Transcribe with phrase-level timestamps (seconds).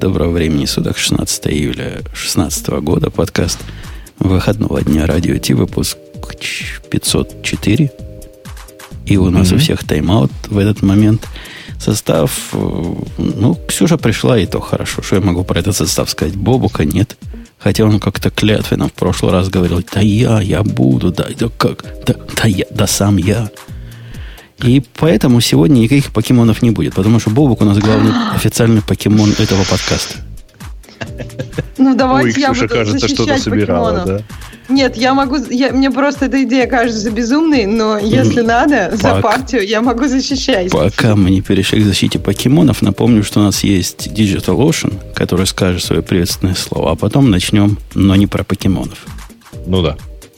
[0.00, 3.58] Доброго времени суток, 16 июля 2016 года, подкаст
[4.18, 5.98] выходного дня радио Ти, выпуск
[6.90, 7.92] 504.
[9.06, 9.54] И у нас mm-hmm.
[9.54, 11.28] у всех тайм-аут в этот момент.
[11.78, 12.54] Состав,
[13.18, 15.02] ну, Ксюша пришла, и то хорошо.
[15.02, 16.36] Что я могу про этот состав сказать?
[16.36, 17.16] Бобука нет.
[17.58, 21.84] Хотя он как-то клятвенно в прошлый раз говорил, да я, я буду, да, да как,
[22.04, 23.50] да, да я, да сам я.
[24.64, 29.30] И поэтому сегодня никаких покемонов не будет, потому что Бобук у нас главный официальный покемон
[29.38, 30.18] этого подкаста.
[31.76, 34.06] Ну, давайте Ой, я буду кажется, защищать собирала, покемонов.
[34.06, 34.24] Да?
[34.68, 35.36] Нет, я могу...
[35.50, 38.46] Я, мне просто эта идея кажется безумной, но если mm.
[38.46, 39.00] надо, Пак.
[39.00, 40.70] за партию я могу защищать.
[40.70, 45.46] Пока мы не перешли к защите покемонов, напомню, что у нас есть Digital Ocean, который
[45.46, 49.04] скажет свое приветственное слово, а потом начнем, но не про покемонов.
[49.66, 49.96] Ну да.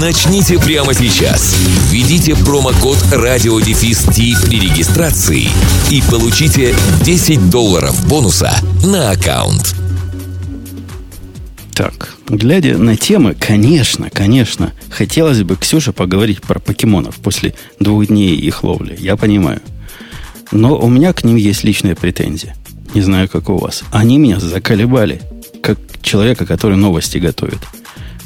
[0.00, 1.56] Начните прямо сейчас.
[1.90, 5.48] Введите промокод радиодефис при регистрации
[5.90, 8.52] и получите 10 долларов бонуса
[8.84, 9.74] на аккаунт.
[11.74, 18.36] Так, глядя на темы, конечно, конечно, хотелось бы, Ксюша, поговорить про покемонов после двух дней
[18.36, 18.96] их ловли.
[18.98, 19.60] Я понимаю.
[20.52, 22.56] Но у меня к ним есть личная претензия.
[22.94, 23.84] Не знаю, как у вас.
[23.92, 25.22] Они меня заколебали,
[25.62, 27.60] как человека, который новости готовит.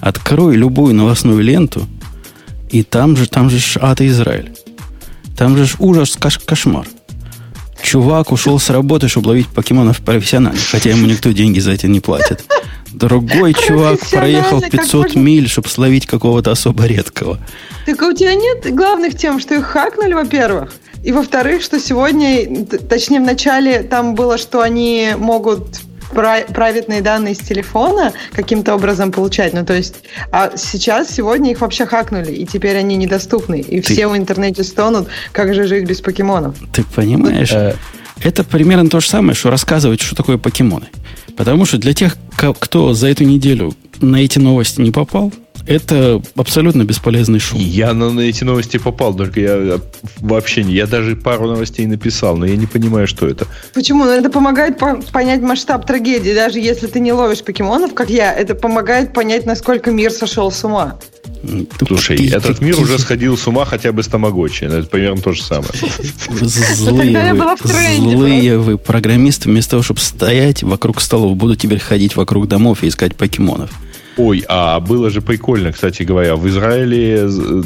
[0.05, 1.89] Открой любую новостную ленту,
[2.69, 4.55] и там же, там же ад Израиль.
[5.35, 6.87] Там же ужас, кош, кошмар.
[7.83, 12.01] Чувак ушел с работы, чтобы ловить покемонов профессионально, хотя ему никто деньги за это не
[12.01, 12.45] платит.
[12.93, 17.39] Другой чувак проехал 500 миль, чтобы словить какого-то особо редкого.
[17.87, 20.75] Так а у тебя нет главных тем, что их хакнули, во-первых?
[21.03, 27.39] И во-вторых, что сегодня, точнее в начале там было, что они могут праведные данные с
[27.39, 29.53] телефона каким-то образом получать.
[29.53, 29.97] Ну, то есть,
[30.31, 33.61] а сейчас, сегодня их вообще хакнули, и теперь они недоступны.
[33.61, 33.93] И Ты...
[33.93, 36.57] все в интернете стонут, как же жить без покемонов.
[36.73, 37.53] Ты понимаешь?
[37.53, 37.75] Э,
[38.23, 40.87] это примерно то же самое, что рассказывать, что такое покемоны.
[41.37, 45.33] Потому что для тех, кто за эту неделю на эти новости не попал,
[45.67, 47.59] это абсолютно бесполезный шум.
[47.61, 49.81] Я на, на эти новости попал, только я
[50.19, 50.75] вообще не.
[50.75, 53.47] Я даже пару новостей написал, но я не понимаю, что это.
[53.73, 54.05] Почему?
[54.05, 56.35] Ну, это помогает по- понять масштаб трагедии.
[56.35, 60.65] Даже если ты не ловишь покемонов, как я, это помогает понять, насколько мир сошел с
[60.65, 60.99] ума.
[61.87, 64.65] Слушай, ты, этот ты, мир ты, уже сходил с ума хотя бы с Тамагочи.
[64.65, 65.71] Это примерно то же самое.
[66.41, 72.49] Злые вы, злые вы программисты, вместо того, чтобы стоять вокруг столов, будут теперь ходить вокруг
[72.49, 73.71] домов и искать покемонов.
[74.17, 77.63] Ой, а было же прикольно, кстати говоря, в Израиле э,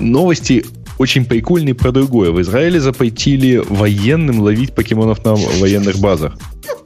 [0.00, 0.64] новости
[0.98, 2.30] очень прикольные про другое.
[2.30, 6.38] В Израиле запретили военным ловить покемонов на военных базах.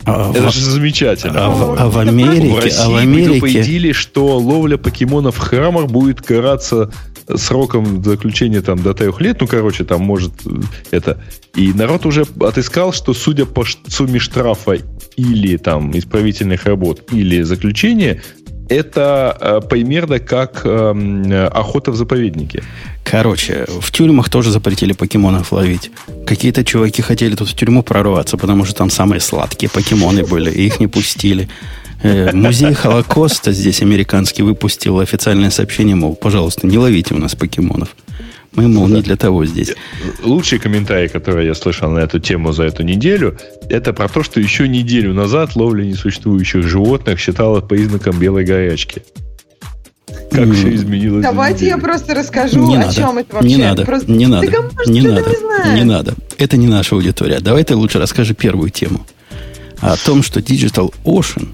[0.04, 1.46] А, Это в, же замечательно.
[1.46, 3.40] А, в, а в Америке, в России а в Америке...
[3.40, 6.90] предупредили, что ловля покемонов в храмах будет караться
[7.36, 9.40] сроком заключения там до трех лет.
[9.40, 10.50] Ну, короче, там может э,
[10.90, 11.22] это...
[11.54, 14.78] И народ уже отыскал, что судя по сумме штрафа
[15.16, 18.22] или там исправительных работ, или заключения,
[18.70, 22.62] это э, примерно как э, охота в заповеднике.
[23.04, 25.90] Короче, в тюрьмах тоже запретили покемонов ловить.
[26.26, 30.66] Какие-то чуваки хотели тут в тюрьму прорваться, потому что там самые сладкие покемоны были, и
[30.66, 31.48] их не пустили.
[32.02, 37.96] Э, музей Холокоста здесь американский выпустил официальное сообщение, мол, пожалуйста, не ловите у нас покемонов.
[38.52, 38.96] Мы, мол, да.
[38.96, 39.74] не для того здесь.
[40.22, 43.38] Лучший комментарий, который я слышал на эту тему за эту неделю,
[43.68, 49.02] это про то, что еще неделю назад ловля несуществующих животных считалась признаком белой горячки.
[50.30, 50.52] Как mm.
[50.54, 51.22] все изменилось.
[51.22, 52.94] Давайте я просто расскажу, не о надо.
[52.94, 53.48] чем это вообще.
[53.48, 53.84] Не надо.
[53.84, 54.10] Просто...
[54.10, 54.46] Не надо.
[54.50, 55.30] Может, не надо.
[55.66, 56.14] Не, не надо.
[56.38, 57.40] Это не наша аудитория.
[57.40, 59.06] Давай ты лучше расскажи первую тему.
[59.80, 61.48] О том, что Digital Ocean,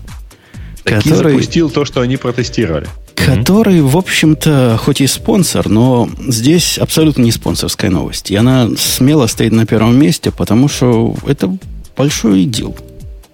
[0.83, 1.33] Таки который...
[1.33, 7.33] запустил то, что они протестировали который, в общем-то, хоть и спонсор, но здесь абсолютно не
[7.33, 8.31] спонсорская новость.
[8.31, 11.57] И она смело стоит на первом месте, потому что это
[11.97, 12.77] большой дел.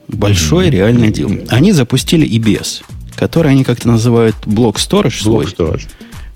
[0.09, 0.71] Большой mm-hmm.
[0.71, 1.31] реальный дел.
[1.49, 2.83] Они запустили EBS,
[3.17, 5.47] который они как-то называют блок storage свой.
[5.47, 5.89] Storage.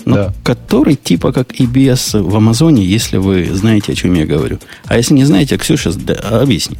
[0.05, 0.35] Но да.
[0.45, 4.59] который типа как EBS в Амазоне, если вы знаете, о чем я говорю.
[4.87, 5.93] А если не знаете, Ксюша
[6.31, 6.79] объяснит.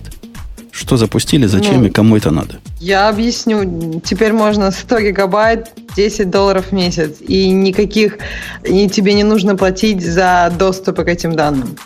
[0.77, 2.57] Что запустили, зачем ну, и кому это надо?
[2.81, 4.01] Я объясню.
[4.05, 7.17] Теперь можно 100 гигабайт, 10 долларов в месяц.
[7.27, 8.19] И никаких...
[8.63, 11.79] И тебе не нужно платить за доступ к этим данным.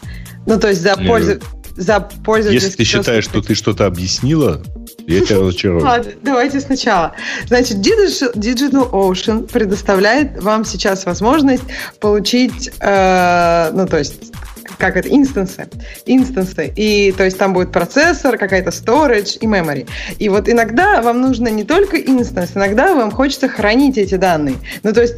[0.44, 1.38] Ну, то есть за, пользу,
[1.76, 4.60] за пользовательский Если ты считаешь, что ты что-то объяснила,
[5.06, 5.84] Я тебя разочарую.
[5.84, 7.12] Ладно, давайте сначала.
[7.46, 11.62] Значит, Digital, Digital Ocean предоставляет вам сейчас возможность
[12.00, 14.32] получить, э, ну, то есть
[14.78, 15.68] как это, инстансы.
[16.06, 16.72] Инстансы.
[16.76, 19.88] И то есть там будет процессор, какая-то storage и memory.
[20.18, 24.56] И вот иногда вам нужно не только инстанс, иногда вам хочется хранить эти данные.
[24.82, 25.16] Ну, то есть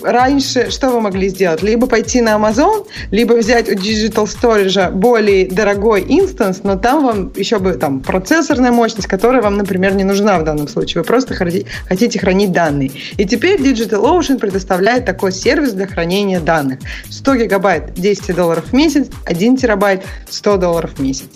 [0.00, 1.62] раньше что вы могли сделать?
[1.62, 7.58] Либо пойти на Amazon, либо взять у DigitalOcean более дорогой инстанс, но там вам еще
[7.58, 11.02] бы там процессорная мощность, которая вам, например, не нужна в данном случае.
[11.02, 12.90] Вы просто хотите хранить данные.
[13.16, 16.78] И теперь DigitalOcean предоставляет такой сервис для хранения данных.
[17.10, 21.28] 100 гигабайт 10 долларов в месяц, 1 терабайт 100 долларов в месяц.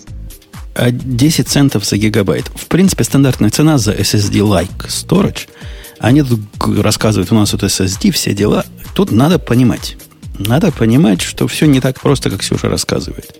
[0.75, 2.45] 10 а центов за гигабайт.
[2.55, 5.47] В принципе, стандартная цена за SSD-like storage–
[5.99, 6.39] они тут
[6.79, 8.65] рассказывают, у нас вот SSD, все дела.
[8.93, 9.97] Тут надо понимать.
[10.37, 13.35] Надо понимать, что все не так просто, как Ксюша рассказывает.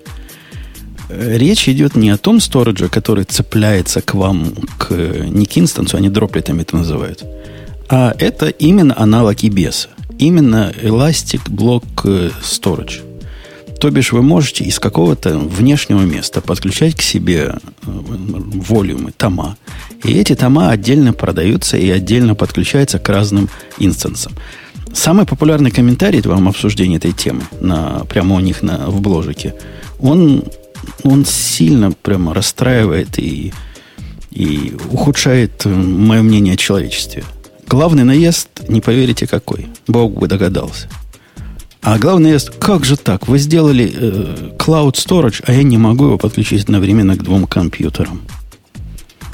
[1.09, 6.09] Речь идет не о том сторидже, который цепляется к вам, к, не к инстансу, они
[6.09, 7.23] дроплетами это называют,
[7.87, 9.87] а это именно аналог EBS.
[10.19, 13.03] Именно Elastic Block э, Storage.
[13.79, 17.55] То бишь вы можете из какого-то внешнего места подключать к себе э,
[17.85, 19.57] волюмы, тома.
[20.03, 23.49] И эти тома отдельно продаются и отдельно подключаются к разным
[23.79, 24.33] инстансам.
[24.93, 29.53] Самый популярный комментарий вам обсуждения этой темы, на, прямо у них на, в бложике,
[29.99, 30.43] он,
[31.03, 33.53] он сильно прямо расстраивает и,
[34.31, 37.23] и ухудшает мое мнение о человечестве.
[37.67, 39.67] Главный наезд, не поверите какой.
[39.87, 40.89] Бог бы догадался–
[41.87, 43.29] а главное, как же так?
[43.29, 48.23] Вы сделали э, Cloud Storage, а я не могу его подключить одновременно к двум компьютерам.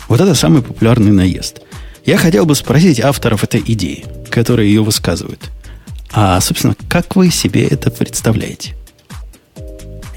[0.07, 1.61] Вот это самый популярный наезд.
[2.05, 5.49] Я хотел бы спросить авторов этой идеи, которые ее высказывают.
[6.11, 8.75] А, собственно, как вы себе это представляете?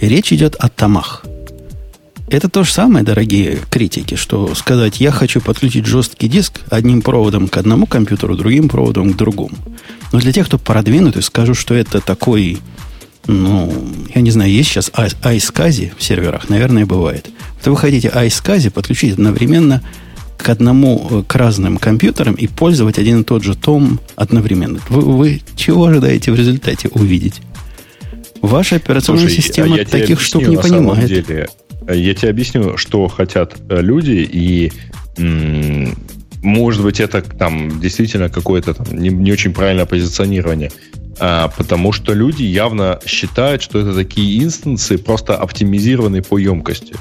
[0.01, 1.25] Речь идет о томах.
[2.29, 7.47] Это то же самое, дорогие критики, что сказать, я хочу подключить жесткий диск одним проводом
[7.47, 9.57] к одному компьютеру, другим проводом к другому.
[10.13, 12.59] Но для тех, кто продвинутый, скажу, что это такой,
[13.27, 13.73] ну,
[14.15, 16.49] я не знаю, есть сейчас iSCSI в серверах?
[16.49, 17.29] Наверное, бывает.
[17.57, 19.83] Вот вы хотите iSCSI подключить одновременно
[20.37, 24.81] к одному, э, к разным компьютерам и пользовать один и тот же том одновременно.
[24.89, 27.41] Вы, вы чего ожидаете в результате увидеть?
[28.43, 31.09] Ваша операционная Слушай, система таких штук не понимает.
[31.09, 31.49] Деле,
[31.89, 34.73] я тебе объясню, что хотят э, люди, и
[36.43, 40.71] может быть, это там действительно какое-то там, не, не очень правильное позиционирование.
[41.19, 46.95] А, потому что люди явно считают, что это такие инстансы, просто оптимизированные по емкости.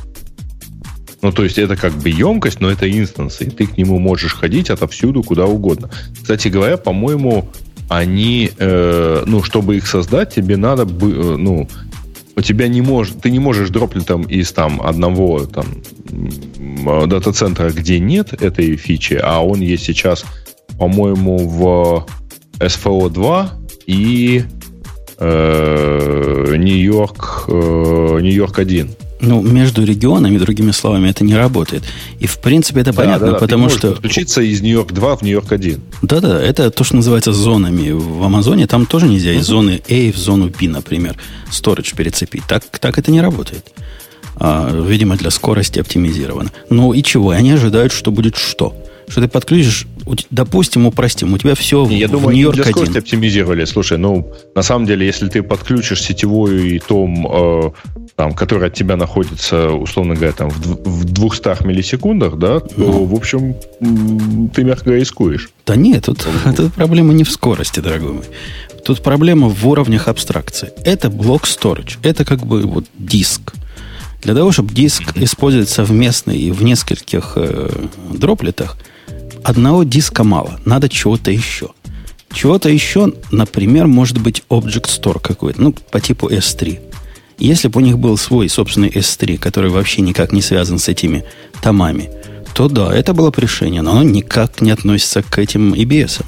[1.21, 4.33] Ну, то есть это как бы емкость, но это инстансы, и ты к нему можешь
[4.33, 5.89] ходить отовсюду, куда угодно.
[6.21, 7.50] Кстати говоря, по-моему,
[7.89, 11.67] они, э, ну, чтобы их создать, тебе надо, э, ну,
[12.35, 15.65] у тебя не может, ты не можешь дроплетом из там одного там
[17.07, 20.25] дата-центра, где нет этой фичи, а он есть сейчас,
[20.77, 22.06] по-моему, в
[22.59, 24.44] SFO 2 и
[25.18, 28.90] э, Нью-Йорк э, Нью-Йорк 1.
[29.22, 31.84] Ну, между регионами, другими словами, это не работает.
[32.20, 33.40] И, в принципе, это да, понятно, да, да.
[33.40, 33.92] потому что...
[33.92, 35.82] подключиться из Нью-Йорк 2 в Нью-Йорк 1.
[36.02, 37.92] Да-да, это то, что называется зонами.
[37.92, 41.16] В Амазоне там тоже нельзя из зоны A в зону B, например,
[41.50, 42.44] storage перецепить.
[42.48, 43.66] Так, так это не работает.
[44.38, 46.52] А, видимо, для скорости оптимизировано.
[46.70, 47.30] Ну и чего?
[47.30, 48.75] Они ожидают, что будет что?
[49.07, 49.88] Что ты подключишь
[50.29, 53.65] допустим, упростим, у тебя все Я в думаю, Нью-Йорк для скорости оптимизировали.
[53.65, 57.71] Слушай, ну, на самом деле, если ты подключишь сетевую и том, э,
[58.15, 63.05] там, который от тебя находится, условно говоря, там, в, в 200 миллисекундах, да, то, ну.
[63.05, 63.55] в общем,
[64.53, 65.50] ты мягко рискуешь.
[65.65, 68.25] Да нет, тут, тут проблема не в скорости, дорогой мой.
[68.83, 70.71] Тут проблема в уровнях абстракции.
[70.83, 71.97] Это блок storage.
[72.03, 73.53] Это как бы вот диск.
[74.21, 77.69] Для того, чтобы диск использовать совместно и в нескольких э,
[78.12, 78.77] дроплетах–
[79.46, 81.70] одного диска мало, надо чего-то еще.
[82.34, 86.80] Чего-то еще, например, может быть Object Store какой-то, ну, по типу S3.
[87.38, 91.24] Если бы у них был свой собственный S3, который вообще никак не связан с этими
[91.62, 92.10] томами,
[92.56, 96.25] то да, это было бы решение, но оно никак не относится к этим EBS.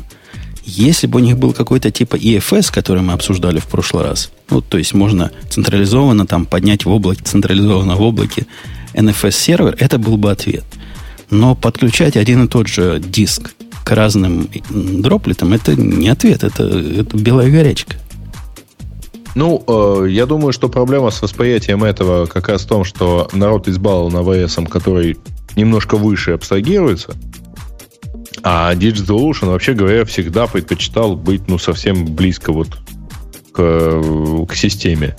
[0.66, 4.62] Если бы у них был какой-то типа EFS, который мы обсуждали в прошлый раз, ну,
[4.62, 8.46] то есть можно централизованно там поднять в облаке, централизованно в облаке
[8.94, 10.66] NFS-сервер, это был бы ответ–
[11.30, 13.54] но подключать один и тот же диск
[13.84, 17.96] к разным дроплетам это не ответ, это, это белая горячка.
[19.36, 23.68] Ну, э, я думаю, что проблема с восприятием этого как раз в том, что народ
[23.68, 25.18] избалован АВС, который
[25.56, 27.14] немножко выше абстрагируется,
[28.44, 32.80] а Digital Ocean, вообще говоря, всегда предпочитал быть ну, совсем близко вот
[33.52, 35.16] к, к системе.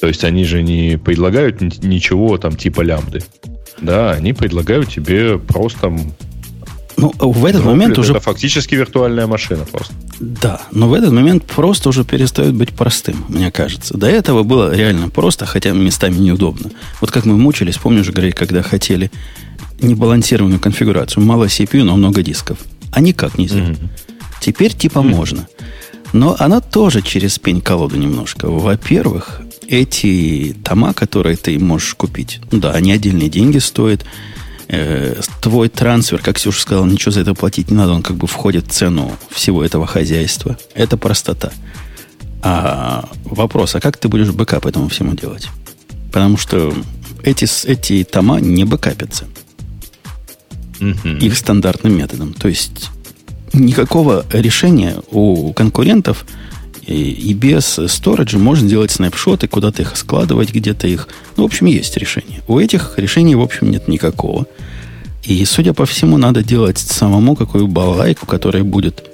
[0.00, 3.22] То есть они же не предлагают ничего там типа лямбды.
[3.80, 5.96] Да, они предлагают тебе просто...
[6.96, 8.12] Ну, в этот Droplet момент уже...
[8.12, 9.94] Это фактически виртуальная машина просто.
[10.20, 13.96] Да, но в этот момент просто уже перестает быть простым, мне кажется.
[13.96, 16.70] До этого было реально просто, хотя местами неудобно.
[17.00, 19.10] Вот как мы мучились, помнишь, Грей, когда хотели
[19.80, 21.24] небалансированную конфигурацию.
[21.24, 22.58] Мало CPU, но много дисков.
[22.92, 23.62] А никак нельзя.
[23.62, 23.76] Мгм.
[24.42, 25.48] Теперь типа можно.
[26.12, 28.50] Но она тоже через пень-колоду немножко.
[28.50, 34.04] Во-первых, эти тома, которые ты можешь купить, ну да, они отдельные деньги стоят.
[34.68, 38.26] Э, твой трансфер, как Ксюша сказала, ничего за это платить не надо, он как бы
[38.26, 40.58] входит в цену всего этого хозяйства.
[40.74, 41.52] Это простота.
[42.42, 45.48] А вопрос, а как ты будешь бэкап этому всему делать?
[46.12, 46.74] Потому что
[47.22, 49.26] эти, эти тома не бэкапятся
[50.80, 51.18] Мгм.
[51.18, 52.32] их стандартным методом.
[52.32, 52.90] То есть
[53.52, 56.24] никакого решения у конкурентов
[56.90, 61.08] и, и без сториджа можно делать снапшоты, куда-то их складывать, где-то их.
[61.36, 62.40] Ну, в общем, есть решение.
[62.48, 64.46] У этих решений, в общем, нет никакого.
[65.22, 69.04] И, судя по всему, надо делать самому какую балалайку, которая будет,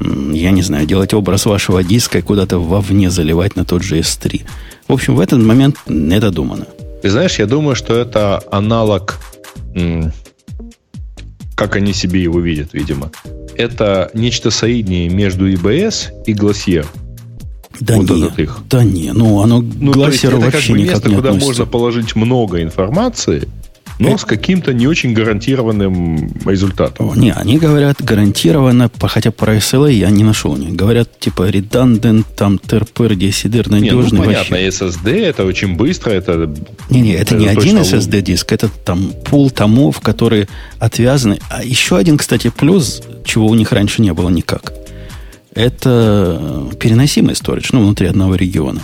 [0.00, 4.42] я не знаю, делать образ вашего диска и куда-то вовне заливать на тот же S3.
[4.86, 6.66] В общем, в этот момент не додумано.
[7.02, 9.18] Ты знаешь, я думаю, что это аналог,
[11.56, 13.10] как они себе его видят, видимо.
[13.56, 16.86] Это нечто соединение между IBS и Glacier.
[17.80, 18.58] Да Вот не, этот их.
[18.68, 21.28] да не, ну оно Ну, то есть это вообще как бы никак место, не куда
[21.30, 21.48] относится.
[21.48, 23.48] можно положить много информации,
[23.98, 24.18] но Э.
[24.18, 27.10] с каким-то не очень гарантированным результатом.
[27.10, 30.74] О, Не, они говорят гарантированно, хотя про SLA я не нашел у них.
[30.74, 34.68] Говорят, типа, redundant, там, терпыр, десидыр, Не, ну надежный понятно, вообще.
[34.68, 36.50] SSD это очень быстро, это
[36.88, 41.38] Не-не, это, не это один точно SSD-диск, это там пул томов, которые отвязаны.
[41.50, 44.72] А еще один, кстати, плюс, чего у них раньше не было никак.
[45.54, 48.80] Это переносимый storage, ну, внутри одного региона.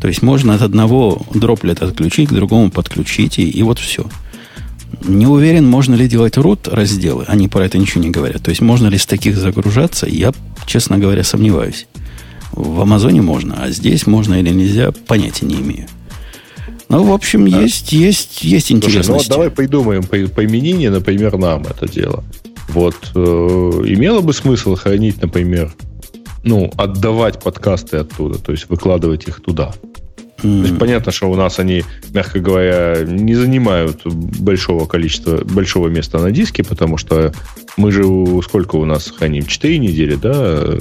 [0.00, 4.06] То есть можно от одного дроплета отключить, к другому подключить, и, и вот все.
[5.02, 7.24] Не уверен, можно ли делать root разделы.
[7.28, 8.42] Они про это ничего не говорят.
[8.42, 10.32] То есть можно ли с таких загружаться, я,
[10.66, 11.86] честно говоря, сомневаюсь.
[12.52, 15.86] В Амазоне можно, а здесь можно или нельзя, понятия не имею.
[16.88, 19.28] Ну, в общем, есть, есть, есть Слушай, ну вот интересность.
[19.28, 22.24] давай придумаем по- применение, например, нам это дело.
[22.70, 23.18] Вот э,
[23.86, 25.72] имело бы смысл хранить, например,
[26.42, 29.72] ну, отдавать подкасты оттуда, то есть выкладывать их туда.
[30.42, 36.18] То есть понятно, что у нас они, мягко говоря, не занимают большого количества, большого места
[36.18, 37.34] на диске, потому что
[37.76, 38.04] мы же
[38.42, 39.44] сколько у нас храним?
[39.44, 40.78] Четыре недели, да,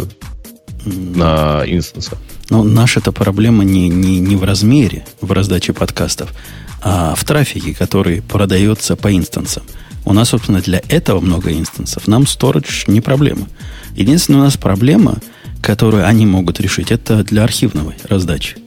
[0.86, 2.20] на инстансах.
[2.50, 6.34] Но наша-то проблема не, не, не в размере, в раздаче подкастов,
[6.82, 9.64] а в трафике, который продается по инстансам.
[10.06, 12.08] У нас, собственно, для этого много инстансов.
[12.08, 13.48] Нам storage не проблема.
[13.96, 15.18] Единственная у нас проблема,
[15.62, 18.58] которую они могут решить, это для архивной раздачи.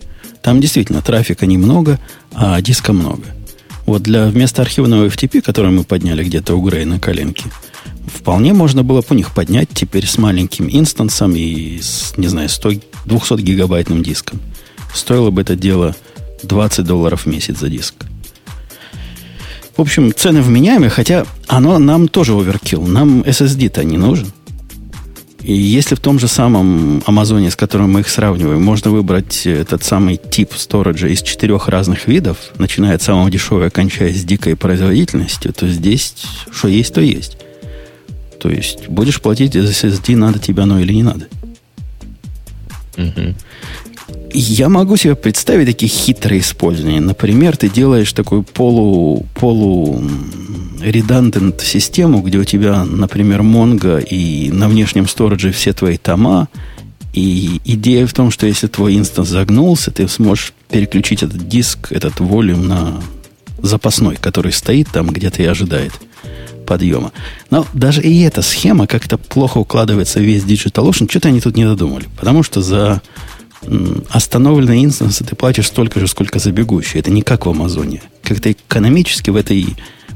[0.43, 1.99] Там действительно трафика немного,
[2.33, 3.23] а диска много.
[3.87, 7.45] Вот для вместо архивного FTP, который мы подняли где-то у Грея на коленке,
[8.07, 12.49] вполне можно было бы у них поднять теперь с маленьким инстансом и с, не знаю,
[12.49, 12.71] 100,
[13.07, 14.41] 200-гигабайтным диском.
[14.95, 15.97] Стоило бы это дело
[16.43, 17.95] 20 долларов в месяц за диск.
[19.77, 22.87] В общем, цены вменяемые, хотя оно нам тоже оверкилл.
[22.87, 24.31] Нам SSD-то не нужен.
[25.43, 29.83] И если в том же самом Амазоне, с которым мы их сравниваем, можно выбрать этот
[29.83, 35.53] самый тип сториджа из четырех разных видов, начиная от самого дешевого, кончая с дикой производительностью,
[35.53, 36.15] то здесь
[36.53, 37.39] что есть, то есть.
[38.41, 41.27] То есть будешь платить за SSD, надо тебе оно или не надо.
[44.35, 47.01] Я могу себе представить такие хитрые использования.
[47.01, 50.03] Например, ты делаешь такую полу, полу
[50.81, 56.49] redundant систему, где у тебя, например, Mongo и на внешнем сторидже все твои тома.
[57.13, 62.21] И идея в том, что если твой инстанс загнулся, ты сможешь переключить этот диск, этот
[62.21, 63.03] волюм на
[63.61, 65.93] запасной, который стоит там где-то и ожидает
[66.67, 67.13] подъема.
[67.51, 71.11] Но даже и эта схема как-то плохо укладывается в весь DigitalOcean.
[71.11, 72.09] Что-то они тут не додумали.
[72.17, 73.03] Потому что за
[74.11, 77.01] остановленные инстансы ты платишь столько же, сколько за бегущие.
[77.01, 78.03] Это не как в Амазоне.
[78.23, 79.67] Как-то экономически в этой,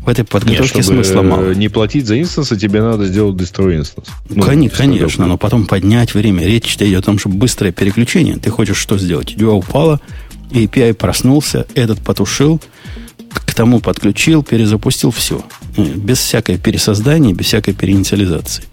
[0.04, 1.50] в этой Нет, подготовке чтобы смысла мало.
[1.50, 4.08] э, не платить за инстансы, тебе надо сделать destroy инстанс.
[4.28, 6.44] Ну, кони- конечно, но потом поднять время.
[6.44, 8.36] Речь идет о том, что быстрое переключение.
[8.36, 9.36] Ты хочешь что сделать?
[9.36, 10.00] Дюа упала,
[10.50, 12.60] API проснулся, этот потушил,
[13.32, 15.44] к тому подключил, перезапустил, все.
[15.76, 18.64] Без всякой пересоздания, без всякой переинициализации.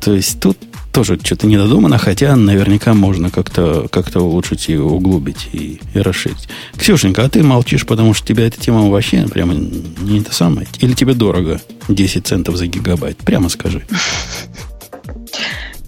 [0.00, 0.56] То есть тут
[0.92, 6.48] тоже что-то недодумано, хотя наверняка можно как-то как улучшить и углубить, и, и расширить.
[6.76, 10.66] Ксюшенька, а ты молчишь, потому что тебя эта тема вообще прямо не это самое?
[10.80, 13.18] Или тебе дорого 10 центов за гигабайт?
[13.18, 13.82] Прямо скажи.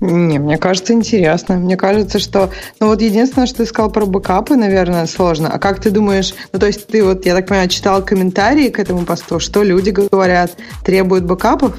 [0.02, 1.54] Не, мне кажется, интересно.
[1.56, 2.50] Мне кажется, что...
[2.80, 5.48] Ну вот единственное, что ты сказал про бэкапы, наверное, сложно.
[5.48, 6.34] А как ты думаешь...
[6.52, 9.90] Ну то есть ты вот, я так понимаю, читал комментарии к этому посту, что люди
[9.90, 11.76] говорят, требуют бэкапов?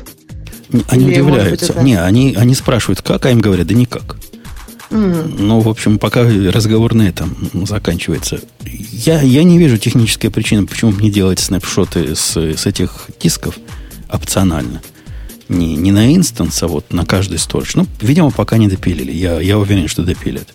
[0.88, 1.74] Они Или, удивляются.
[1.74, 1.84] Быть.
[1.84, 4.18] Не, они, они спрашивают, как, а им говорят, да никак.
[4.90, 5.36] Mm.
[5.40, 8.40] Ну, в общем, пока разговор на этом заканчивается.
[8.64, 13.58] Я, я не вижу технической причины, почему не делать снапшоты с, с этих дисков
[14.10, 14.82] опционально.
[15.50, 17.76] Не, не на инстанс, а вот на каждый сторож.
[17.76, 19.12] Ну, видимо, пока не допилили.
[19.12, 20.54] Я, я уверен, что допилят.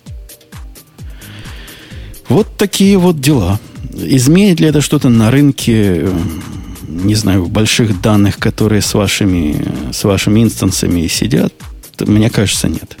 [2.27, 3.59] Вот такие вот дела.
[3.93, 6.09] Изменит ли это что-то на рынке,
[6.89, 11.53] не знаю, больших данных, которые с вашими, с вашими инстансами сидят?
[11.99, 12.97] Мне кажется, нет.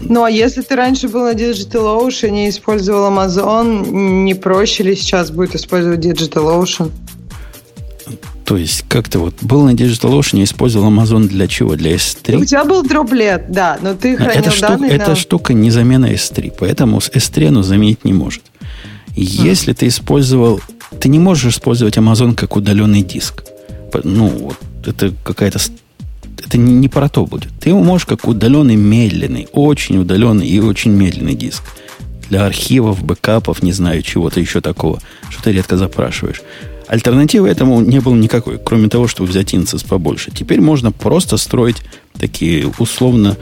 [0.00, 3.88] Ну, а если ты раньше был на DigitalOcean и использовал Amazon,
[4.24, 6.90] не проще ли сейчас будет использовать DigitalOcean?
[8.44, 11.76] То есть, как ты вот был на DigitalOcean и использовал Amazon для чего?
[11.76, 12.36] Для S3?
[12.36, 14.90] У тебя был дроплет, да, но ты хранил эта штука, данные.
[14.90, 18.42] Эта штука не замена S3, поэтому с S3 оно заменить не может.
[19.16, 19.76] Если mm.
[19.76, 20.60] ты использовал...
[21.00, 23.44] Ты не можешь использовать Amazon как удаленный диск.
[24.02, 25.60] Ну, вот это какая-то...
[26.44, 27.50] Это не, не про то будет.
[27.60, 31.62] Ты его можешь как удаленный медленный, очень удаленный и очень медленный диск.
[32.28, 36.42] Для архивов, бэкапов, не знаю, чего-то еще такого, что ты редко запрашиваешь.
[36.86, 40.30] Альтернативы этому не было никакой, кроме того, чтобы взять инцес побольше.
[40.30, 41.82] Теперь можно просто строить
[42.18, 43.36] такие условно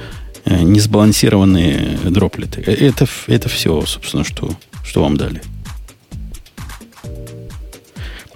[0.44, 2.62] э, несбалансированные дроплеты.
[2.64, 4.54] Э, это, это все, собственно, что,
[4.85, 5.42] что вам дали.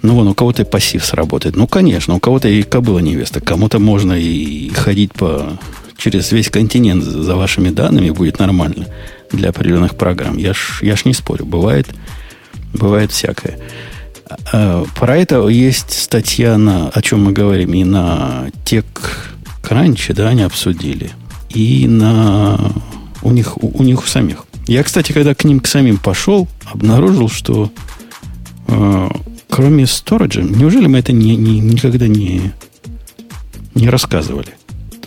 [0.07, 1.57] Ну, вон, у кого-то и пассив сработает.
[1.57, 3.41] Ну, конечно, у кого-то и кобыла невеста.
[3.41, 5.59] Кому-то можно и ходить по,
[5.97, 8.87] через весь континент за вашими данными, будет нормально
[9.33, 10.37] для определенных программ.
[10.37, 11.45] Я ж, я ж не спорю.
[11.45, 11.89] Бывает,
[12.73, 13.59] бывает всякое.
[14.53, 20.43] А, про это есть статья, на, о чем мы говорим, и на TechCrunch, да, они
[20.43, 21.11] обсудили,
[21.49, 22.71] и на
[23.23, 24.45] у них, у, у них самих.
[24.67, 27.73] Я, кстати, когда к ним к самим пошел, обнаружил, что
[28.69, 29.09] э,
[29.49, 32.53] кроме сториджа, неужели мы это не, не, никогда не,
[33.75, 34.53] не рассказывали?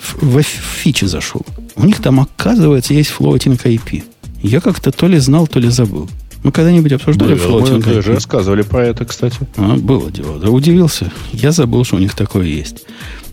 [0.00, 1.42] В, в фичи зашел.
[1.76, 4.02] У них там, оказывается, есть floating IP.
[4.42, 6.08] Я как-то то ли знал, то ли забыл.
[6.42, 7.86] Мы когда-нибудь обсуждали было, floating?
[7.86, 9.38] Мы даже рассказывали про это, кстати.
[9.56, 10.38] А, было дело.
[10.38, 11.12] Да удивился.
[11.32, 12.86] Я забыл, что у них такое есть.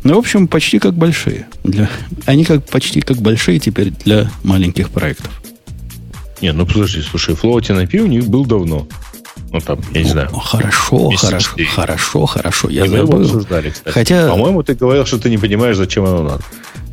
[0.03, 1.47] Ну, в общем, почти как большие.
[1.63, 1.89] Для...
[2.25, 5.41] Они как, почти как большие теперь для маленьких проектов.
[6.41, 8.87] Не, ну подожди, слушай, floating IP у них был давно.
[9.51, 10.29] Ну, там, я не знаю.
[10.29, 12.69] Хорошо, хорошо, хорошо, хорошо.
[12.69, 13.45] Я забыл.
[13.85, 14.29] Хотя...
[14.29, 16.43] По-моему, ты говорил, что ты не понимаешь, зачем оно надо.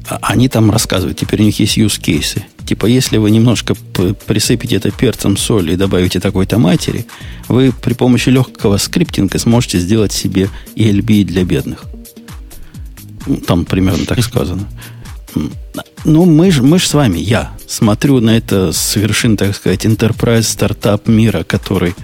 [0.08, 2.44] А, они там рассказывают, теперь у них есть use кейсы.
[2.66, 3.74] Типа, если вы немножко
[4.26, 7.06] присыпите это перцем, соль и добавите такой-то матери,
[7.48, 11.84] вы при помощи легкого скриптинга сможете сделать себе ELB для бедных.
[13.26, 14.68] Ну, там примерно так сказано.
[16.04, 19.84] Ну, мы же мы ж с вами, я, смотрю на это с вершин, так сказать,
[19.84, 21.94] enterprise стартап мира, который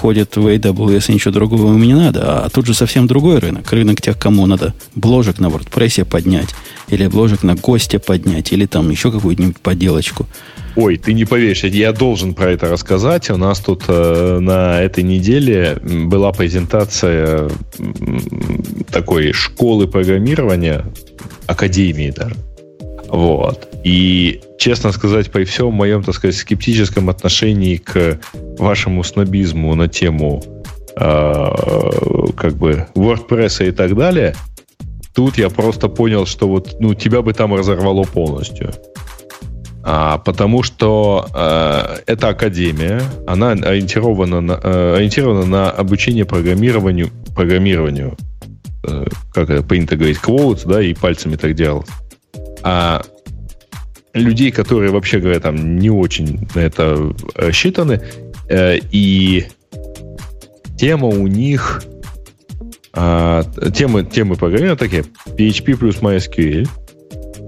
[0.00, 3.72] ходит в AWS и ничего другого им не надо, а тут же совсем другой рынок.
[3.72, 6.54] Рынок тех, кому надо бложек на WordPress поднять,
[6.88, 10.26] или бложек на гостя поднять, или там еще какую-нибудь поделочку.
[10.76, 13.30] Ой, ты не поверишь, я должен про это рассказать.
[13.30, 17.48] У нас тут э, на этой неделе была презентация
[18.90, 20.84] такой школы программирования,
[21.46, 22.36] академии даже.
[23.08, 23.68] Вот.
[23.86, 28.18] И, честно сказать, при всем моем, так сказать, скептическом отношении к
[28.58, 30.42] вашему снобизму на тему
[30.96, 31.50] э,
[32.36, 34.34] как бы WordPress и так далее,
[35.14, 38.72] тут я просто понял, что вот ну, тебя бы там разорвало полностью.
[39.84, 48.16] А, потому что э, эта академия, она ориентирована на, э, ориентирована на обучение программированию, программированию,
[48.82, 51.86] э, как это принято говорить, quotes, да, и пальцами так делать
[52.62, 53.00] а
[54.16, 58.02] людей, которые, вообще говоря, там не очень на это рассчитаны,
[58.48, 59.46] э, и
[60.76, 61.82] тема у них
[62.92, 66.66] а, темы, темы программирования такие PHP плюс MySQL.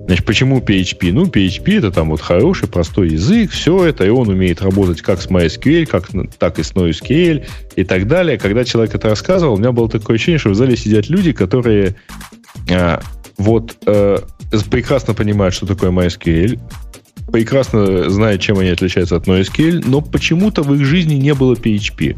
[0.07, 1.13] Значит, почему PHP?
[1.13, 5.21] Ну, PHP это там вот хороший, простой язык, все это, и он умеет работать как
[5.21, 8.39] с MySQL, как, так и с NoSQL и так далее.
[8.39, 11.97] Когда человек это рассказывал, у меня было такое ощущение, что в зале сидят люди, которые
[12.71, 13.01] а,
[13.39, 14.19] вот э,
[14.71, 16.61] прекрасно понимают, что такое MySQL,
[17.31, 22.17] прекрасно знают, чем они отличаются от NoSQL, но почему-то в их жизни не было PHP.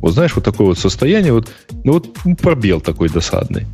[0.00, 1.50] Вот знаешь, вот такое вот состояние, вот,
[1.84, 2.08] ну вот
[2.40, 3.66] пробел такой досадный.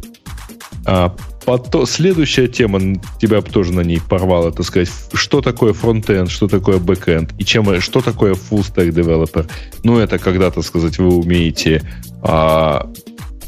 [0.85, 2.81] А потом, следующая тема,
[3.21, 7.81] тебя тоже на ней порвала, так сказать, что такое frontend, что такое backend, и чем,
[7.81, 9.49] что такое full stack developer.
[9.85, 11.83] Ну, это когда, то сказать, вы умеете
[12.23, 12.91] а,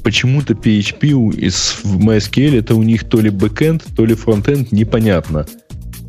[0.02, 5.46] почему-то PHP из, в MySQL это у них то ли backend, то ли frontend, непонятно.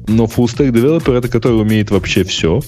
[0.08, 2.62] но full stack developer это который умеет вообще все.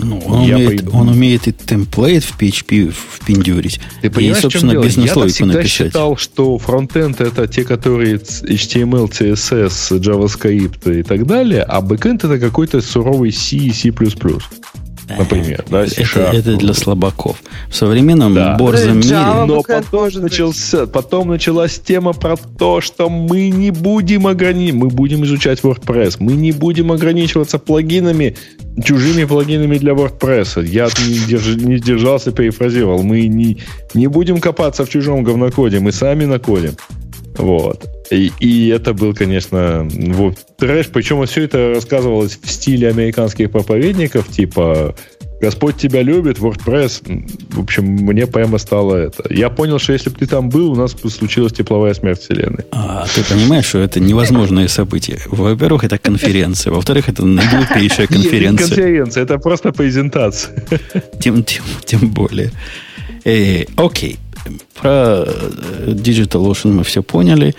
[0.00, 0.96] Ну, он, Я умеет, пойду.
[0.96, 3.80] он умеет и template в PHP впендюрить.
[4.00, 5.24] Ты понимаешь, и, в чем собственно, дело?
[5.24, 5.70] Я всегда написать.
[5.88, 12.38] считал, что frontend это те, которые HTML, CSS, JavaScript и так далее, а backend это
[12.38, 13.92] какой-то суровый C и C++.
[15.16, 17.42] Например, да, это, это для слабаков.
[17.70, 18.56] В современном Да.
[18.56, 19.16] борзом мире...
[19.46, 25.24] Но потом, начался, потом началась тема про то, что мы не будем ограничивать, мы будем
[25.24, 28.36] изучать WordPress, мы не будем ограничиваться плагинами,
[28.84, 30.66] чужими плагинами для WordPress.
[30.66, 33.02] Я не, держ- не сдержался, перефразировал.
[33.02, 33.58] Мы не,
[33.94, 36.72] не будем копаться в чужом говнокоде, мы сами накодим.
[37.36, 37.88] Вот.
[38.10, 40.88] И, и это был, конечно, вот, трэш.
[40.88, 44.94] Причем все это рассказывалось в стиле американских проповедников, типа
[45.40, 47.02] Господь тебя любит, WordPress.
[47.50, 49.32] В общем, мне прямо стало это.
[49.32, 52.64] Я понял, что если бы ты там был, у нас бы случилась тепловая смерть Вселенной.
[52.72, 55.20] А ты понимаешь, что это невозможное событие.
[55.26, 56.72] Во-первых, это конференция.
[56.72, 58.66] Во-вторых, это наиглупейшая Нет, не конференция.
[58.68, 60.64] конференция, это просто презентация.
[61.20, 62.50] Тем, тем, тем более.
[63.24, 64.18] Э, окей.
[64.74, 67.54] Про э, Digital Ocean мы все поняли.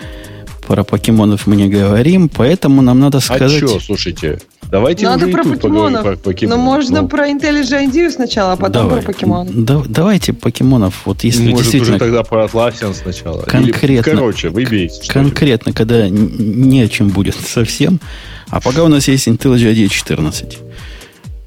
[0.70, 3.56] Про покемонов мы не говорим, поэтому нам надо А сказать...
[3.58, 4.38] что, слушайте,
[4.70, 6.02] давайте Надо уже и про поговорим покемонов.
[6.04, 6.58] про покемонов.
[6.58, 9.02] Но можно Ну, про IntelliJ IDEA сначала, а потом Давай.
[9.02, 9.64] про покемонов.
[9.64, 13.42] Да- давайте покемонов, вот если Может, действительно уже тогда про Atlassian сначала.
[13.42, 14.10] Конкретно.
[14.10, 14.50] Или, короче,
[15.02, 17.98] что конкретно, когда не о чем будет совсем.
[18.48, 20.58] А пока у нас есть IntelliJ IDEA 14.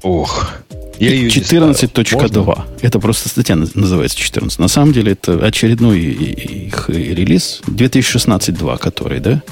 [0.02, 0.52] Ох.
[0.98, 1.70] Я ее не ставил.
[1.70, 2.64] 14.2.
[2.82, 4.58] Это просто статья наз- называется 14.
[4.58, 9.42] На самом деле это очередной их релиз 2016.2, который, да?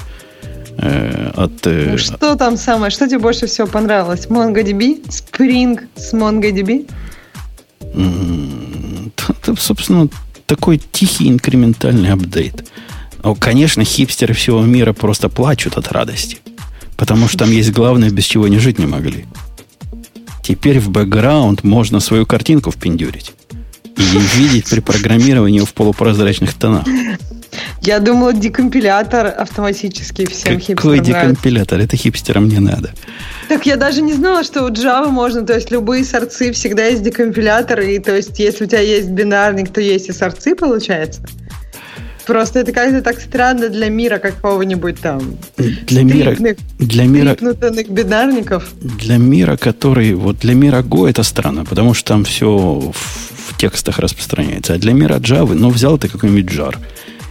[0.77, 2.89] Э, от, э, Ну, что там самое?
[2.91, 4.25] Что тебе больше всего понравилось?
[4.27, 5.05] MongoDB?
[5.07, 6.87] Spring с MongoDB?
[9.15, 10.07] т- собственно,
[10.45, 12.65] такой тихий инкрементальный апдейт.
[13.21, 16.39] О, конечно, хипстеры всего мира просто плачут от радости.
[16.97, 19.25] Потому что там есть главное, без чего они жить не могли.
[20.43, 23.33] Теперь в бэкграунд можно свою картинку впендюрить.
[23.95, 26.85] И видеть при программировании в полупрозрачных тонах.
[27.81, 31.11] Я думала, декомпилятор автоматически всем Какой хипстерам нравится.
[31.11, 31.79] декомпилятор?
[31.79, 32.91] Это хипстерам не надо.
[33.47, 37.03] Так я даже не знала, что у Java можно, то есть любые сорцы всегда есть
[37.03, 41.21] декомпилятор, и то есть если у тебя есть бинарник, то есть и сорцы, получается.
[42.25, 46.35] Просто это как-то так странно для мира какого-нибудь там Для мира,
[46.79, 47.35] для мира,
[47.89, 48.73] бинарников.
[48.81, 50.13] для мира, который...
[50.13, 54.73] Вот для мира Go это странно, потому что там все в, в текстах распространяется.
[54.73, 56.77] А для мира Java, ну, взял ты какой-нибудь jar,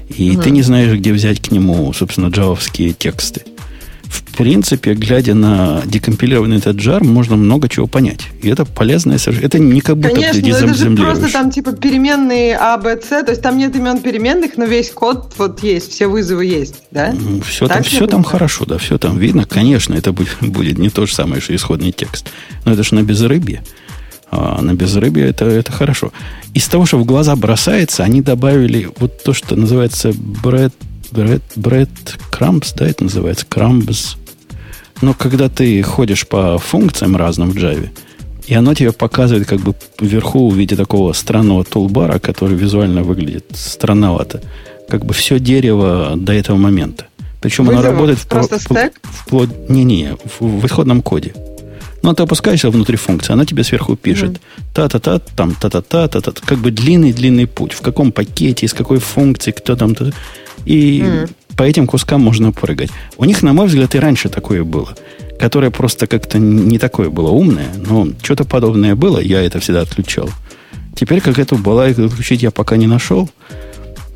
[0.09, 3.43] и ты не знаешь, где взять к нему, собственно, джавовские тексты.
[4.13, 8.29] В принципе, глядя на декомпилированный этот jar, можно много чего понять.
[8.43, 9.47] И это полезное совершенно.
[9.47, 13.09] Это не как будто Конечно, ты это же просто там типа переменные А, Б, С,
[13.09, 17.15] то есть там нет имен переменных, но весь код вот есть, все вызовы есть, да?
[17.47, 19.47] Все Так там, все там хорошо, да, все там видно.
[19.47, 22.29] Конечно, это будет, будет не то же самое, что исходный текст.
[22.67, 23.63] Но это же на безрыбье.
[24.31, 26.13] А на безрыбье это, это хорошо.
[26.53, 30.73] Из того, что в глаза бросается, они добавили вот то, что называется bread,
[31.13, 31.89] bread, bread
[32.31, 34.17] crumbs, да, это называется crumbs.
[35.01, 37.89] Но когда ты ходишь по функциям разным в Java,
[38.47, 43.45] и оно тебе показывает как бы вверху в виде такого странного тулбара, который визуально выглядит
[43.55, 44.41] странновато.
[44.89, 47.07] Как бы все дерево до этого момента.
[47.41, 47.93] Причем оно Вызовов?
[47.95, 48.93] работает в, Просто в- стек?
[49.03, 49.51] вплоть...
[49.69, 51.35] Не-не, в, в исходном коде.
[52.03, 54.41] Ну, ты опускаешься внутри функции, она тебе сверху пишет.
[54.75, 56.33] Та-та-та, там, та-та-та, та-та.
[56.45, 57.73] Как бы длинный-длинный путь.
[57.73, 59.95] В каком пакете, из какой функции, кто там.
[59.95, 60.11] та-
[60.65, 61.29] И Мгм.
[61.57, 62.91] по этим кускам можно прыгать.
[63.17, 64.95] У них, на мой взгляд, и раньше такое было.
[65.39, 67.69] Которое просто как-то не такое было умное.
[67.77, 70.31] Но что-то подобное было, я это всегда отключал.
[70.95, 73.29] Теперь, как эту балайку отключить, я пока не нашел.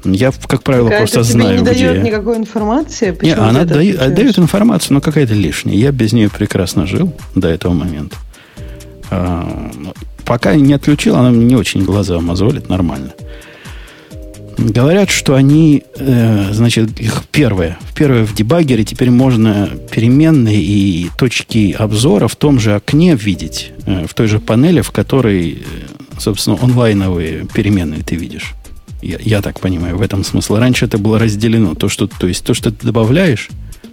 [0.05, 1.89] Я, как правило, Какая-то просто тебе знаю, не где...
[1.89, 3.11] дает никакой информации.
[3.11, 5.75] Почему она ты это дает, дает информацию, но какая-то лишняя.
[5.75, 8.17] Я без нее прекрасно жил до этого момента.
[9.11, 13.13] А, ну, пока не отключил, она мне не очень глаза мозолит нормально.
[14.59, 21.73] Говорят, что они, э, значит, их первое, первое в дебаггере теперь можно переменные и точки
[21.79, 26.59] обзора в том же окне видеть, э, в той же панели, в которой, э, собственно,
[26.61, 28.55] онлайновые переменные ты видишь.
[29.03, 30.57] Я, я так понимаю, в этом смысл.
[30.57, 31.75] Раньше это было разделено.
[31.75, 33.51] То, что, то есть то, что ты добавляешь,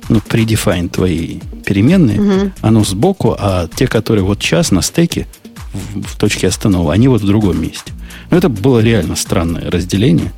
[0.08, 2.54] ну, предефайн твои переменные, Мгм.
[2.62, 5.28] оно сбоку, а те, которые вот сейчас на стеке,
[5.74, 7.92] в, в точке остановы, они вот в другом месте.
[8.32, 10.32] Но это было реально странное разделение.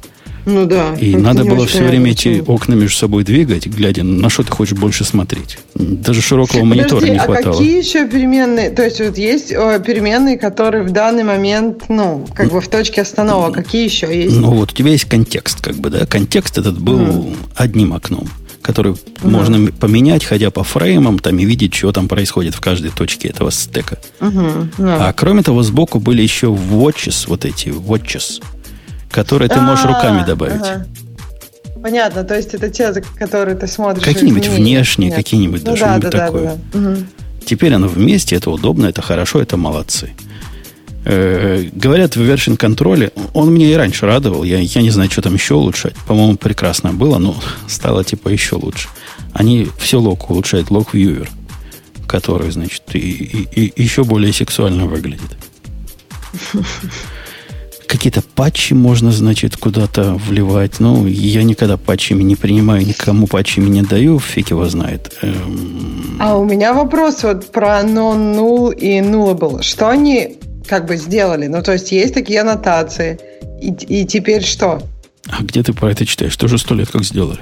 [0.46, 0.94] Ну да.
[0.96, 4.52] И надо не было все время эти окна между собой двигать, глядя, на что ты
[4.52, 5.58] хочешь больше смотреть.
[5.74, 7.54] Даже широкого монитора Подожди, не а хватало.
[7.54, 8.70] какие еще переменные?
[8.70, 13.54] То есть вот есть переменные, которые в данный момент, ну, как бы в точке остановок.
[13.56, 14.38] Какие еще есть?
[14.38, 16.06] Ну вот у тебя есть контекст, как бы, да?
[16.06, 18.30] Контекст этот был одним окном.
[18.66, 19.00] который угу.
[19.22, 23.52] можно поменять, ходя по фреймам, там и видеть, что там происходит в каждой точке этого
[23.52, 24.00] стека.
[24.20, 24.40] Угу.
[24.80, 28.42] А кроме того, сбоку были еще watches, вот эти watches,
[29.12, 30.62] которые ты можешь руками добавить.
[31.82, 34.04] Понятно, то есть это те, которые ты смотришь.
[34.04, 36.58] Какие-нибудь внешние, какие-нибудь, ну, да, что-нибудь такое.
[37.46, 40.10] Теперь оно вместе, это удобно, это хорошо, это молодцы.
[41.08, 45.22] Э, говорят, в version контроле, он меня и раньше радовал, я, я не знаю, что
[45.22, 45.94] там еще улучшать.
[46.08, 47.36] По-моему, прекрасно было, но
[47.68, 48.90] стало типа еще лучше.
[49.32, 51.30] Они все лог улучшают, лог viewer,
[52.08, 55.38] который, значит, и, и, и еще более сексуально выглядит.
[57.88, 60.80] Какие-то патчи можно, значит, куда-то вливать.
[60.80, 65.14] Ну, я никогда патчами не принимаю, никому патчами не даю, фиг его знает.
[65.22, 66.18] Эм...
[66.20, 69.62] А у меня вопрос вот про non-null и nullable.
[69.62, 71.48] Что они как бы сделали.
[71.48, 73.20] Ну, то есть есть такие аннотации.
[73.62, 74.82] И, и теперь что?
[75.28, 76.36] А где ты про это читаешь?
[76.38, 77.40] Тоже сто лет как сделали?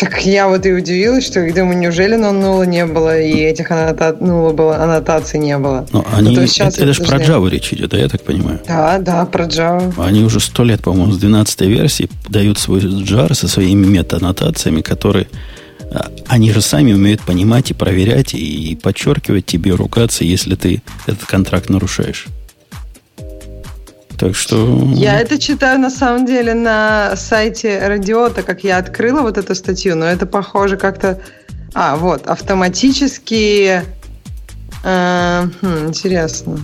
[0.00, 4.16] Так я вот и удивилась, что думаю, неужели на нула не было и этих аннота...
[4.18, 5.86] нула было, аннотаций не было.
[5.92, 8.22] Но ну, они, ну, сейчас это, это же про Java речь идет, да, я так
[8.22, 8.60] понимаю?
[8.66, 9.92] Да, да, про Java.
[10.02, 15.26] Они уже сто лет, по-моему, с 12 версии дают свой jar со своими мета-аннотациями, которые
[16.28, 21.68] они же сами умеют понимать и проверять, и подчеркивать тебе, ругаться, если ты этот контракт
[21.68, 22.26] нарушаешь.
[24.20, 24.86] Так что...
[24.92, 29.96] Я это читаю на самом деле на сайте Радиота, как я открыла вот эту статью,
[29.96, 31.18] но это похоже как-то...
[31.72, 33.82] А, вот, автоматически...
[34.84, 36.58] Э, хм, интересно.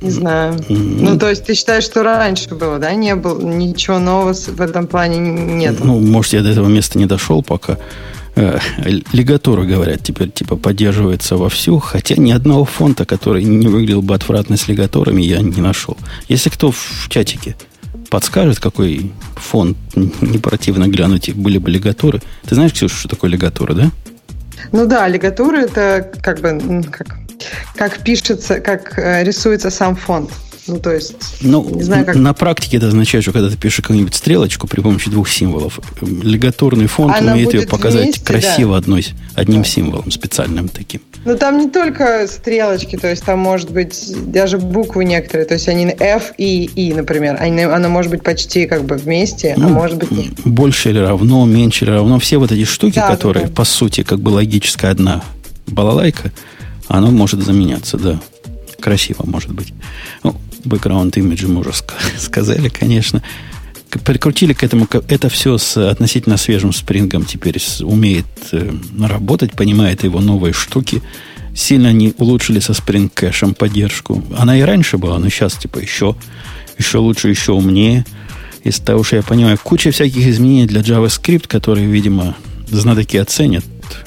[0.00, 0.54] Не знаю.
[0.54, 0.96] Mm-hmm.
[1.00, 2.92] Ну, то есть ты считаешь, что раньше было, да?
[2.94, 5.82] Не было ничего нового в этом плане нет.
[5.82, 7.78] Ну, может, я до этого места не дошел пока.
[8.36, 8.58] Э,
[9.12, 14.56] лигатура, говорят, теперь типа поддерживается вовсю, хотя ни одного фонта, который не выглядел бы отвратно
[14.56, 15.96] с лигаторами, я не нашел.
[16.28, 17.54] Если кто в чатике
[18.10, 22.20] подскажет, какой фонд не противно глянуть, были бы лигаторы.
[22.48, 23.90] Ты знаешь, Ксюша, что такое лигатура, да?
[24.72, 27.16] Ну да, лигатура это как бы как,
[27.76, 30.30] как пишется, как э, рисуется сам фонд.
[30.66, 32.16] Ну, то есть, ну, не знаю, как...
[32.16, 36.86] На практике это означает, что когда ты пишешь какую-нибудь стрелочку при помощи двух символов, лигаторный
[36.86, 38.78] фонд Она умеет ее показать вместе, красиво да.
[38.78, 39.68] одной, одним да.
[39.68, 41.02] символом специальным таким.
[41.26, 45.68] Ну, там не только стрелочки, то есть там может быть даже буквы некоторые, то есть
[45.68, 49.66] они F и I, например, они, она может быть почти как бы вместе, а ну,
[49.66, 50.32] а может быть нет.
[50.44, 52.18] Больше или равно, меньше или равно.
[52.18, 53.52] Все вот эти штуки, да, которые, да.
[53.52, 55.22] по сути, как бы логическая одна
[55.66, 56.32] балалайка,
[56.88, 58.20] оно может заменяться, да.
[58.80, 59.72] Красиво, может быть.
[60.22, 61.72] Ну, бэкграунд имиджи мы уже
[62.18, 63.22] сказали, конечно.
[64.04, 70.20] Прикрутили к этому, это все с относительно свежим спрингом теперь умеет э, работать, понимает его
[70.20, 71.00] новые штуки.
[71.54, 74.24] Сильно они улучшили со Spring кэшем поддержку.
[74.36, 76.16] Она и раньше была, но сейчас типа еще,
[76.76, 78.04] еще лучше, еще умнее.
[78.64, 82.34] Из того, что я понимаю, куча всяких изменений для JavaScript, которые, видимо,
[82.68, 83.64] знатоки оценят.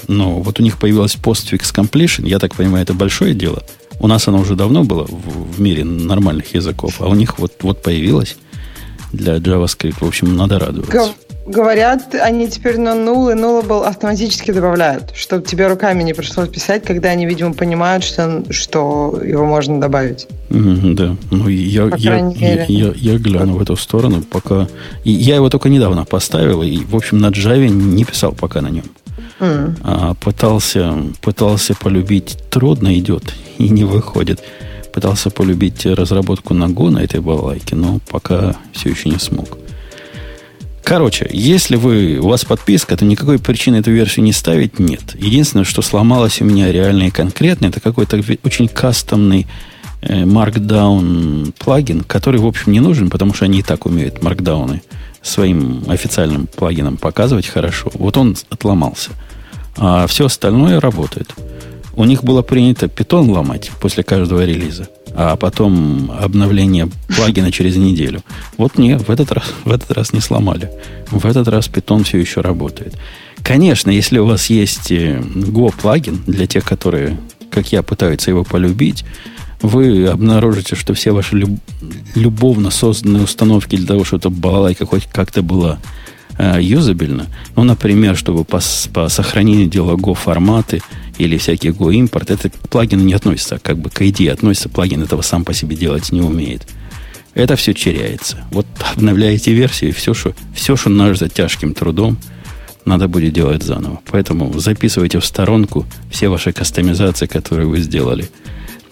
[0.09, 2.27] Но вот у них появилась postfix completion.
[2.27, 3.63] Я так понимаю, это большое дело–
[3.99, 7.53] у нас оно уже давно было в, в мире нормальных языков, а у них вот,
[7.61, 8.37] вот появилось
[9.13, 9.95] для JavaScript.
[9.99, 11.13] В общем, надо радоваться.
[11.47, 16.83] Говорят, они теперь на null и nullable автоматически добавляют, чтобы тебе руками не пришлось писать,
[16.83, 20.27] когда они, видимо, понимают, что, что его можно добавить.
[20.49, 24.67] Mm, да, ну я, я, я, я, я гляну в эту сторону, пока...
[25.05, 28.67] И я его только недавно поставил, и, в общем, на Java не писал пока на
[28.67, 28.83] нем.
[29.39, 34.43] А, пытался, пытался полюбить, трудно идет и не выходит.
[34.93, 39.57] Пытался полюбить разработку на Go на этой балалайке, но пока все еще не смог.
[40.83, 45.15] Короче, если вы, у вас подписка, то никакой причины эту версию не ставить нет.
[45.15, 49.47] Единственное, что сломалось у меня реально и конкретно, это какой-то очень кастомный
[50.01, 54.81] э, Markdown плагин, который, в общем, не нужен, потому что они и так умеют маркдауны
[55.27, 57.91] своим официальным плагином показывать хорошо.
[57.93, 59.11] Вот он отломался.
[59.77, 61.33] А все остальное работает.
[61.95, 68.21] У них было принято питон ломать после каждого релиза, а потом обновление плагина через неделю.
[68.57, 70.69] Вот не, в этот раз, в этот раз не сломали.
[71.09, 72.95] В этот раз питон все еще работает.
[73.41, 77.17] Конечно, если у вас есть э, Go плагин для тех, которые,
[77.49, 79.03] как я, пытаются его полюбить,
[79.61, 81.59] вы обнаружите, что все ваши люб-
[82.15, 85.79] любовно созданные установки для того, чтобы эта балалайка хоть как-то была
[86.37, 88.59] э, юзабельно, ну, например, чтобы по,
[88.93, 90.81] по сохранению дела Go форматы
[91.17, 95.01] или всякие Go импорт, это к плагину не относится, как бы к ID относится, плагин
[95.01, 96.67] этого сам по себе делать не умеет.
[97.33, 98.45] Это все теряется.
[98.51, 98.65] Вот
[98.95, 102.17] обновляете версию, и все, что, все, что наш за тяжким трудом,
[102.85, 103.99] надо будет делать заново.
[104.09, 108.29] Поэтому записывайте в сторонку все ваши кастомизации, которые вы сделали,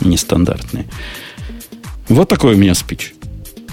[0.02, 0.86] нестандартные.
[2.10, 3.14] Вот такой у меня спич.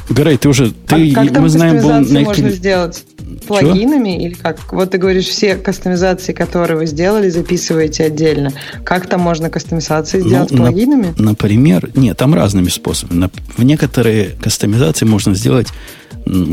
[0.08, 0.72] Грей, ты уже...
[0.72, 2.20] Ты, а как мы знаем, был на...
[2.20, 3.04] можно сделать?
[3.46, 4.26] плагинами Чего?
[4.26, 4.72] или как?
[4.72, 8.52] Вот ты говоришь, все кастомизации, которые вы сделали, записываете отдельно.
[8.84, 11.14] Как там можно кастомизации ну, сделать ну, плагинами?
[11.16, 13.30] На, например, нет, там разными способами.
[13.56, 15.68] В некоторые кастомизации можно сделать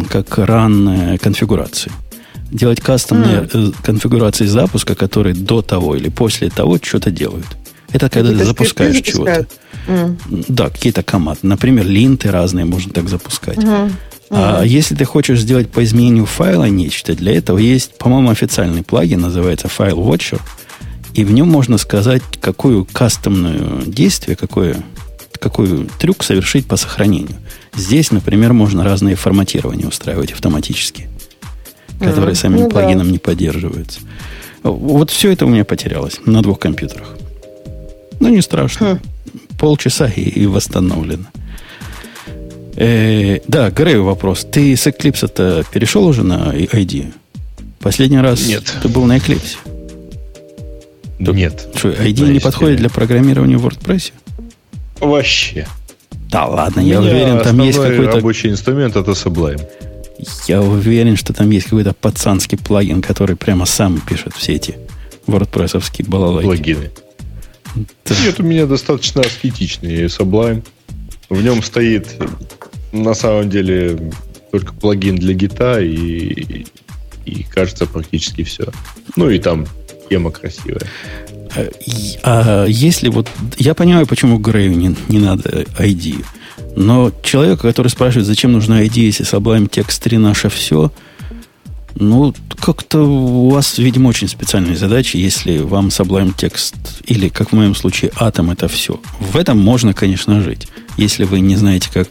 [0.10, 1.92] как ран конфигурации.
[2.52, 3.76] Делать кастомные mm.
[3.84, 7.46] конфигурации запуска, которые до того или после того что-то делают.
[7.92, 9.48] Это когда ты запускаешь чего-то.
[9.88, 10.46] Mm.
[10.48, 11.42] Да, какие-то команды.
[11.44, 13.58] Например, линты разные можно так запускать.
[13.58, 13.92] Mm-hmm.
[14.32, 19.22] А если ты хочешь сделать по изменению файла нечто, для этого есть, по-моему, официальный плагин,
[19.22, 20.40] называется File Watcher,
[21.16, 24.84] и в нем можно сказать, какую кастомную действие, какое,
[25.40, 27.38] какой трюк совершить по сохранению.
[27.76, 31.10] Здесь, например, можно разные форматирования устраивать автоматически,
[32.00, 33.12] которые mm самим ну, плагином да.
[33.12, 34.02] не поддерживаются.
[34.62, 37.19] Вот все это у меня потерялось на двух компьютерах.
[38.20, 38.96] Ну, не страшно.
[38.96, 39.38] Хм.
[39.58, 41.26] Полчаса и, и восстановлено.
[42.76, 44.46] Э, да, Грею вопрос.
[44.50, 47.12] Ты с Eclipse-то перешел уже на ID?
[47.80, 48.74] Последний раз Нет.
[48.82, 49.58] ты был на Eclipse?
[51.20, 51.68] Нет.
[51.76, 54.14] Что, ID не подходит для программирования в WordPress?
[55.00, 55.68] Вообще.
[56.30, 58.18] Да ладно, я уверен, там есть какой-то...
[58.18, 59.62] рабочий инструмент это Sublime.
[60.48, 64.78] Я уверен, что там есть какой-то пацанский плагин, который прямо сам пишет все эти
[65.28, 66.46] wordpress балалайки.
[66.46, 66.92] Плагины.
[67.76, 70.64] Нет, у меня достаточно аскетичный Sublime.
[71.30, 72.08] В нем стоит
[72.92, 74.12] на самом деле
[74.52, 76.66] только плагин для гита и,
[77.26, 78.70] и кажется практически все.
[79.16, 79.68] Ну и там
[80.10, 80.82] тема красивая.
[81.56, 81.70] А,
[82.24, 83.30] а если вот...
[83.58, 86.26] Я понимаю, почему Грею не, не надо ID.
[86.76, 90.92] Но человек, который спрашивает, зачем нужна ID, если Sublime текст 3 наше все,
[92.00, 97.54] ну, как-то у вас, видимо, очень специальные задачи, если вам Sublime текст или, как в
[97.54, 99.00] моем случае, атом это все.
[99.20, 102.10] В этом можно, конечно, жить, если вы не знаете, как,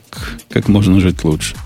[0.50, 1.56] как можно жить лучше.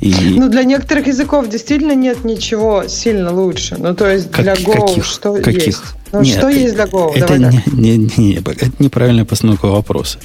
[0.00, 0.14] И...
[0.36, 3.76] Ну, для некоторых языков действительно нет ничего сильно лучше.
[3.78, 5.04] Ну, то есть как, для Go каких?
[5.04, 5.66] что каких?
[5.66, 5.82] есть?
[6.12, 7.12] Ну, нет, что есть для Go?
[7.14, 10.18] Это, не, не, не, это неправильная постановка вопроса.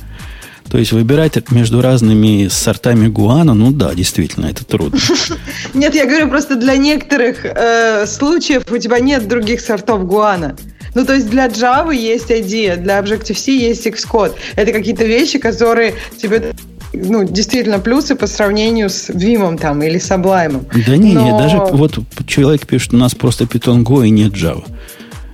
[0.69, 4.99] То есть выбирать между разными сортами гуана, ну да, действительно, это трудно.
[5.73, 10.55] Нет, я говорю просто для некоторых э, случаев у тебя нет других сортов гуана.
[10.95, 14.33] Ну, то есть для Java есть IDEA, для Objective-C есть Xcode.
[14.55, 16.53] Это какие-то вещи, которые тебе
[16.93, 20.65] ну, действительно плюсы по сравнению с Vim там или Sublime.
[20.87, 21.37] Да не, Но...
[21.37, 24.63] даже вот человек пишет, у нас просто Python Go и нет Java.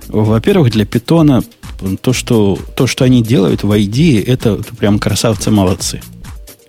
[0.08, 1.44] Во-первых, для Python
[2.00, 6.00] то, что, то, что они делают в ID, это, прям красавцы молодцы.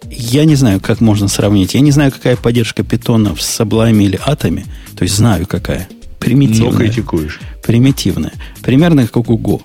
[0.10, 1.74] Я не знаю, как можно сравнить.
[1.74, 4.66] Я не знаю, какая поддержка питона в Sublime или Атоме.
[4.96, 5.88] То есть знаю, какая.
[6.20, 6.72] Примитивная.
[6.72, 7.40] Но критикуешь.
[7.64, 8.34] Примитивная.
[8.62, 9.62] Примерно как у Go.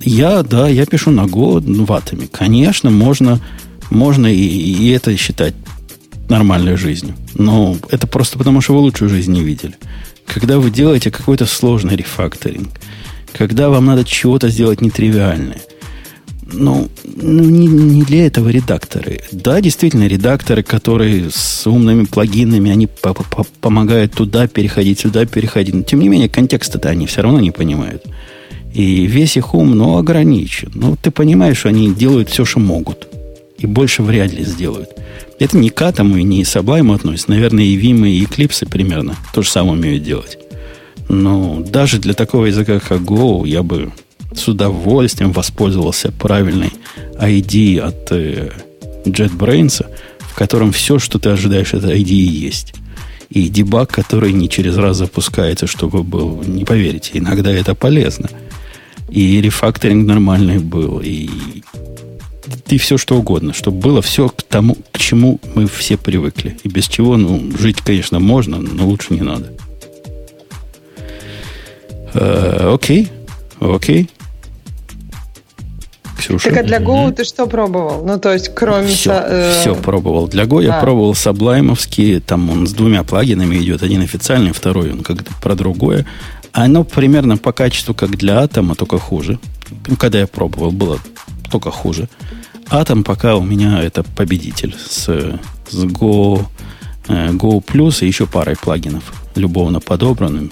[0.00, 2.28] Я, да, я пишу на Go в Атоме.
[2.30, 3.40] Конечно, можно,
[3.90, 5.54] можно и, и это считать
[6.28, 7.14] нормальной жизнью.
[7.34, 9.74] Но это просто потому, что вы лучшую жизнь не видели.
[10.26, 12.68] Когда вы делаете какой-то сложный рефакторинг–
[13.32, 15.60] когда вам надо чего-то сделать нетривиальное.
[16.52, 19.22] Ну, ну не, не для этого редакторы.
[19.32, 25.74] Да, действительно, редакторы, которые с умными плагинами, они по -по помогают туда переходить, сюда переходить.
[25.74, 28.04] Но, тем не менее, контекста-то они все равно не понимают.
[28.74, 30.70] И весь их ум, ну, ограничен.
[30.74, 33.08] Ну, ты понимаешь, что они делают все, что могут.
[33.58, 34.90] И больше вряд ли сделают.
[35.38, 37.30] Это не к атому и не Sublime относится.
[37.30, 40.38] Наверное, и Vim, и Eclipse примерно то же самое умеют делать.
[41.12, 43.92] Но даже для такого языка, как Go, я бы
[44.34, 46.72] с удовольствием воспользовался правильной
[47.18, 48.50] ID от э,
[49.04, 49.84] JetBrains,
[50.20, 52.72] в котором все, что ты ожидаешь от ID, есть.
[53.28, 58.30] И дебаг, который не через раз запускается, чтобы был, не поверите, иногда это полезно.
[59.10, 61.28] И рефакторинг нормальный был, и,
[62.68, 66.56] и все что угодно, чтобы было все к тому, к чему мы все привыкли.
[66.62, 69.52] И без чего, ну, жить, конечно, можно, но лучше не надо.
[72.14, 73.10] Э, окей,
[73.60, 74.10] окей.
[76.16, 76.50] Ксюша.
[76.50, 78.04] Так а для Go ты что пробовал?
[78.04, 78.88] Ну, то есть, кроме...
[78.88, 79.60] Все, со, э...
[79.60, 80.28] все пробовал.
[80.28, 80.62] Для Go а.
[80.62, 83.82] я пробовал саблаймовский, там он с двумя плагинами идет.
[83.82, 86.06] Один официальный, второй он как-то про другое.
[86.52, 89.38] Оно примерно по качеству, как для Атома, только хуже.
[89.88, 90.98] Ну, когда я пробовал, было
[91.50, 92.08] только хуже.
[92.68, 96.44] Атом пока у меня это победитель с, с Go,
[97.08, 100.50] э, Go Plus и еще парой плагинов, любовно подобранным.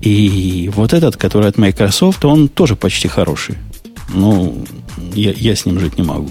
[0.00, 3.56] И вот этот, который от Microsoft, он тоже почти хороший.
[4.12, 4.64] Ну,
[5.14, 6.30] я, я с ним жить не могу.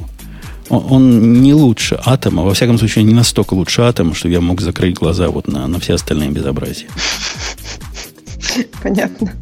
[0.69, 4.61] Он, он не лучше атома, во всяком случае, не настолько лучше атома, что я мог
[4.61, 6.87] закрыть глаза вот на, на все остальные безобразия.
[8.81, 9.33] Понятно.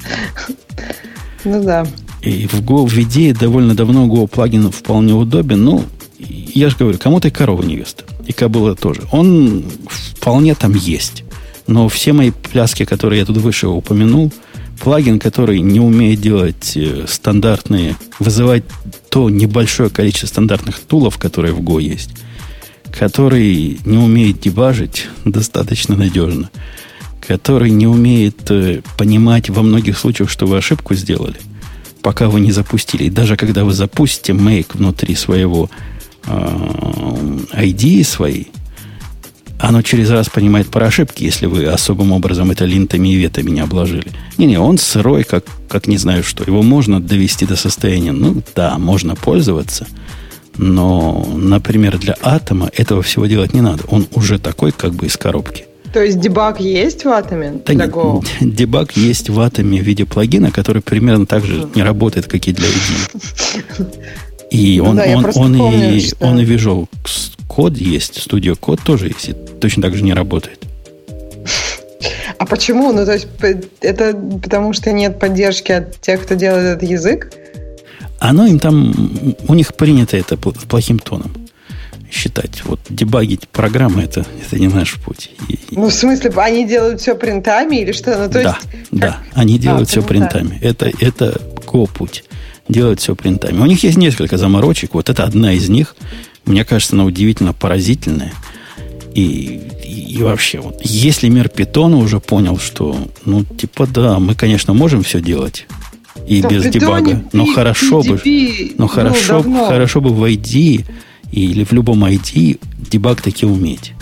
[1.44, 1.88] Ну да.
[2.22, 5.64] И в Go в идее довольно давно Go плагин вполне удобен.
[5.64, 5.86] Ну,
[6.20, 8.04] я же говорю, кому-то и корова невеста.
[8.26, 9.04] И кобыла тоже.
[9.12, 11.24] Он вполне там есть.
[11.68, 14.32] Но все мои пляски, которые я тут выше упомянул,
[14.80, 18.64] плагин, который не умеет делать э, стандартные, вызывать
[19.10, 22.12] то небольшое количество стандартных тулов, которые в Go есть,
[22.98, 26.50] который не умеет дебажить достаточно надежно,
[27.26, 31.38] который не умеет э, понимать во многих случаях, что вы ошибку сделали,
[32.02, 33.06] пока вы не запустили.
[33.06, 35.70] И даже когда вы запустите make внутри своего
[36.26, 38.52] э, ID своей,
[39.68, 43.60] оно через раз понимает про ошибки, если вы особым образом это линтами и ветами не
[43.60, 44.12] обложили.
[44.38, 46.46] Не-не, он сырой, как, как не знаю что.
[46.46, 49.86] Его можно довести до состояния, ну да, можно пользоваться,
[50.56, 53.84] но, например, для атома этого всего делать не надо.
[53.90, 55.66] Он уже такой, как бы из коробки.
[55.92, 58.26] То есть дебаг есть в атоме да для Go?
[58.40, 62.54] Дебаг есть в атоме в виде плагина, который примерно так же не работает, как и
[62.54, 63.88] для ID.
[64.52, 66.26] И он, да, он, он, помню, и, что...
[66.26, 66.88] он и Visual
[67.48, 70.66] код есть, Studio код тоже есть, и точно так же не работает.
[72.38, 72.94] А почему?
[72.94, 73.28] Ну, то есть,
[73.82, 77.34] это потому что нет поддержки от тех, кто делает этот язык?
[78.20, 79.12] Оно им там,
[79.48, 81.32] у них принято это плохим тоном
[82.12, 82.64] считать.
[82.64, 85.32] Вот дебагить программы это, это не наш путь.
[85.72, 88.18] Ну, в смысле, они делают все принтами или что?
[88.18, 89.20] Ну, то да, есть, да, как...
[89.34, 90.58] они делают а, все принтами.
[90.62, 92.24] Это, это Go-путь.
[92.70, 93.60] Делают все принтами.
[93.60, 94.94] У них есть несколько заморочек.
[94.94, 95.96] Вот это одна из них.
[96.46, 98.34] Мне кажется, она удивительно поразительная.
[99.14, 102.96] И, и, и вообще, вот, если мир питона уже понял, что,
[103.26, 105.66] ну, типа, да, мы, конечно, можем все делать
[106.28, 110.24] и да, без дебага, но пи, хорошо PDP, бы, но ну, хорошо, хорошо бы в
[110.24, 110.86] ID
[111.32, 112.60] или в любом ID
[112.90, 113.94] дебаг таки уметь.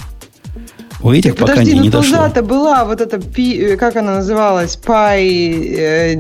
[1.05, 2.27] У этих так, пока подожди, не, не ну, дошло.
[2.33, 6.15] то была вот эта, э, как она называлась, PyDB,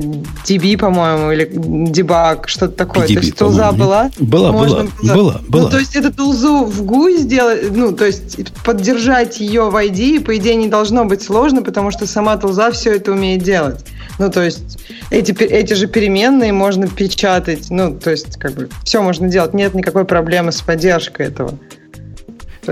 [0.75, 1.49] э, по-моему, или
[1.91, 3.07] дебаг, что-то такое.
[3.07, 4.11] PDB, то есть тулза была?
[4.19, 4.87] Была, была, было.
[5.01, 5.63] была, была.
[5.63, 10.23] Ну, то есть эту тулзу в GUI сделать, ну, то есть поддержать ее в ID,
[10.23, 13.83] по идее, не должно быть сложно, потому что сама тулза все это умеет делать.
[14.19, 14.77] Ну, то есть
[15.09, 19.73] эти, эти же переменные можно печатать, ну, то есть как бы все можно делать, нет
[19.73, 21.57] никакой проблемы с поддержкой этого.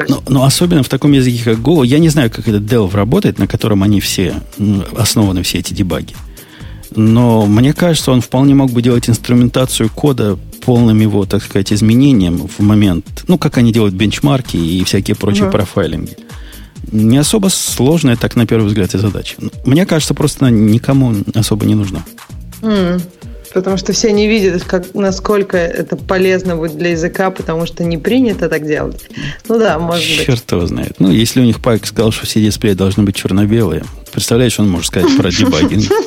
[0.08, 3.39] Но, но особенно в таком языке, как Go, я не знаю, как этот Delve работает,
[3.39, 4.36] на котором они все,
[4.98, 6.16] основаны все эти дебаги.
[6.96, 12.48] Но мне кажется, он вполне мог бы делать инструментацию кода полным его, так сказать, изменением
[12.48, 15.52] в момент, ну, как они делают бенчмарки и всякие прочие uh-huh.
[15.52, 16.16] профайлинги.
[16.91, 19.38] Не особо сложная, так на первый взгляд, и задача.
[19.66, 22.04] Мне кажется, просто она никому особо не нужна.
[22.62, 23.02] Mm
[23.54, 27.97] потому что все не видят, как, насколько это полезно будет для языка, потому что не
[27.97, 29.01] принято так делать.
[29.47, 30.26] Ну да, может Черт быть.
[30.26, 30.95] Черт его знает.
[30.99, 34.88] Ну, если у них Пайк сказал, что все дисплеи должны быть черно-белые, представляешь, он может
[34.88, 35.86] сказать про дебагинг.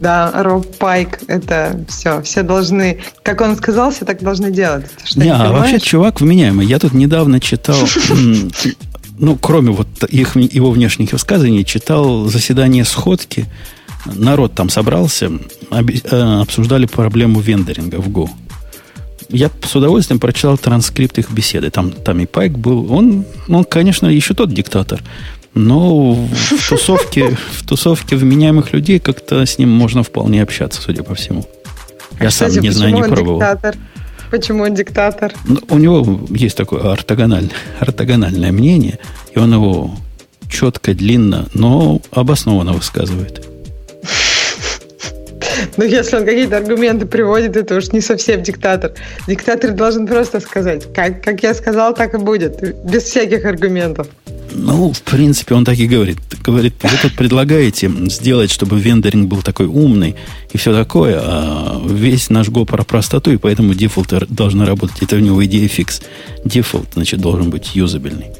[0.00, 2.22] Да, Роб Пайк, это все.
[2.22, 4.86] Все должны, как он сказал, все так должны делать.
[5.16, 6.66] Не, а вообще чувак вменяемый.
[6.66, 7.76] Я тут недавно читал,
[9.18, 13.46] ну, кроме вот их, его внешних высказываний, читал заседание сходки
[14.06, 15.30] народ там собрался,
[15.70, 18.28] э, обсуждали проблему вендоринга в Go.
[19.28, 21.70] Я с удовольствием прочитал транскрипт их беседы.
[21.70, 22.92] Там, там и Пайк был.
[22.92, 25.02] Он, он, конечно, еще тот диктатор.
[25.54, 31.14] Но в тусовке, в тусовке вменяемых людей как-то с ним можно вполне общаться, судя по
[31.14, 31.46] всему.
[32.20, 33.38] Я Кстати, сам не знаю, не пробовал.
[33.38, 33.76] Диктатор?
[34.30, 35.32] Почему он диктатор?
[35.44, 38.98] Ну, у него есть такое ортогональное, ортогональное мнение,
[39.32, 39.94] и он его
[40.50, 43.53] четко, длинно, но обоснованно высказывает.
[45.76, 48.92] Ну, если он какие-то аргументы приводит, это уж не совсем диктатор.
[49.26, 54.08] Диктатор должен просто сказать, как, как я сказал, так и будет, без всяких аргументов.
[54.52, 56.18] Ну, в принципе, он так и говорит.
[56.42, 60.14] Говорит, вы тут предлагаете сделать, чтобы вендоринг был такой умный
[60.52, 65.02] и все такое, а весь наш Go про простоту, и поэтому дефолты должны работать.
[65.02, 66.02] Это у него идея фикс.
[66.44, 68.30] Дефолт, значит, должен быть юзабельный.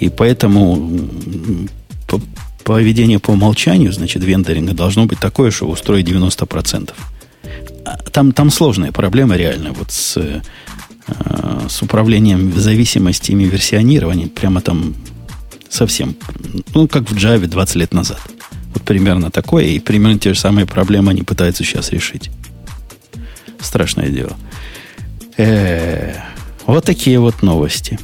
[0.00, 0.98] И поэтому
[2.66, 6.92] поведение по умолчанию, значит, вендоринга должно быть такое, что устроить 90%.
[7.84, 10.40] А там, там сложная проблема реально вот с, э,
[11.68, 14.26] с управлением зависимостями версионирования.
[14.26, 14.96] Прямо там
[15.68, 16.16] совсем,
[16.74, 18.20] ну, как в Java 20 лет назад.
[18.74, 22.30] Вот примерно такое, и примерно те же самые проблемы они пытаются сейчас решить.
[23.60, 24.36] Страшное дело.
[25.36, 26.16] Э-э-э.
[26.66, 27.96] Вот такие вот новости.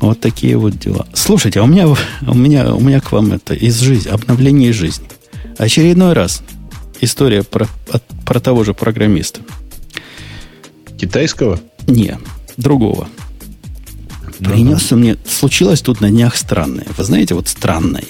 [0.00, 1.06] Вот такие вот дела.
[1.12, 5.06] Слушайте, а у меня, у меня, у меня к вам это из жизни, обновление жизни.
[5.56, 6.42] Очередной раз
[7.00, 9.40] история про, от, про того же программиста.
[10.98, 11.60] Китайского?
[11.86, 12.16] Не,
[12.56, 13.08] другого.
[14.38, 15.16] Принес он мне...
[15.26, 16.86] Случилось тут на днях странное.
[16.96, 18.04] Вы знаете, вот странное.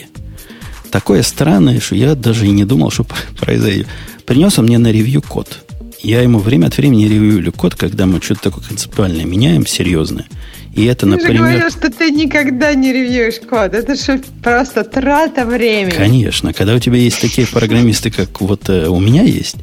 [0.91, 3.07] Такое странное, что я даже и не думал, что
[3.41, 3.87] произойдет.
[4.27, 5.65] Принес он мне на ревью код.
[6.03, 10.27] Я ему время от времени ревью код, когда мы что-то такое концептуальное меняем, серьезное–
[10.79, 11.33] И это, Ты например...
[11.33, 13.75] же говорил, что ты никогда не ревьюешь код.
[13.75, 15.91] Это же просто трата времени.
[15.91, 16.53] Конечно.
[16.53, 19.57] Когда у тебя есть такие программисты, как вот э, у меня есть,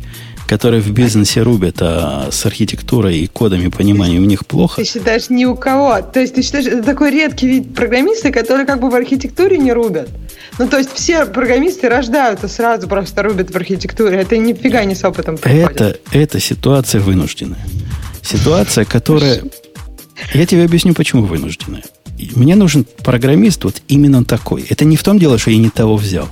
[0.45, 4.82] которые в бизнесе рубят, а с архитектурой и кодами пониманием у них плохо.
[4.82, 6.01] Ты считаешь ни у кого.
[6.01, 9.72] То есть ты считаешь, это такой редкий вид программиста, которые как бы в архитектуре не
[9.72, 10.09] рубят.
[10.59, 14.18] Ну, то есть все программисты рождаются сразу, просто рубят в архитектуре.
[14.18, 15.80] Это нифига не с опытом приходит.
[15.80, 17.66] Это, это ситуация вынужденная.
[18.22, 19.43] Ситуация, которая...
[20.34, 21.84] Я тебе объясню, почему вынужденная.
[22.18, 24.66] И Мне нужен программист вот именно такой.
[24.70, 26.30] Это не в том дело, что я не того взял.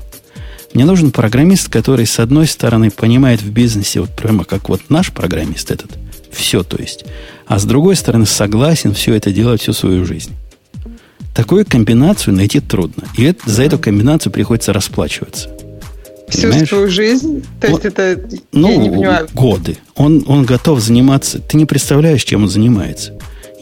[0.73, 5.11] Мне нужен программист, который, с одной стороны, понимает в бизнесе, вот прямо как вот наш
[5.11, 5.91] программист этот,
[6.31, 7.05] все то есть,
[7.45, 10.31] а с другой стороны, согласен все это делать всю свою жизнь.
[11.35, 13.03] Такую комбинацию найти трудно.
[13.17, 15.49] И это- за эту комбинацию приходится расплачиваться.
[16.29, 16.69] Всю Понимаешь?
[16.69, 17.43] свою жизнь.
[17.59, 18.19] То есть Ну, это...
[18.51, 19.27] Ну, я не понимаю.
[19.33, 19.77] годы.
[19.95, 21.39] Он, он готов заниматься.
[21.39, 23.13] Ты не представляешь, чем он занимается.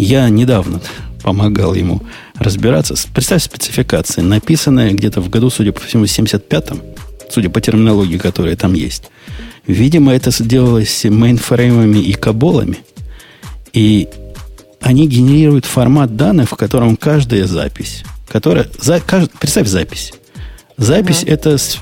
[0.02, 0.82] Я недавно
[1.22, 2.02] помогал ему
[2.36, 2.96] разбираться.
[3.14, 6.82] Представь спецификации, написанная где-то в году, судя по всему, 75-м,
[7.30, 9.04] судя по терминологии, которая там есть.
[9.68, 12.80] Видимо, это сделалось мейнфреймами и каболами.
[13.74, 14.08] И
[14.82, 18.68] они генерируют формат данных, в котором каждая запись, которая...
[18.82, 20.14] За, кажд- представь запись.
[20.78, 21.82] Запись это с- м,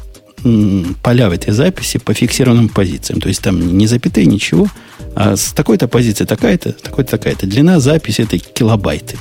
[1.02, 3.22] поля в этой записи по фиксированным позициям.
[3.22, 4.68] То есть там не запятые, ничего,
[5.16, 7.48] а с такой-то позиции такая-то, такой-то такая-то.
[7.48, 9.18] Длина записи это килобайты.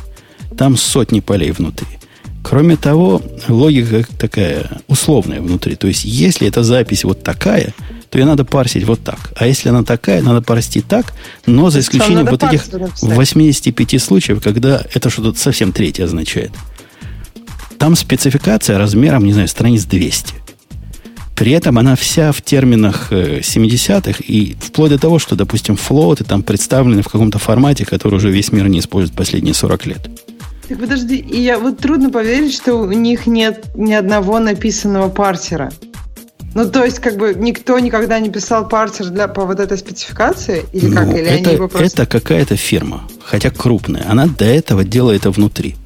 [0.57, 1.87] Там сотни полей внутри.
[2.43, 5.77] Кроме того, логика такая условная внутри.
[5.77, 7.75] То есть, если эта запись вот такая,
[8.11, 9.33] то ее надо парсить вот так.
[9.37, 11.13] А если она такая, надо парсить так,
[11.47, 13.17] но за исключением вот этих парсер написать.
[13.17, 16.53] 85 случаев, когда это что-то совсем третье означает.
[17.79, 20.35] Там спецификация размером, не знаю, страниц 200.
[21.39, 26.25] При этом она вся в терминах э, 70-х и вплоть до того, что, допустим, флоты
[26.25, 30.11] там представлены в каком-то формате, который уже весь мир не использует последние 40 лет.
[30.69, 35.71] Так подожди, и я вот трудно поверить, что у них нет ни одного написанного парсера.
[36.57, 40.65] Ну, то есть, как бы никто никогда не писал парсер для, по вот этой спецификации?
[40.73, 41.07] Или как?
[41.07, 42.03] Ну, Или это, они его просто...
[42.03, 44.05] это какая-то фирма, хотя крупная.
[44.11, 45.77] Она до этого делает это внутри.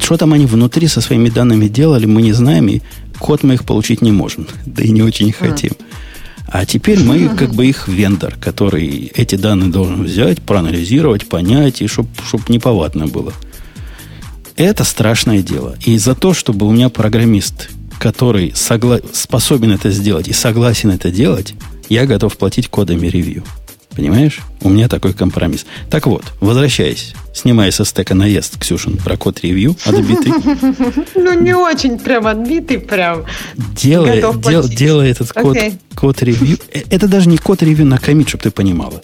[0.00, 2.80] Что там они внутри со своими данными делали, мы не знаем, и
[3.18, 4.46] код мы их получить не можем.
[4.66, 5.72] Да и не очень хотим.
[6.46, 11.86] А теперь мы как бы их вендор, который эти данные должен взять, проанализировать, понять, и
[11.86, 13.32] чтобы чтоб неповадно было.
[14.56, 15.76] Это страшное дело.
[15.84, 21.10] И за то, чтобы у меня программист, который согла- способен это сделать и согласен это
[21.10, 21.54] делать,
[21.88, 23.42] я готов платить кодами ревью.
[23.96, 24.40] Понимаешь?
[24.60, 25.66] У меня такой компромисс.
[25.88, 30.32] Так вот, возвращаясь, снимая со стека наезд Ксюшин про код ревью, отбитый,
[31.14, 33.24] Ну, не очень прям отбитый, прям.
[33.56, 38.42] Готов дел- делая этот код, ревью, э, это даже не код ревью на комит, чтобы
[38.42, 39.00] ты понимала.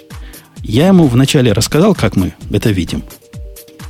[0.62, 3.04] Я ему вначале рассказал, как мы это видим.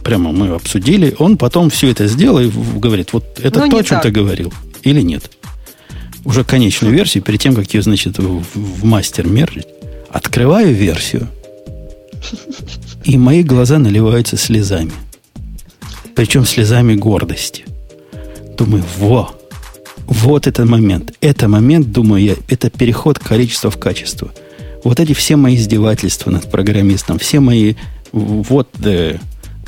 [0.05, 1.15] Прямо мы обсудили.
[1.19, 4.03] Он потом все это сделал и говорит, вот это Ну, то, о чем так.
[4.03, 4.53] ты говорил.
[4.83, 5.31] Или нет.
[6.25, 9.67] Уже конечную версию, перед тем, как ее, значит, в, в мастер мержить,
[10.11, 11.29] открываю версию,
[13.05, 14.93] и мои глаза наливаются слезами.
[16.15, 17.65] Причем слезами гордости.
[18.57, 19.35] Думаю, во,
[20.07, 21.15] вот этот момент.
[21.21, 24.31] Это момент, думаю я, это переход количества в качество.
[24.85, 27.75] Вот эти все мои издевательства над программистом, все мои
[28.13, 29.19] вот э,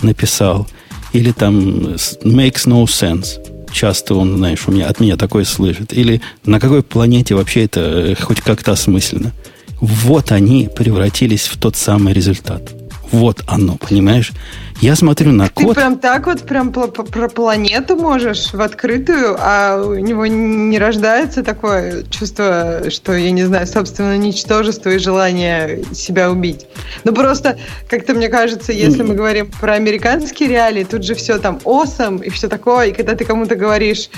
[0.03, 0.67] написал,
[1.13, 3.39] или там makes no sense.
[3.73, 5.93] Часто он, знаешь, у меня, от меня такое слышит.
[5.93, 9.33] Или на какой планете вообще это э, хоть как-то осмысленно.
[9.83, 12.63] Вот они превратились в тот самый результат.
[13.11, 14.31] Вот оно, понимаешь?
[14.81, 15.75] Я смотрю на Ты код.
[15.75, 22.05] прям так вот прям про планету можешь в открытую, а у него не рождается такое
[22.05, 26.67] чувство, что, я не знаю, собственно, ничтожество и желание себя убить.
[27.03, 27.59] Ну просто,
[27.91, 32.31] как-то мне кажется, если мы говорим про американские реалии, тут же все там awesome и
[32.31, 34.11] все такое, и когда ты кому-то говоришь,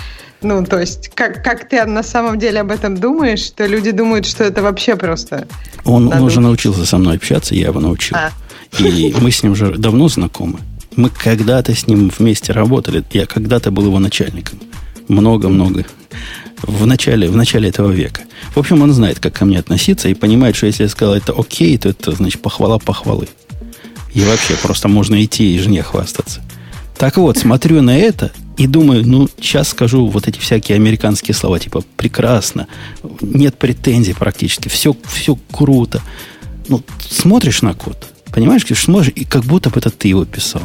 [0.44, 4.26] ну, то есть, как, как ты на самом деле об этом думаешь, то люди думают,
[4.26, 5.48] что это вообще просто...
[5.84, 8.16] Он, он уже научился со мной общаться, я его научил.
[8.16, 8.30] А.
[8.78, 10.60] И мы с ним уже давно знакомы.
[10.96, 13.04] Мы когда-то с ним вместе работали.
[13.12, 14.58] Я когда-то был его начальником.
[15.08, 15.84] Много-много.
[16.62, 18.22] В начале, в начале этого века.
[18.54, 21.32] В общем, он знает, как ко мне относиться, и понимает, что если я сказал это
[21.32, 23.28] окей, то это значит похвала похвалы.
[24.14, 26.40] И вообще просто можно идти и жене хвастаться.
[26.96, 31.58] Так вот, смотрю на это и думаю, ну, сейчас скажу вот эти всякие американские слова,
[31.58, 32.68] типа прекрасно,
[33.20, 36.00] нет претензий практически, все, все круто.
[36.68, 40.62] Ну, смотришь на код, понимаешь, Ксюш, смотришь, и как будто бы это ты его писал.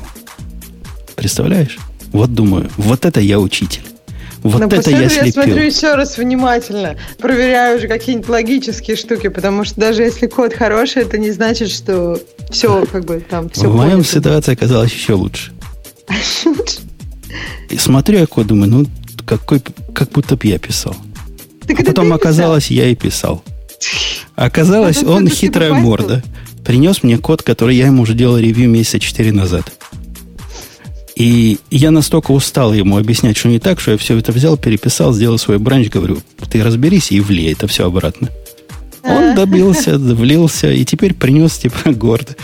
[1.16, 1.78] Представляешь?
[2.12, 3.84] Вот думаю, вот это я учитель.
[4.42, 5.70] Вот Но это после я этого я смотрю слепил.
[5.70, 11.18] еще раз внимательно, проверяю уже какие-нибудь логические штуки, потому что даже если код хороший, это
[11.18, 12.18] не значит, что
[12.50, 15.52] все как бы там все В моем ситуации оказалось еще лучше.
[17.70, 18.86] И смотрю я код, думаю, ну,
[19.26, 19.62] какой,
[19.94, 20.96] как будто бы я писал.
[21.68, 23.44] Так А потом оказалось, я и писал.
[24.36, 26.24] Оказалось, он хитрая морда.
[26.66, 29.72] Принес мне код, который я ему уже делал ревью месяца четыре назад.
[31.16, 35.14] И я настолько устал ему объяснять, что не так, что я все это взял, переписал,
[35.14, 36.20] сделал свой бранч, говорю,
[36.50, 38.30] ты разберись и влей это все обратно.
[39.04, 42.36] Он добился, влился, и теперь принес, типа, гордо.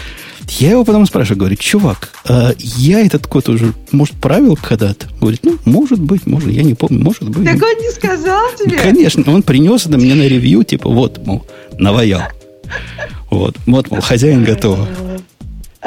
[0.50, 5.08] Я его потом спрашиваю, говорю, чувак, а я этот код уже, может, правил когда-то?
[5.20, 7.46] Говорит, ну, может быть, может, я не помню, может быть.
[7.46, 8.78] Так он не сказал тебе?
[8.78, 11.46] Конечно, он принес это мне на ревью, типа, вот, мол,
[11.78, 12.22] наваял.
[13.30, 14.80] Вот, вот, мол, хозяин готов.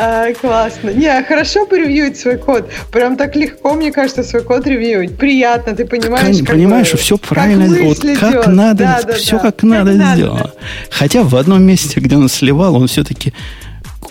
[0.00, 0.90] А, классно.
[0.90, 2.70] Не, хорошо поревьюить свой код.
[2.92, 5.18] Прям так легко, мне кажется, свой код ревьюить.
[5.18, 8.46] Приятно, ты понимаешь, как понимаешь, что все как правильно, вот мысль как идет.
[8.46, 9.38] надо, Да, да, все да.
[9.42, 10.14] как надо да.
[10.14, 10.52] сделано.
[10.90, 13.32] Хотя в одном месте, где он сливал, он все-таки...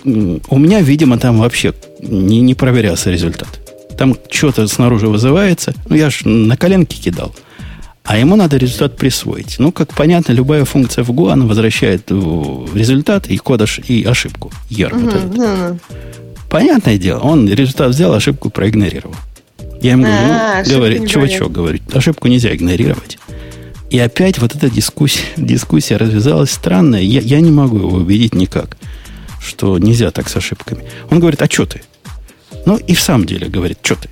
[0.04, 3.48] У меня, видимо, там вообще не, не проверялся результат.
[3.96, 5.74] Там что-то снаружи вызывается.
[5.88, 7.34] Ну, я ж на коленке кидал.
[8.04, 9.56] А ему надо результат присвоить.
[9.58, 14.50] Ну, как понятно, любая функция в Go, она возвращает результат и код ош- и ошибку.
[14.70, 15.36] ER вот этот.
[15.36, 15.78] Ну,
[16.48, 19.14] Понятное дело, он результат взял, ошибку проигнорировал.
[19.82, 23.18] Я ему говорю, А, ну, не чувачок, говорит, ошибку нельзя игнорировать.
[23.90, 27.02] И опять вот эта дискуссия, дискуссия развязалась странная.
[27.02, 28.77] Я, я не могу его убедить никак,
[29.40, 30.84] что нельзя так с ошибками.
[31.10, 31.82] Он говорит, а что ты?
[32.66, 34.08] Ну, и в самом деле говорит, что ты?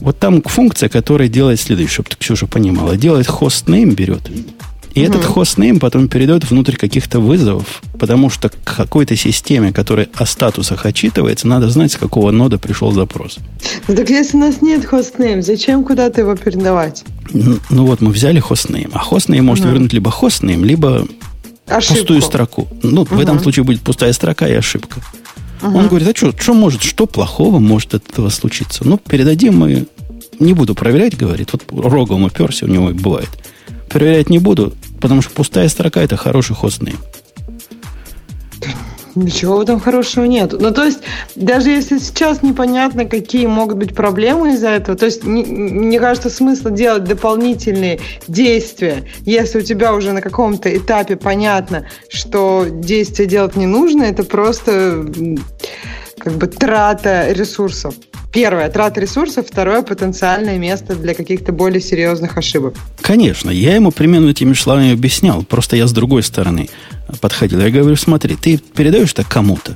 [0.00, 2.96] Вот там функция, которая делает следующее, чтобы ты, Ксюша, понимала.
[2.96, 4.30] Делает хостнейм, берет.
[4.94, 10.24] И этот хостнейм потом передает внутрь каких-то вызовов, потому что к какой-то системе, которая о
[10.24, 13.38] статусах отчитывается, надо знать, с какого нода пришел запрос.
[13.88, 17.04] Ну так если у нас нет hostname, зачем куда-то его передавать?
[17.32, 21.06] Ну, ну вот мы взяли hostname, а hostname может вернуть либо hostname, либо
[21.66, 21.94] Ошибку.
[21.98, 22.68] пустую строку.
[22.82, 25.00] Ну, в этом случае будет пустая строка и ошибка.
[25.62, 28.86] Он говорит, а что, что может, что плохого может от этого случиться?
[28.86, 29.86] Ну, передадим мы,
[30.38, 33.30] не буду проверять, говорит, вот рогом уперся, у него и бывает.
[33.88, 36.98] Проверять не буду, потому что пустая строка это хороший hostname.
[39.14, 40.52] Ничего в этом хорошего нет.
[40.58, 40.98] Ну, то есть,
[41.36, 46.30] даже если сейчас непонятно, какие могут быть проблемы из-за этого, то есть, не- мне кажется,
[46.30, 53.54] смысла делать дополнительные действия, если у тебя уже на каком-то этапе понятно, что действия делать
[53.54, 55.06] не нужно, это просто
[56.24, 57.94] как бы трата ресурсов.
[58.32, 62.74] Первое, трата ресурсов, второе, потенциальное место для каких-то более серьезных ошибок.
[63.02, 66.70] Конечно, я ему примерно этими словами объяснял, просто я с другой стороны
[67.20, 67.60] подходил.
[67.60, 69.72] Я говорю, смотри, ты передаешь это кому-то,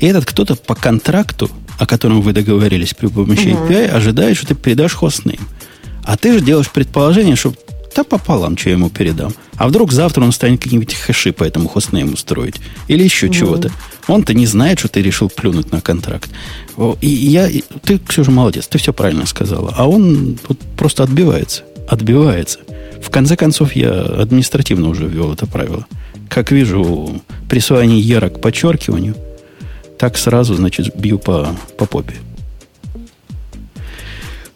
[0.00, 4.54] и этот кто-то по контракту, о котором вы договорились при помощи API, ожидает, что ты
[4.56, 5.40] передашь хостнейм.
[6.02, 7.54] А ты же делаешь предположение, что
[7.94, 9.32] да пополам, что я ему передам.
[9.56, 12.56] А вдруг завтра он станет какие-нибудь хэши по этому хостнейму строить.
[12.88, 13.70] Или еще чего-то.
[14.08, 16.30] Он-то не знает, что ты решил плюнуть на контракт.
[17.00, 17.48] И я...
[17.48, 19.72] и Ты, Ксюша, молодец, ты все правильно сказала.
[19.76, 21.62] А он вот просто отбивается.
[21.88, 22.60] Отбивается.
[23.00, 25.86] В конце концов, я административно уже ввел это правило.
[26.28, 29.14] Как вижу присвоение ера к подчеркиванию,
[29.98, 32.14] так сразу, значит, бью по, по попе.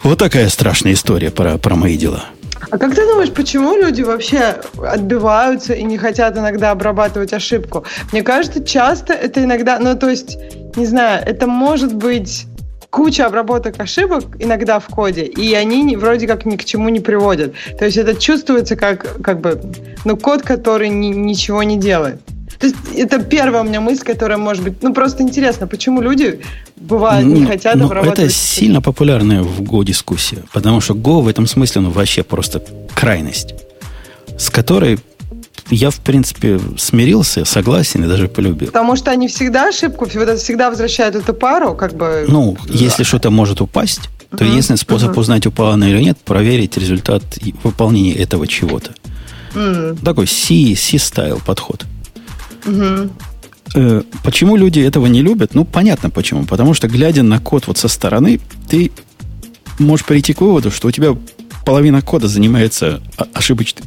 [0.02, 2.24] Вот такая страшная история про, про мои дела.
[2.70, 7.84] А как ты думаешь, почему люди вообще отбиваются и не хотят иногда обрабатывать ошибку?
[8.12, 10.38] Мне кажется, часто это иногда, ну то есть,
[10.76, 12.46] не знаю, это может быть
[12.90, 17.00] куча обработок ошибок иногда в коде, и они не- вроде как ни к чему не
[17.00, 17.52] приводят.
[17.78, 19.60] То есть это чувствуется как, как бы,
[20.04, 22.20] ну, код, который ни- ничего не делает.
[22.58, 24.82] То есть это первая у меня мысль, которая может быть...
[24.82, 26.40] Ну, просто интересно, почему люди,
[26.76, 28.18] бывает, не Ну, хотят ну, обрабатывать...
[28.18, 32.62] Это сильно популярная в Go дискуссия, потому что Go в этом смысле ну, вообще просто
[32.94, 33.54] крайность,
[34.36, 34.98] с которой
[35.70, 38.68] я, в принципе, смирился, согласен и даже полюбил.
[38.68, 42.24] Потому что они всегда ошибку, всегда возвращают эту пару, как бы...
[42.26, 47.22] Ну, если что-то может упасть, то единственный способ узнать, упало оно или нет, проверить результат
[47.62, 48.92] выполнения этого чего-то.
[50.04, 51.84] Такой C, C-стайл подход.
[53.74, 55.54] Э, Почему люди этого не любят?
[55.54, 56.44] Ну, понятно почему.
[56.44, 58.90] Потому что, глядя на код вот со стороны, ты
[59.78, 61.16] можешь прийти к выводу, что у тебя
[61.64, 63.00] половина кода занимается
[63.32, 63.84] ошибочной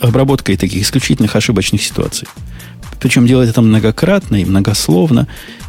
[0.00, 2.28] обработкой таких исключительных ошибочных ситуаций.
[3.00, 5.26] Причем делать это многократно и многословно.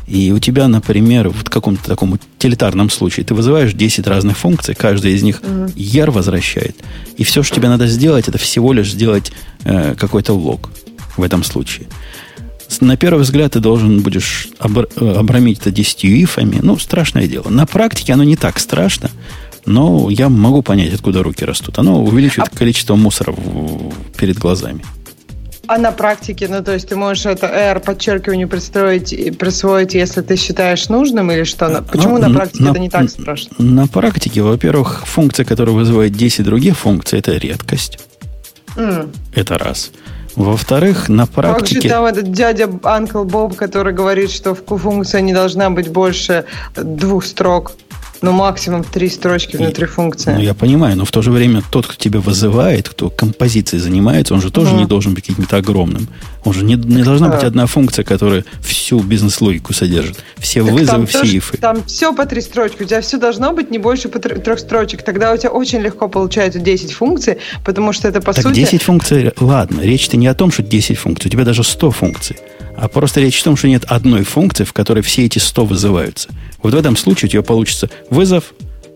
[0.08, 5.14] И у тебя, например, в каком-то таком утилитарном случае ты вызываешь 10 разных функций, каждая
[5.14, 6.78] из них ER возвращает.
[7.18, 9.32] И все, что тебе надо сделать, это всего лишь сделать
[9.64, 10.70] э, какой-то лог
[11.18, 11.88] в этом случае.
[12.82, 16.60] На первый взгляд ты должен будешь обр- э, обрамить это 10 ифами.
[16.62, 17.50] Ну, страшное дело.
[17.50, 19.10] На практике оно не так страшно,
[19.66, 21.78] но я могу понять, откуда руки растут.
[21.80, 24.84] Оно увеличивает количество мусора в- перед глазами.
[25.68, 30.36] А на практике, ну то есть ты можешь это R подчеркивание пристроить присвоить, если ты
[30.36, 31.84] считаешь нужным или что?
[31.92, 33.56] Почему ну, на практике на, это не так страшно?
[33.58, 38.00] На практике, во-первых, функция, которая вызывает 10 других функций, это редкость.
[38.76, 39.10] Mm.
[39.34, 39.92] Это раз.
[40.36, 41.76] Во-вторых, на практике...
[41.76, 46.46] Как же там этот дядя Анкл Боб, который говорит, что функция не должна быть больше
[46.76, 47.74] двух строк?
[48.22, 50.34] Ну, максимум три строчки внутри функции.
[50.34, 54.34] Ну, я понимаю, но в то же время тот, кто тебя вызывает, кто композицией занимается,
[54.34, 54.78] он же тоже mm.
[54.80, 56.08] не должен быть каким-то огромным.
[56.46, 60.24] Он же не, не должна быть одна функция, которая всю бизнес-логику содержит.
[60.38, 61.58] Все так вызовы, все тоже, ифы.
[61.58, 62.84] Там все по три строчки.
[62.84, 65.02] У тебя все должно быть не больше по трех строчек.
[65.02, 68.56] Тогда у тебя очень легко получается 10 функций, потому что это по так сути...
[68.56, 72.38] 10 функций, ладно, речь-то не о том, что 10 функций, у тебя даже 100 функций.
[72.78, 76.30] А просто речь о том, что нет одной функции, в которой все эти 100 вызываются.
[76.62, 78.54] Вот в этом случае у тебя получится вызов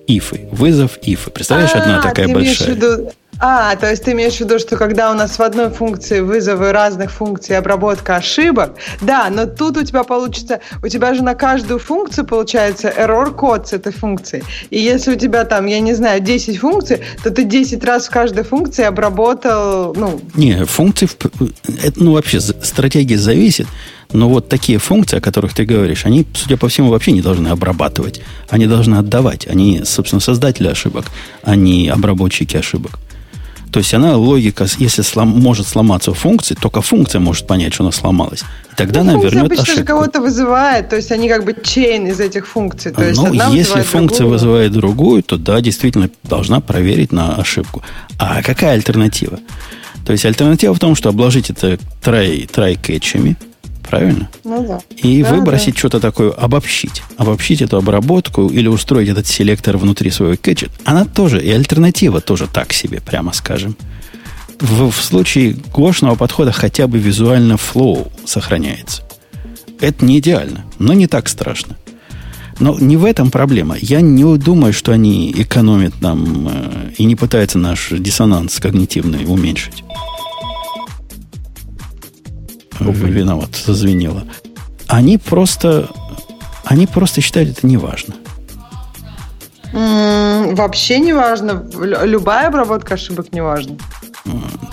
[0.08, 1.32] ифы, вызов ифы.
[1.32, 2.76] Представляешь, а, одна такая большая.
[2.76, 6.20] Виду, а, то есть ты имеешь в виду, что когда у нас в одной функции
[6.20, 11.36] вызовы разных функций обработка ошибок, да, но тут у тебя получится, у тебя же на
[11.36, 14.44] каждую функцию получается error-код с этой функцией.
[14.70, 18.12] И если у тебя там, я не знаю, 10 функций, то ты 10 раз в
[18.12, 20.22] каждой функции обработал, ну...
[20.36, 21.10] Не, функции,
[21.96, 23.68] ну вообще стратегия зависит,
[24.12, 27.48] но вот такие функции, о которых ты говоришь, они, судя по всему, вообще не должны
[27.50, 28.22] обрабатывать.
[28.50, 29.48] Они должны отдавать.
[29.48, 31.06] Они, собственно, создатели ошибок,
[31.44, 33.00] а не обработчики ошибок.
[33.72, 37.92] То есть она логика, если слом, может сломаться функция, только функция может понять, что она
[37.92, 38.44] сломалась.
[38.72, 39.86] И тогда ну, она вернет обычно ошибку.
[39.86, 42.92] кого-то вызывает, то есть они как бы чейн из этих функций.
[42.92, 44.34] То есть ну, если функция другую.
[44.34, 47.84] вызывает другую, то да, действительно должна проверить на ошибку.
[48.18, 49.40] А какая альтернатива?
[50.06, 53.38] То есть альтернатива в том, что обложить это трай, трай кэтчами,
[53.90, 54.30] Правильно?
[54.44, 54.80] Ну да.
[54.98, 55.80] И да, выбросить да.
[55.80, 57.02] что-то такое, обобщить.
[57.18, 60.68] Обобщить эту обработку или устроить этот селектор внутри своего кэча.
[60.86, 63.76] Она тоже, и альтернатива тоже так себе, прямо скажем.
[64.60, 69.02] В, в случае гошного подхода хотя бы визуально флоу сохраняется.
[69.80, 71.76] Это не идеально, но не так страшно.
[72.60, 73.76] Но не в этом проблема.
[73.80, 79.84] Я не думаю, что они экономят нам э, и не пытаются наш диссонанс когнитивный уменьшить.
[82.80, 84.24] Виноват, зазвенело.
[84.88, 85.90] Они просто,
[86.64, 88.16] они просто считают это неважно.
[89.72, 91.70] Вообще не важно.
[91.76, 93.76] Любая обработка ошибок не важна.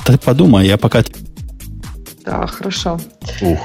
[0.04, 1.02] Ты подумай, я пока...
[2.24, 2.98] Да, хорошо.
[3.40, 3.60] Ух.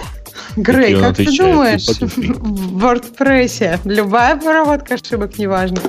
[0.56, 5.82] Грей, как ты думаешь, в WordPress любая обработка ошибок не важна?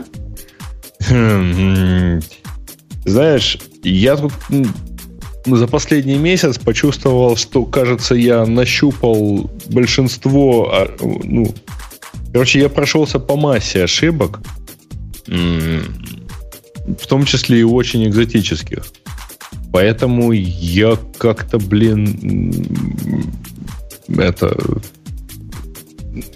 [1.09, 2.21] Хм,
[3.05, 4.33] знаешь, я тут
[5.45, 10.71] за последний месяц почувствовал, что, кажется, я нащупал большинство...
[10.73, 11.55] А, ну,
[12.33, 14.41] короче, я прошелся по массе ошибок,
[15.27, 18.85] в том числе и очень экзотических.
[19.73, 22.53] Поэтому я как-то, блин,
[24.09, 24.57] это...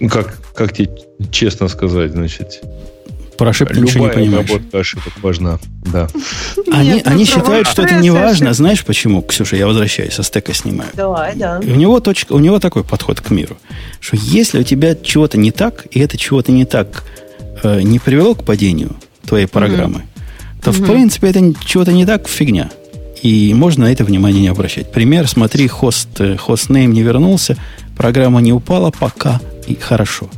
[0.09, 0.91] Как, как тебе
[1.31, 2.63] честно сказать, значит,
[3.37, 4.51] про ошибки Любая ничего не понимаешь.
[4.51, 5.59] обработка ошибок важна,
[5.93, 6.09] да.
[6.73, 8.53] Они, Нет, они считают, что это не важно.
[8.53, 10.91] Знаешь почему, Ксюша, я возвращаюсь, со стека снимаю.
[10.95, 11.61] Давай, да.
[11.63, 13.57] У него, точка, у него такой подход к миру,
[14.01, 17.05] что если у тебя чего-то не так, и это чего-то не так
[17.63, 20.63] э, не привело к падению твоей программы, mm-hmm.
[20.65, 20.85] то, mm-hmm.
[20.85, 22.71] в принципе, это чего-то не так, фигня.
[23.23, 24.93] И можно на это внимание не обращать.
[24.93, 27.57] Пример, смотри, хост, э, хостнейм не вернулся,
[27.97, 30.29] программа не упала пока, и хорошо.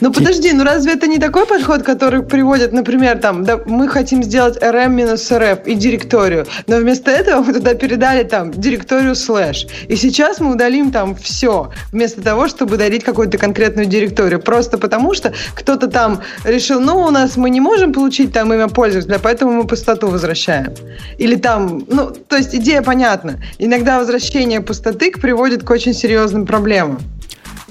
[0.00, 4.22] Ну подожди, ну разве это не такой подход, который приводит, например, там, да, мы хотим
[4.22, 9.66] сделать rm минус rf и директорию, но вместо этого мы туда передали там директорию слэш.
[9.88, 14.40] И сейчас мы удалим там все, вместо того, чтобы удалить какую-то конкретную директорию.
[14.40, 18.68] Просто потому что кто-то там решил, ну, у нас мы не можем получить там имя
[18.68, 20.74] пользователя, поэтому мы пустоту возвращаем.
[21.18, 23.40] Или там, ну, то есть идея понятна.
[23.58, 26.98] Иногда возвращение пустоты приводит к очень серьезным проблемам.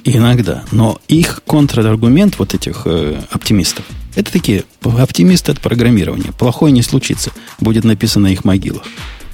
[0.04, 0.64] Иногда.
[0.72, 3.86] Но их контраргумент вот этих э, оптимистов,
[4.16, 6.32] это такие оптимисты от программирования.
[6.38, 7.32] Плохое не случится.
[7.60, 8.84] Будет написано на их могилах.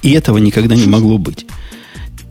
[0.02, 1.46] И этого никогда не могло быть.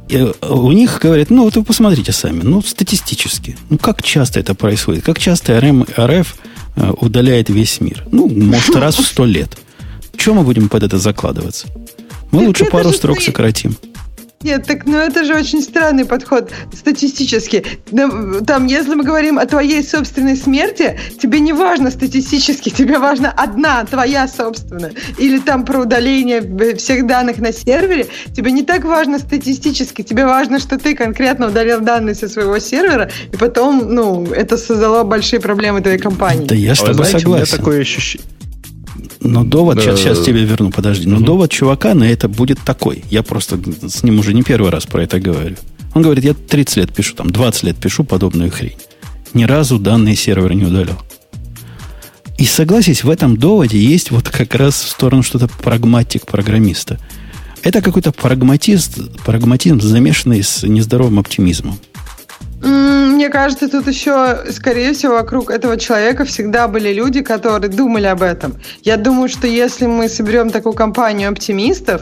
[0.08, 4.40] И э, у них говорят, ну вот вы посмотрите сами, ну статистически, ну как часто
[4.40, 6.36] это происходит, как часто РМ, РФ
[6.76, 8.06] э, удаляет весь мир.
[8.12, 9.58] Ну, может, раз в сто лет.
[10.18, 11.68] Чем мы будем под это закладываться?
[12.32, 13.76] Мы лучше пару строк сократим.
[14.42, 17.66] Нет, так ну это же очень странный подход статистически.
[18.48, 23.84] Там, если мы говорим о твоей собственной смерти, тебе не важно статистически, тебе важно одна
[23.84, 24.94] твоя собственная.
[25.18, 26.42] Или там про удаление
[26.76, 31.82] всех данных на сервере, тебе не так важно статистически, тебе важно, что ты конкретно удалил
[31.82, 36.48] данные со своего сервера, и потом, ну, это создало большие проблемы твоей компании.
[36.48, 37.30] Да я с тобой а согласен.
[37.30, 38.39] У меня такое ощущение
[39.22, 39.82] Но довод, да.
[39.82, 41.08] сейчас, сейчас тебе верну, подожди.
[41.08, 41.26] Но угу.
[41.26, 43.04] довод чувака на это будет такой.
[43.10, 45.56] Я просто с ним уже не первый раз про это говорю.
[45.94, 48.78] Он говорит, я 30 лет пишу, там 20 лет пишу подобную хрень.
[49.34, 51.02] Ни разу данные сервера не удалял.
[52.38, 56.98] И согласись, в этом доводе есть вот как раз в сторону что-то прагматик программиста.
[57.64, 61.78] Это какой-то прагматизм, прагматизм, замешанный с нездоровым оптимизмом.
[62.62, 68.22] Мне кажется, тут еще, скорее всего, вокруг этого человека всегда были люди, которые думали об
[68.22, 68.56] этом.
[68.84, 72.02] Я думаю, что если мы соберем такую компанию оптимистов,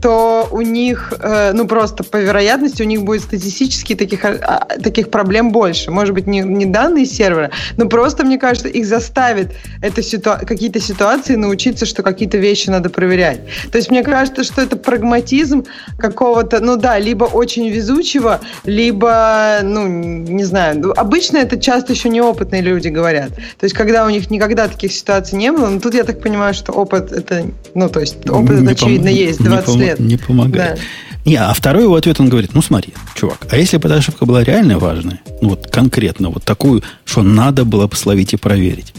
[0.00, 5.10] то у них, э, ну просто по вероятности, у них будет статистически таких, а, таких
[5.10, 5.90] проблем больше.
[5.90, 10.32] Может быть, не, не данные сервера, но просто, мне кажется, их заставит это ситу...
[10.46, 13.40] какие-то ситуации научиться, что какие-то вещи надо проверять.
[13.70, 15.64] То есть мне кажется, что это прагматизм
[15.98, 22.08] какого-то, ну да, либо очень везучего, либо, ну, не знаю, ну, обычно это часто еще
[22.08, 23.30] неопытные люди говорят.
[23.34, 26.54] То есть когда у них никогда таких ситуаций не было, но тут я так понимаю,
[26.54, 30.00] что опыт это, ну, то есть опыт, это, очевидно, есть, 20 лет.
[30.00, 30.76] Не помогает.
[30.76, 30.82] Да.
[31.24, 34.24] Не, а второй его ответ, он говорит, ну смотри, чувак, а если бы эта ошибка
[34.24, 38.94] была реально важная, ну вот конкретно, вот такую, что надо было бы словить и проверить,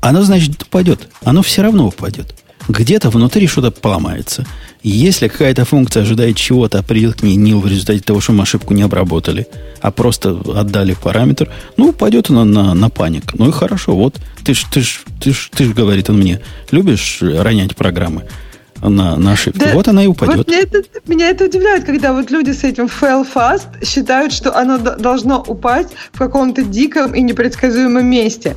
[0.00, 1.08] оно, значит, упадет.
[1.22, 2.34] Оно все равно упадет.
[2.68, 4.46] Где-то внутри что-то поломается.
[4.82, 8.42] Если какая-то функция ожидает чего-то, а придет к ней нил в результате того, что мы
[8.42, 9.46] ошибку не обработали,
[9.80, 13.34] а просто отдали параметр, ну, упадет она на, на паник.
[13.34, 16.40] Ну и хорошо, вот, ты ж, ты ж, ты ж, ты ж, говорит он мне,
[16.70, 18.24] любишь ронять программы?
[18.82, 19.60] На, на ошибку.
[19.60, 20.36] Да, вот она и упадет.
[20.36, 24.56] Вот меня, это, меня это удивляет, когда вот люди с этим fail fast считают, что
[24.56, 28.56] оно должно упасть в каком-то диком и непредсказуемом месте.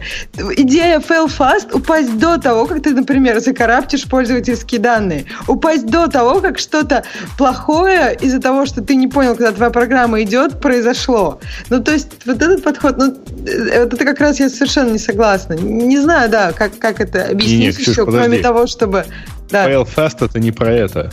[0.57, 5.25] Идея fail fast упасть до того, как ты, например, закараптишь пользовательские данные.
[5.47, 7.03] Упасть до того, как что-то
[7.37, 11.39] плохое из-за того, что ты не понял, когда твоя программа идет, произошло.
[11.69, 13.15] Ну, то есть вот этот подход, ну,
[13.47, 15.53] э, вот это как раз я совершенно не согласна.
[15.53, 18.27] Не знаю, да, как, как это объяснить не, не, Ксюш, еще, подожди.
[18.27, 19.05] кроме того, чтобы
[19.53, 19.69] да.
[19.69, 21.11] Fail fast это не про это.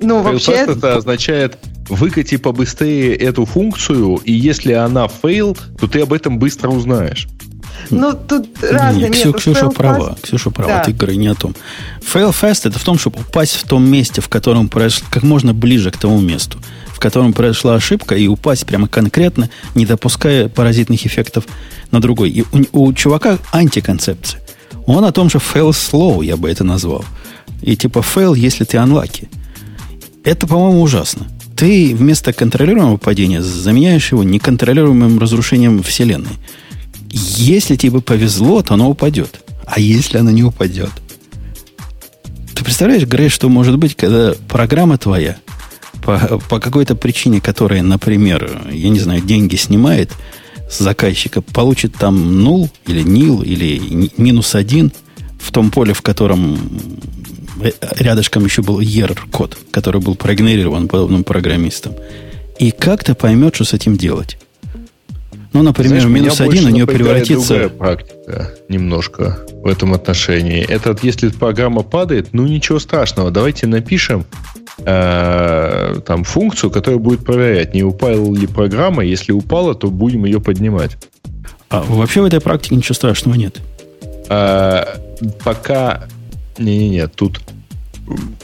[0.00, 0.52] Ну, Fail fast вообще...
[0.52, 1.58] это означает
[1.88, 7.28] выкати побыстрее эту функцию, и если она fail, то ты об этом быстро узнаешь.
[7.90, 10.80] Ну, тут разные не, Ксю, Ксюша права, Ксюша права, да.
[10.80, 11.54] ты говори не о том.
[12.00, 15.54] Fail fast это в том, чтобы упасть в том месте, в котором произошло, как можно
[15.54, 16.58] ближе к тому месту,
[16.88, 21.44] в котором произошла ошибка, и упасть прямо конкретно, не допуская паразитных эффектов
[21.90, 22.30] на другой.
[22.30, 24.41] И у, у чувака антиконцепция.
[24.86, 27.04] Он о том же fail slow, я бы это назвал.
[27.60, 29.28] И типа fail, если ты unlucky.
[30.24, 31.28] Это, по-моему, ужасно.
[31.56, 36.38] Ты вместо контролируемого падения заменяешь его неконтролируемым разрушением Вселенной.
[37.10, 39.44] Если тебе повезло, то оно упадет.
[39.66, 40.90] А если оно не упадет?
[42.54, 45.36] Ты представляешь, Грей, что может быть, когда программа твоя
[46.02, 50.10] по, по какой-то причине, которая, например, я не знаю, деньги снимает–
[50.72, 54.90] с заказчика получит там нул или нил или минус один
[55.38, 56.58] в том поле, в котором
[57.60, 61.94] э, рядышком еще был error код, который был проигнорирован подобным программистом.
[62.58, 64.38] И как то поймет, что с этим делать.
[65.52, 67.68] Ну, например, Знаешь, минус один у нее превратится...
[67.68, 70.64] практика немножко в этом отношении.
[70.66, 74.24] Это если программа падает, ну ничего страшного, давайте напишем
[74.78, 79.04] э, там функцию, которая будет проверять, не упала ли программа.
[79.04, 80.96] Если упала, то будем ее поднимать.
[81.68, 83.60] А вообще в этой практике ничего страшного нет.
[84.28, 84.96] А,
[85.44, 86.04] пока...
[86.58, 87.40] Не-не-не, тут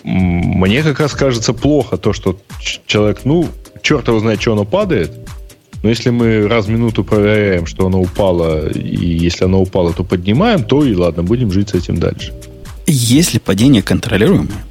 [0.02, 2.38] мне как раз кажется плохо то, что
[2.86, 3.48] человек, ну,
[3.82, 5.12] черт его знает, что оно падает,
[5.82, 10.04] но если мы раз в минуту проверяем, что оно упало, и если оно упало, то
[10.04, 12.32] поднимаем, то и ладно, будем жить с этим дальше.
[12.86, 14.64] Если падение контролируемое,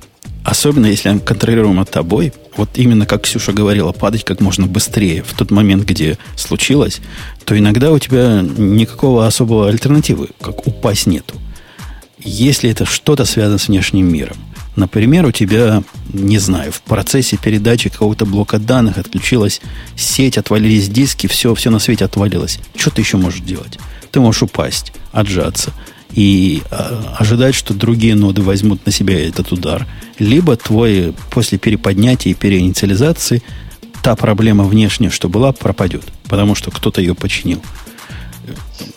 [0.44, 5.34] особенно если оно контролируемо тобой, вот именно как Ксюша говорила, падать как можно быстрее в
[5.34, 7.00] тот момент, где случилось,
[7.46, 11.36] то иногда у тебя никакого особого альтернативы, как упасть нету.
[12.20, 14.38] Если это что-то связано с внешним миром–
[14.78, 19.60] Например, у тебя, не знаю, в процессе передачи какого-то блока данных отключилась
[19.96, 22.60] сеть, отвалились диски, все, все на свете отвалилось.
[22.76, 23.80] Что ты еще можешь делать?
[24.12, 25.74] Ты можешь упасть, отжаться
[26.14, 29.88] и а, ожидать, что другие ноды возьмут на себя этот удар.
[30.20, 33.42] Либо твой после переподнятия и переинициализации
[34.04, 37.64] та проблема внешняя, что была, пропадет, потому что кто-то ее починил.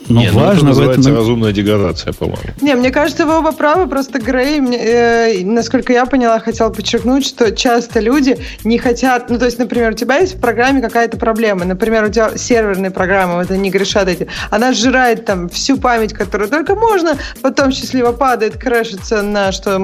[0.09, 1.17] Но Не, важно ну, это в этом...
[1.17, 2.53] разумная деградация, по-моему.
[2.61, 7.25] Не, мне кажется, вы оба правы, просто Грей, мне, э, насколько я поняла, хотел подчеркнуть,
[7.27, 11.17] что часто люди не хотят, ну, то есть, например, у тебя есть в программе какая-то
[11.17, 16.13] проблема, например, у тебя серверная программа, это не грешат эти, она сжирает там всю память,
[16.13, 19.79] которую только можно, потом счастливо падает, крэшится на что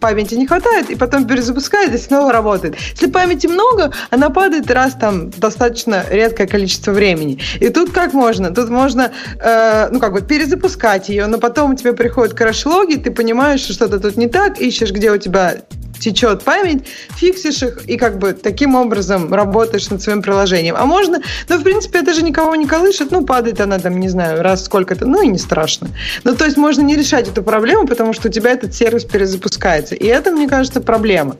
[0.00, 2.76] памяти не хватает, и потом перезапускает и снова работает.
[2.92, 7.38] Если памяти много, она падает раз там достаточно редкое количество времени.
[7.60, 8.54] И тут как можно?
[8.54, 13.60] Тут можно э, ну, как бы перезапускать ее, но потом тебе приходят краш-логи, ты понимаешь,
[13.60, 15.56] что что-то тут не так, ищешь, где у тебя
[15.98, 16.86] течет память,
[17.16, 20.76] фиксишь их и как бы таким образом работаешь над своим приложением.
[20.78, 24.08] А можно, ну, в принципе, это же никого не колышет, ну, падает она там, не
[24.08, 25.88] знаю, раз сколько-то, ну, и не страшно.
[26.24, 29.94] Ну, то есть можно не решать эту проблему, потому что у тебя этот сервис перезапускается.
[29.94, 31.36] И это, мне кажется, проблема.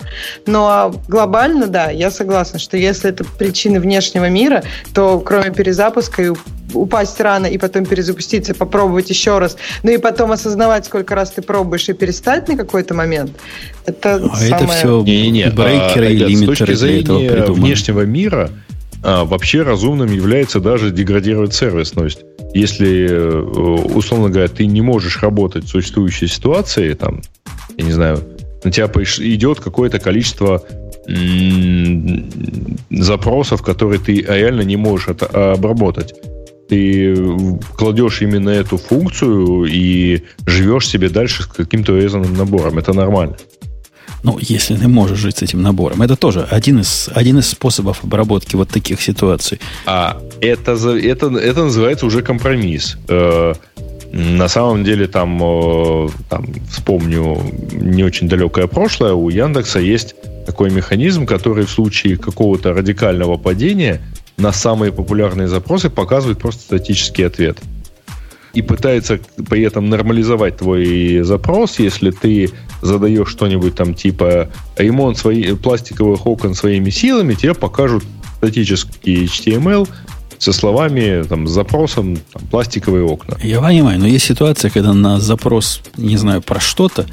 [0.46, 4.62] Но глобально, да, я согласна, что если это причины внешнего мира,
[4.94, 6.32] то кроме перезапуска и
[6.74, 11.42] упасть рано и потом перезапуститься, попробовать еще раз, ну и потом осознавать, сколько раз ты
[11.42, 13.32] пробуешь и перестать на какой-то момент,
[13.86, 14.66] это а самое...
[14.66, 18.51] это все не, не, брейкеры а, и лимитеры с точки зрения внешнего мира
[19.03, 22.20] а, вообще разумным является даже деградировать сервисность.
[22.55, 27.20] Если, э, условно говоря, ты не можешь работать в существующей ситуации, там,
[27.76, 28.20] я не знаю,
[28.64, 30.62] на тебя идет какое-то количество
[32.90, 36.14] запросов, которые ты реально не можешь обработать
[36.68, 37.14] ты
[37.76, 42.78] кладешь именно эту функцию и живешь себе дальше с каким-то урезанным набором.
[42.78, 43.36] Это нормально.
[44.26, 46.02] Ну, если ты можешь жить с этим набором.
[46.02, 49.60] Это тоже один из, один из способов обработки вот таких ситуаций.
[49.86, 52.98] А это, это, это называется уже компромисс.
[53.08, 53.54] Э,
[54.12, 57.40] на самом деле, там, э, там, вспомню
[57.72, 64.00] не очень далекое прошлое, у Яндекса есть такой механизм, который в случае какого-то радикального падения–
[64.36, 67.58] на самые популярные запросы показывает просто статический ответ.
[68.57, 72.50] И пытается при этом нормализовать твой запрос, если ты
[72.80, 74.48] задаешь что-нибудь там типа
[74.78, 78.02] ремонт свои, пластиковых окон своими силами, тебе покажут
[78.38, 79.86] статический HTML
[80.38, 83.36] со словами, там, с запросом там, пластиковые окна.
[83.42, 87.04] Я понимаю, но есть ситуация, когда на запрос, не знаю, про что-то,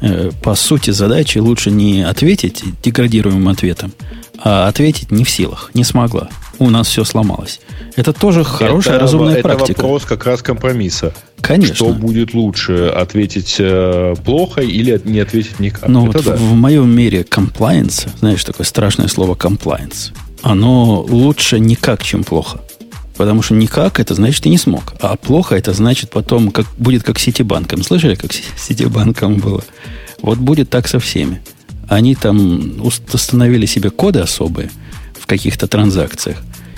[0.00, 3.92] э, по сути задачи лучше не ответить деградируемым ответом,
[4.38, 6.28] а ответить не в силах, не смогла
[6.58, 7.60] у нас все сломалось.
[7.96, 9.72] Это тоже хорошая, это, разумная это практика.
[9.72, 11.12] Это вопрос как раз компромисса.
[11.40, 11.74] Конечно.
[11.74, 15.88] Что будет лучше, ответить э, плохо или не ответить никак?
[15.88, 16.36] Ну, вот да.
[16.36, 22.60] в, моем мире compliance, знаешь, такое страшное слово compliance, оно лучше никак, чем плохо.
[23.16, 24.94] Потому что никак это значит ты не смог.
[25.00, 27.82] А плохо это значит потом как, будет как с Ситибанком.
[27.84, 29.62] Слышали, как Ситибанком было?
[30.20, 31.40] Вот будет так со всеми.
[31.88, 34.70] Они там установили себе коды особые–
[35.24, 36.36] в каких-то транзакциях.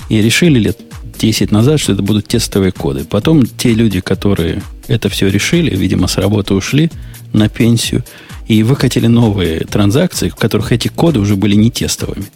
[0.09, 0.79] И решили лет
[1.19, 3.05] 10 назад, что это будут тестовые коды.
[3.05, 6.93] Потом те люди, которые это все решили, видимо, с работы ушли
[7.33, 8.05] на пенсию
[8.47, 12.27] и выкатили новые транзакции, в которых эти коды уже были не тестовыми.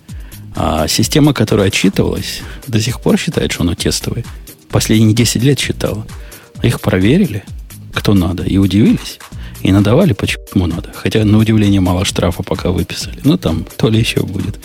[0.57, 4.25] А система, которая отчитывалась, до сих пор считает, что оно тестовое.
[4.69, 6.05] Последние 10 лет считала.
[6.61, 7.45] Их проверили,
[7.95, 9.21] кто надо, и удивились.
[9.63, 10.91] И надавали, почему надо.
[10.93, 13.21] Хотя, на удивление, мало штрафа пока выписали.
[13.23, 14.59] Ну, там то ли еще будет.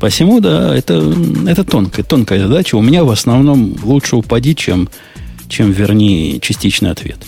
[0.00, 1.14] Посему, да, это,
[1.46, 2.76] это тонкая, тонкая задача.
[2.76, 4.88] У меня в основном лучше упади, чем,
[5.48, 7.18] чем верни частичный ответ.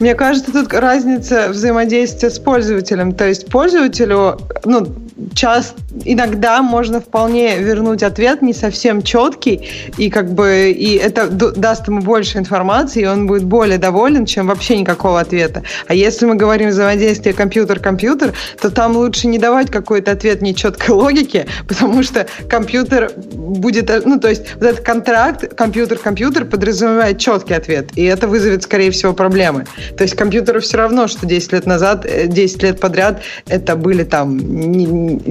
[0.00, 3.12] Мне кажется, тут разница взаимодействия с пользователем.
[3.12, 4.94] То есть пользователю, ну,
[5.34, 5.74] час
[6.04, 12.00] иногда можно вполне вернуть ответ не совсем четкий, и как бы и это даст ему
[12.00, 15.62] больше информации, и он будет более доволен, чем вообще никакого ответа.
[15.86, 21.46] А если мы говорим взаимодействие компьютер-компьютер, то там лучше не давать какой-то ответ нечеткой логики,
[21.68, 28.04] потому что компьютер будет, ну то есть вот этот контракт компьютер-компьютер подразумевает четкий ответ, и
[28.04, 29.66] это вызовет, скорее всего, проблемы.
[29.96, 34.04] То есть компьютеру все равно, что 10 лет назад, 10 э, лет подряд это были
[34.04, 34.38] там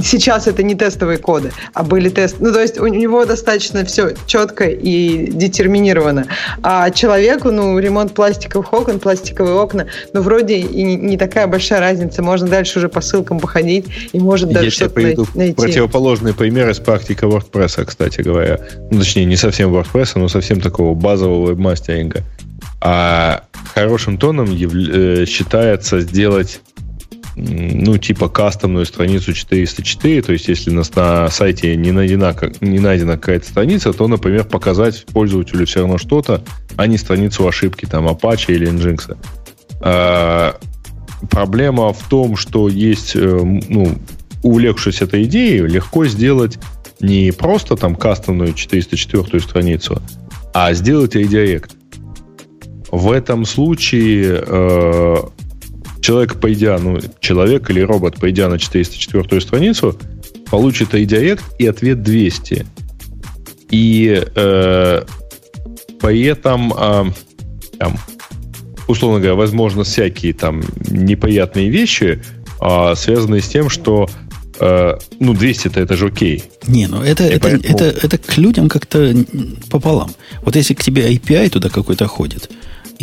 [0.01, 2.37] сейчас это не тестовые коды, а были тесты.
[2.39, 6.27] Ну, то есть у него достаточно все четко и детерминировано.
[6.61, 12.21] А человеку, ну, ремонт пластиковых окон, пластиковые окна, ну, вроде и не такая большая разница.
[12.23, 15.01] Можно дальше уже по ссылкам походить и может даже что-то
[15.35, 15.53] найти.
[15.53, 18.59] противоположный пример из практики WordPress, кстати говоря.
[18.91, 22.21] Ну, точнее, не совсем WordPress, но совсем такого базового веб-мастеринга.
[22.81, 23.43] А
[23.73, 26.59] хорошим тоном яв- э, считается сделать
[27.35, 32.79] ну, типа кастомную страницу 404, то есть если у нас на сайте не найдена, не
[32.79, 36.43] найдена какая-то страница, то, например, показать пользователю все равно что-то,
[36.75, 39.17] а не страницу ошибки, там, Apache или Nginx.
[39.81, 40.55] А,
[41.29, 43.97] проблема в том, что есть, э, ну,
[44.43, 46.59] увлекшись этой идеей, легко сделать
[46.99, 50.01] не просто там кастомную 404 страницу,
[50.53, 51.71] а сделать редирект.
[52.91, 55.15] В этом случае э,
[56.03, 59.97] человек, пойдя, ну, человек или робот, пойдя на 404 страницу,
[60.51, 62.65] получит редирект и ответ 200.
[63.71, 65.03] И э,
[65.99, 67.05] при этом, э,
[67.79, 67.97] там,
[68.87, 72.21] условно говоря, возможно, всякие там неприятные вещи,
[72.61, 74.09] э, связанные с тем, что
[74.59, 76.43] э, ну, 200-то это же окей.
[76.67, 77.75] Не, ну это, это, поэтому...
[77.75, 79.15] это, это к людям как-то
[79.71, 80.11] пополам.
[80.41, 82.51] Вот если к тебе API туда какой-то ходит,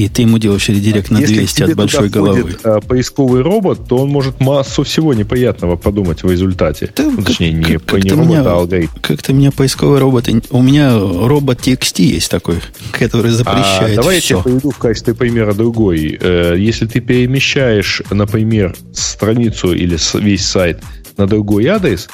[0.05, 2.41] и ты ему делаешь редирект на Если 200 к тебе от большой туда головы.
[2.43, 6.91] входит, а, поисковый робот, то он может массу всего непонятного подумать в результате.
[6.97, 8.93] Да, Ну, как- точнее, не, как- по- не робот, меня- а алгоритм.
[9.03, 10.29] Как-то у меня поисковый робот...
[10.51, 12.57] У меня робот TXT есть такой,
[12.93, 14.35] который А, запрещает давай я все.
[14.41, 16.19] тебе приведу в качестве примера другой.
[16.21, 20.81] Э, Если ты перемещаешь, например, страницу или весь сайт
[21.17, 22.09] на другой адрес,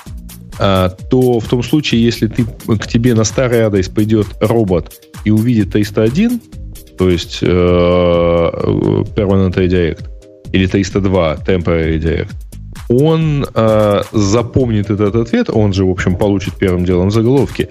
[0.58, 4.92] а, то в том случае, если ты, к тебе на старый адрес придет робот
[5.24, 6.40] и увидит 301,
[6.96, 7.46] то есть э,
[9.14, 10.04] Permanent Redirect,
[10.52, 12.30] или 302 Temporary Redirect,
[12.88, 17.68] он э, запомнит этот ответ, он же, в общем, получит первым делом заголовки,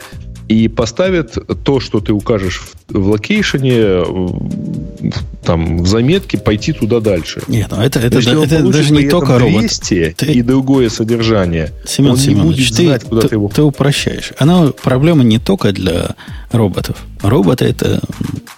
[0.48, 6.72] и поставит то, что ты укажешь в, в location -е, в- там, в заметке, пойти
[6.74, 7.42] туда дальше.
[7.48, 9.60] Нет, ну это, это, Если да- это даже не только робот.
[9.60, 13.36] 200 Ты- и другое содержание, Семен он не Семенович, будет ты, знать, куда ты, ты
[13.36, 13.48] его...
[13.50, 14.34] ты упрощаешь.
[14.38, 16.16] Она проблема не только для
[16.52, 16.98] роботов.
[17.22, 18.02] Роботы это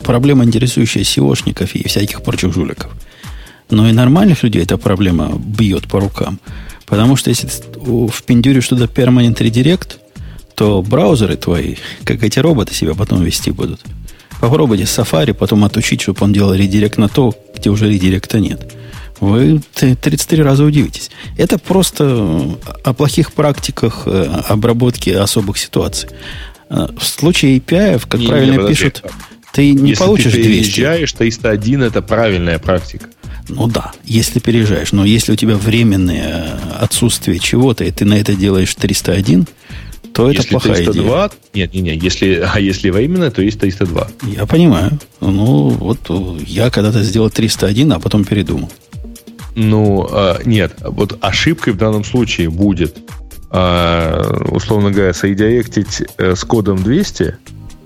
[0.03, 2.91] проблема, интересующая SEOшников и всяких прочих жуликов.
[3.69, 6.39] Но и нормальных людей эта проблема бьет по рукам.
[6.85, 9.97] Потому что если ты впендюришь туда Permanent Redirect,
[10.57, 13.79] то браузеры твои, как эти роботы, себя потом вести будут.
[14.41, 18.73] Попробуйте Safari потом отучить, чтобы он делал редирект на то, где уже редиректа нет.
[19.19, 21.09] Вы т- 33 раза удивитесь.
[21.37, 26.09] Это просто о плохих практиках э, обработки особых ситуаций.
[26.69, 28.75] Э, В случае API, как Не, не, правильно подожди.
[28.75, 29.03] пишут,
[29.53, 30.47] ты не Если получишь ты 200.
[30.47, 33.07] переезжаешь, 301 это правильная практика.
[33.49, 34.91] Ну да, если переезжаешь.
[34.91, 39.47] Но если у тебя временное отсутствие чего-то, и ты на это делаешь 301,
[40.17, 44.07] то это если плохая 302, нет, не, не, если, а если временно, то есть 302.
[44.23, 44.39] идея.
[44.39, 44.97] Я понимаю.
[45.21, 48.71] Ну, вот э, я когда-то сделал 301, а потом передумал.
[49.53, 52.97] Ну, а, нет, вот ошибкой в данном случае будет,
[53.51, 57.35] а, условно говоря, соедиректить э, с кодом 200,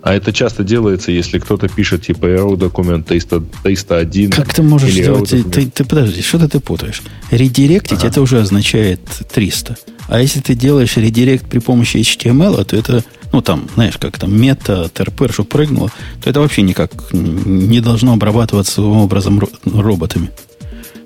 [0.02, 4.32] а это часто делается, если кто-то пишет типа error документ 300, 301.
[4.32, 5.30] Как ты можешь сделать...
[5.30, 7.02] Ты, ты, подожди, что-то ты путаешь.
[7.30, 9.02] Редиректить это уже означает
[9.34, 9.76] 300.
[10.12, 14.40] А если ты делаешь редирект при помощи HTML, то это, ну там, знаешь, как там
[14.40, 15.90] мета, ТРП, что прыгнуло,
[16.22, 20.30] то это вообще никак не должно обрабатываться таким образом ро- роботами.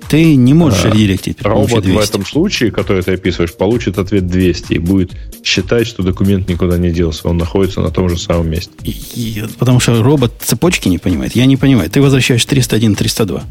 [0.08, 1.98] Ты не можешь А, редиректить при помощи Робот 200.
[1.98, 5.12] в этом случае, который ты описываешь, получит ответ 200 и будет
[5.44, 7.28] считать, что документ никуда не делся.
[7.28, 8.70] Он находится на том же самом месте.
[8.82, 11.36] И- и- потому что робот цепочки не понимает.
[11.36, 11.88] Я не понимаю.
[11.90, 13.42] Ты возвращаешь 301, 302.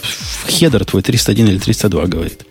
[0.00, 2.44] В Хедер твой 301 или 302 говорит.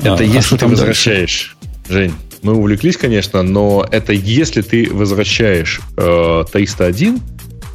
[0.00, 1.53] Это А- а если что ты возвращаешь.
[1.88, 2.12] Жень,
[2.42, 7.20] мы увлеклись, конечно, но это если ты возвращаешь э, 301,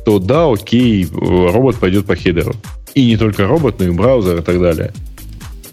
[0.06, 2.56] то да, окей, робот пойдет по хедеру.
[2.94, 4.94] И не только робот, но и браузер и так далее.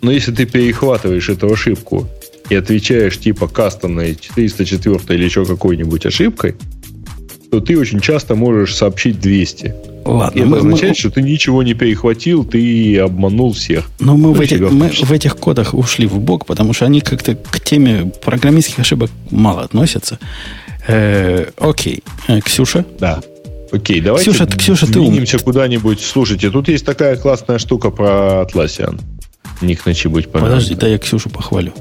[0.03, 2.09] Но если ты перехватываешь эту ошибку
[2.49, 6.55] и отвечаешь типа кастомной 404 или еще какой-нибудь ошибкой,
[7.51, 9.75] то ты очень часто можешь сообщить 200.
[10.05, 13.87] Ладно, И это мы- мы- означает, что ты ничего не перехватил, ты обманул всех.
[13.99, 17.01] Но мы в, Ну, этих, мы в этих кодах ушли в бок, потому что они
[17.01, 20.19] как-то к теме программистских ошибок мало относятся.
[20.87, 22.03] Э, окей.
[22.29, 22.85] Э, Ксюша?
[23.01, 23.21] Да.
[23.73, 26.01] Окей, давайте Ксюша, ты- Ксюша, ты двинемся куда-нибудь.
[26.01, 29.01] Слушайте, тут есть такая классная штука про Atlassian.
[29.61, 31.73] Не к ночи быть Подожди, да я Ксюшу похвалю.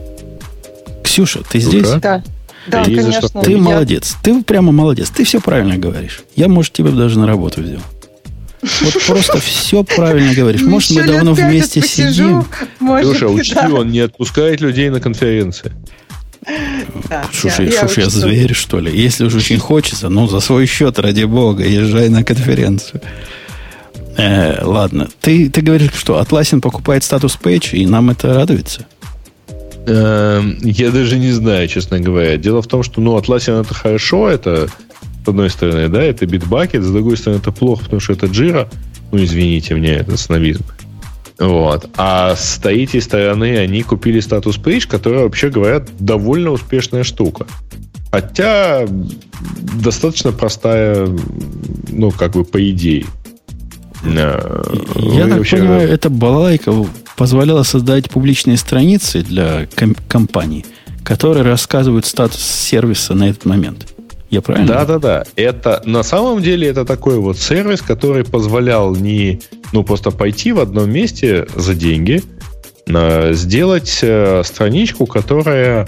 [1.03, 1.89] Ксюша, ты здесь?
[2.01, 2.23] Да.
[2.67, 3.27] Да, Есть конечно.
[3.29, 4.15] что Ты Я- молодец.
[4.23, 5.09] Ты прямо молодец.
[5.09, 6.21] Ты все правильно говоришь.
[6.35, 7.81] Я, может, тебя даже на работу взял.
[8.81, 10.61] Вот просто все правильно говоришь.
[10.61, 12.45] Может, мы давно вместе сидим.
[12.81, 15.73] Леша, учти, он не отпускает людей на конференции.
[17.09, 18.91] Да, Слушай, я- я, зверь, что ли?
[18.95, 23.01] Если уж очень хочется, ну, за свой счет, ради бога, езжай на конференцию.
[24.17, 25.09] Э, ладно.
[25.21, 28.85] Ты, ты говоришь, что Atlassian покупает статус пейдж, и нам это радуется?
[29.87, 32.37] Эм, Я даже не знаю, честно говоря.
[32.37, 34.67] Дело в том, что, ну, Atlassian это хорошо, это,
[35.23, 38.67] с одной стороны, да, это Bitbucket, с другой стороны, это плохо, потому что это Jira.
[39.11, 40.63] Ну, извините мне, это снобизм.
[41.37, 41.89] Вот.
[41.97, 47.45] А с третьей стороны они купили статус Page, которая, вообще говоря, довольно успешная штука.
[48.11, 48.85] Хотя
[49.81, 51.09] достаточно простая,
[51.89, 53.05] ну, как бы по идее.
[54.05, 54.63] Э,
[54.95, 56.71] Я вы так вообще- понимаю, эта балалайка
[57.15, 60.65] позволяла создать публичные страницы для ком- компаний,
[61.03, 63.87] которые рассказывают статус сервиса на этот момент.
[64.29, 64.67] Я правильно?
[64.67, 65.23] Да, да, да.
[65.35, 69.39] Это на самом деле это такой вот сервис, который позволял не
[69.71, 72.23] ну просто пойти в одном месте за деньги,
[72.89, 75.87] а, сделать э, страничку, которая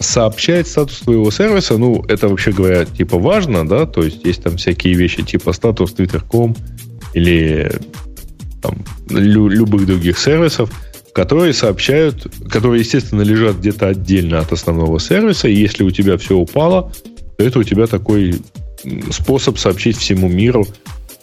[0.00, 1.76] сообщает статус твоего сервиса.
[1.76, 5.92] Ну, это вообще говоря, типа важно, да, то есть есть там всякие вещи типа статус
[5.94, 6.56] Twitter.com
[7.14, 7.72] или
[8.62, 10.70] там, лю- любых других сервисов,
[11.12, 16.36] которые сообщают, которые, естественно, лежат где-то отдельно от основного сервиса, и если у тебя все
[16.36, 16.92] упало,
[17.36, 18.40] то это у тебя такой
[19.10, 20.66] способ сообщить всему миру,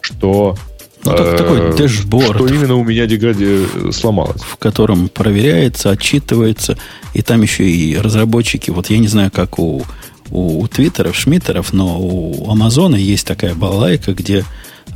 [0.00, 0.56] что
[1.04, 2.36] Ну, так, такой э, дэшборд.
[2.36, 3.60] Что именно у меня деграде
[3.92, 4.42] сломалось.
[4.42, 6.76] В котором проверяется, отчитывается,
[7.14, 9.84] и там еще и разработчики, вот я не знаю, как у,
[10.30, 14.44] у, у Твиттеров, Шмиттеров, но у Амазона есть такая балайка, где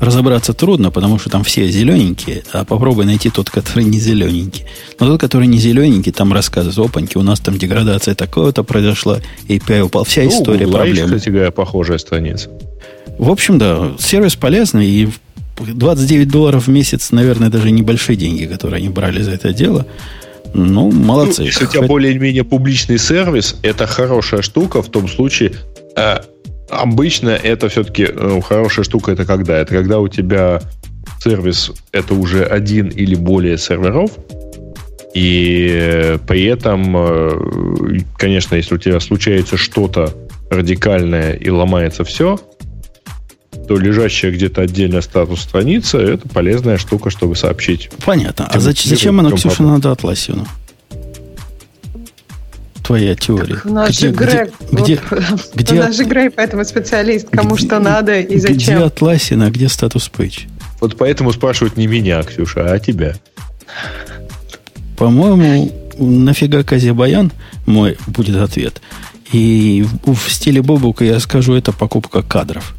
[0.00, 4.64] разобраться трудно, потому что там все зелененькие, а попробуй найти тот, который не зелененький.
[4.98, 9.82] Но тот, который не зелененький, там рассказывает, опаньки, у нас там деградация такого-то произошла, API
[9.82, 10.04] упал.
[10.04, 11.18] Вся Ну, история у Гугла есть, проблемы.
[11.18, 12.48] кстати говоря, похожая страница.
[13.18, 15.08] В общем, да, сервис полезный, и
[15.58, 19.86] 29 долларов в месяц, наверное, даже небольшие деньги, которые они брали за это дело.
[20.54, 21.42] Ну, молодцы.
[21.42, 25.52] Ну, если у тебя более-менее публичный сервис, это хорошая штука в том случае.
[26.70, 29.58] Э, обычно это все-таки ну, хорошая штука это когда?
[29.58, 30.60] Это когда у тебя
[31.22, 34.12] сервис это уже один или более серверов,
[35.14, 40.14] и э, при этом, э, конечно, если у тебя случается что-то
[40.50, 42.38] радикальное и ломается все,
[43.68, 47.90] то лежащая где-то отдельно статус страница это полезная штука, чтобы сообщить.
[48.04, 48.46] Понятно.
[48.46, 50.46] А Тем- тем- зачем она, тем Ксюша, надо Атласину?
[52.90, 53.56] Твоя теория.
[53.64, 54.52] У нас Где- же Грег.
[54.72, 58.38] где- вот, где- У нас же Грег, поэтому специалист, кому Где- что надо и Где
[58.40, 58.82] зачем.
[58.82, 60.40] Атласина, а где статус пейдж?
[60.80, 63.14] Вот поэтому спрашивают не меня, Ксюша, а тебя.
[64.96, 67.30] По-моему, нафига Казибаян,
[67.64, 68.82] мой будет ответ.
[69.30, 72.74] И в, в стиле Бобука я скажу, это покупка кадров.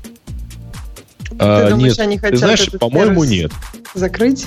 [1.40, 3.54] А, думаешь, нет, они ты хотят знаешь, этот по-моему, нет.
[3.96, 4.46] Закрыть?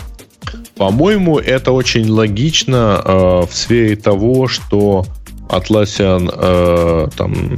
[0.76, 5.06] По-моему, это очень логично э, в сфере того, что
[5.48, 7.56] Atlassian э, там,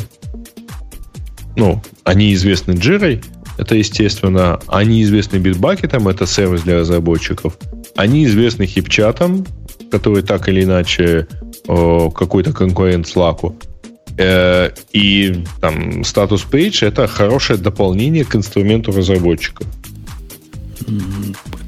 [1.57, 3.23] ну, они известны Jira,
[3.59, 7.57] это естественно, они известны Bitbucket, это сервис для разработчиков,
[7.97, 9.47] они известны хипчатом,
[9.91, 11.27] который так или иначе
[11.67, 13.55] э, какой-то конкурент Slack.
[14.19, 19.65] Э, и там статус page это хорошее дополнение к инструменту разработчика.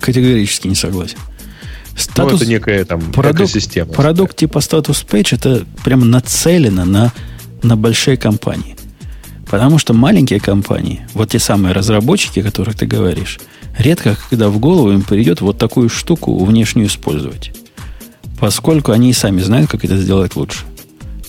[0.01, 1.19] Категорически не согласен.
[1.99, 3.93] Ну, Статус, это некая там продукт, экосистема.
[3.93, 7.13] продукт типа статус page это прямо нацелено на,
[7.63, 8.77] на большие компании.
[9.51, 13.41] Потому что маленькие компании, вот те самые разработчики, о которых ты говоришь,
[13.79, 17.53] редко когда в голову им придет вот такую штуку внешнюю использовать.
[18.39, 20.61] Поскольку они и сами знают, как это сделать лучше.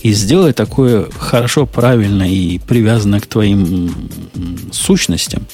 [0.02, 3.92] И сделать такое хорошо, правильно и привязано к твоим
[4.70, 5.46] сущностям.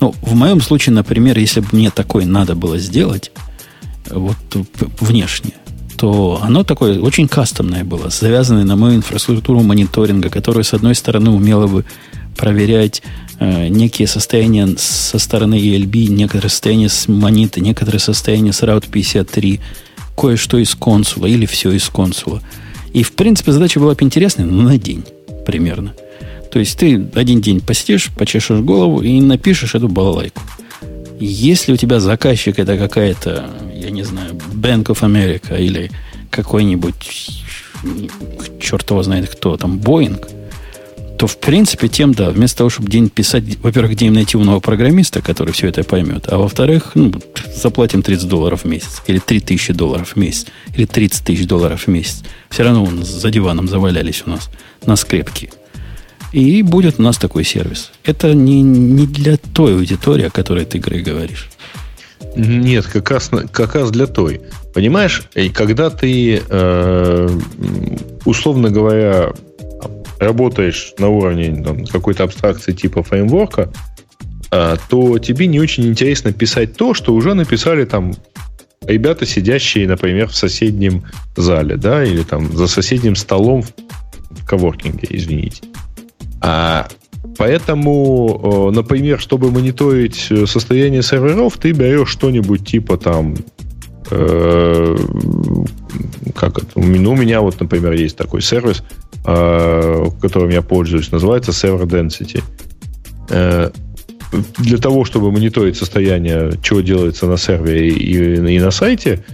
[0.00, 3.30] Ну, в моем случае, например, если бы мне такое надо было сделать,
[4.10, 4.36] вот
[5.00, 5.52] внешне,
[5.96, 11.30] то оно такое очень кастомное было, завязанное на мою инфраструктуру мониторинга, которая, с одной стороны,
[11.30, 11.84] умела бы
[12.36, 13.02] проверять
[13.38, 19.60] э, некие состояния со стороны ELB, некоторые состояния с монита, некоторые состояния с Route 53,
[20.16, 22.42] кое-что из консула или все из консула.
[22.92, 25.04] И, в принципе, задача была бы интересная, но на день
[25.46, 25.94] примерно.
[26.50, 30.40] То есть ты один день посидишь, почешешь голову и напишешь эту балалайку.
[31.26, 35.90] Если у тебя заказчик это какая-то, я не знаю, Bank of America или
[36.28, 37.40] какой-нибудь,
[38.60, 40.22] черт его знает кто, там, Boeing,
[41.16, 44.60] то, в принципе, тем, да, вместо того, чтобы день писать, во-первых, где им найти умного
[44.60, 47.14] программиста, который все это поймет, а во-вторых, ну,
[47.54, 51.88] заплатим 30 долларов в месяц, или 3000 долларов в месяц, или 30 тысяч долларов в
[51.88, 52.22] месяц.
[52.50, 54.50] Все равно вон за диваном завалялись у нас
[54.84, 55.48] на скрепке.
[56.34, 57.92] И будет у нас такой сервис.
[58.02, 61.48] Это не, не для той аудитории, о которой ты, Грей, говоришь.
[62.34, 64.40] Нет, как раз, как раз для той.
[64.74, 67.28] Понимаешь, и когда ты, э,
[68.24, 69.32] условно говоря,
[70.18, 73.72] работаешь на уровне какой-то абстракции типа фреймворка,
[74.50, 78.12] э, то тебе не очень интересно писать то, что уже написали там
[78.82, 81.04] ребята, сидящие, например, в соседнем
[81.36, 85.62] зале, да, или там за соседним столом в коворкинге, извините.
[86.46, 86.88] А
[87.38, 93.34] Поэтому, например, чтобы мониторить э, состояние серверов, ты берешь что-нибудь типа там
[94.10, 94.96] э,
[96.34, 96.68] как это?
[96.76, 98.82] Ну, у меня вот, например, есть такой сервис,
[99.26, 102.42] э, которым я пользуюсь, называется Server Density.
[103.30, 103.70] Э,
[104.58, 109.24] для того, чтобы мониторить состояние, что делается на сервере и на сайте,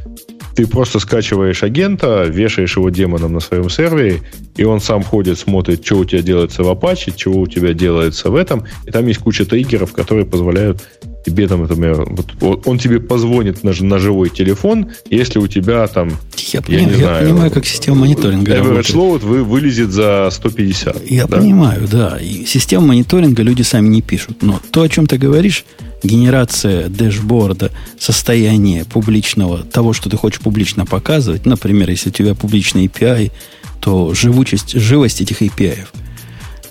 [0.54, 4.20] ты просто скачиваешь агента, вешаешь его демоном на своем сервере,
[4.56, 8.30] и он сам ходит, смотрит, что у тебя делается в Apache, чего у тебя делается
[8.30, 10.82] в этом, и там есть куча триггеров, которые позволяют
[11.24, 12.06] тебе там, например,
[12.40, 16.86] вот, он тебе позвонит на, на живой телефон, если у тебя там Я, Я понимаю,
[16.86, 17.26] не я знаю.
[17.26, 18.90] понимаю, как система мониторинга average работает.
[18.94, 21.10] load вы, вылезет за 150.
[21.10, 21.36] Я да?
[21.36, 22.18] понимаю, да.
[22.20, 24.42] И систему мониторинга люди сами не пишут.
[24.42, 25.64] Но то, о чем ты говоришь,
[26.02, 32.86] генерация дэшборда, состояние публичного, того, что ты хочешь публично показывать, например, если у тебя публичный
[32.86, 33.32] API,
[33.80, 35.86] то живучесть, живость этих API.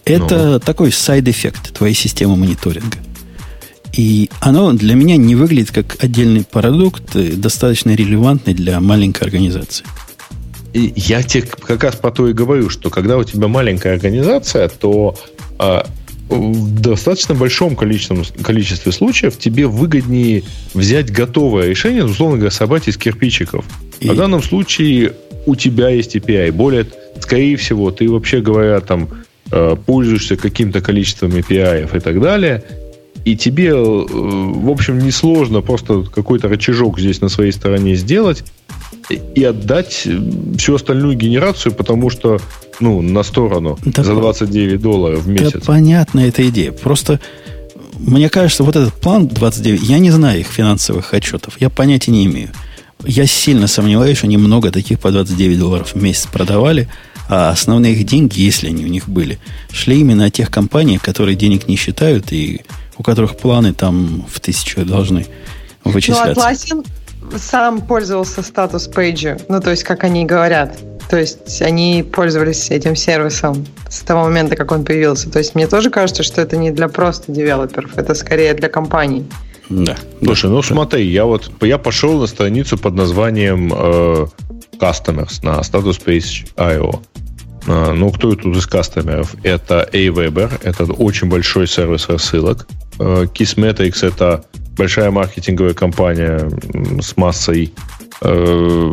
[0.06, 2.97] Это такой side effect твоей системы мониторинга.
[3.93, 9.85] И оно для меня не выглядит как отдельный продукт, э, достаточно релевантный для маленькой организации.
[10.73, 14.69] И я тебе как раз по то и говорю, что когда у тебя маленькая организация,
[14.69, 15.18] то
[15.57, 15.88] а,
[16.30, 20.43] в достаточно большом количестве, количестве случаев тебе выгоднее
[20.73, 23.65] взять готовое решение, условно говоря, собрать из кирпичиков.
[23.99, 24.10] И...
[24.10, 25.14] В данном случае
[25.45, 26.51] у тебя есть API.
[26.51, 26.85] Более,
[27.19, 29.10] скорее всего, ты вообще говоря, там,
[29.51, 32.64] э, пользуешься каким-то количеством API и так далее,
[33.26, 38.43] и тебе, э, в общем, несложно просто какой-то рычажок здесь на своей стороне сделать
[39.10, 40.07] и отдать
[40.57, 42.40] всю остальную генерацию, потому что,
[42.80, 45.53] ну, на сторону да, за 29 долларов в месяц.
[45.53, 46.72] Да, понятна эта идея.
[46.72, 47.20] Просто
[47.99, 52.26] мне кажется, вот этот план 29, я не знаю их финансовых отчетов, я понятия не
[52.26, 52.49] имею.
[53.06, 56.90] Я сильно сомневаюсь, что они много таких по 29 долларов в месяц продавали,
[57.30, 59.40] а основные их деньги, если они у них были,
[59.72, 62.61] шли именно от тех компаний, которые денег не считают и
[62.98, 65.26] у которых планы там в тысячу должны
[65.84, 66.34] вычисляться.
[66.36, 66.88] Ну, Atlassian
[67.38, 70.77] сам пользовался статус пейджи, ну, то есть, как они говорят.
[71.10, 75.30] То есть, они пользовались этим сервисом с того момента, как он появился.
[75.31, 79.26] То есть, мне тоже кажется, что это не для просто девелоперов, это скорее для компаний.
[79.69, 79.95] Да.
[80.23, 84.26] Слушай, ну смотри, я вот я пошел на страницу под названием э,
[84.80, 86.95] Customers на Status Page IO.
[86.95, 87.19] Э,
[87.68, 89.36] ну, кто тут из кастомеров?
[89.44, 92.68] Это Aweber, это очень большой сервис рассылок.
[92.98, 94.44] Kissmetrics это
[94.80, 96.49] большая маркетинговая компания
[97.02, 97.73] с массой
[98.22, 98.91] э,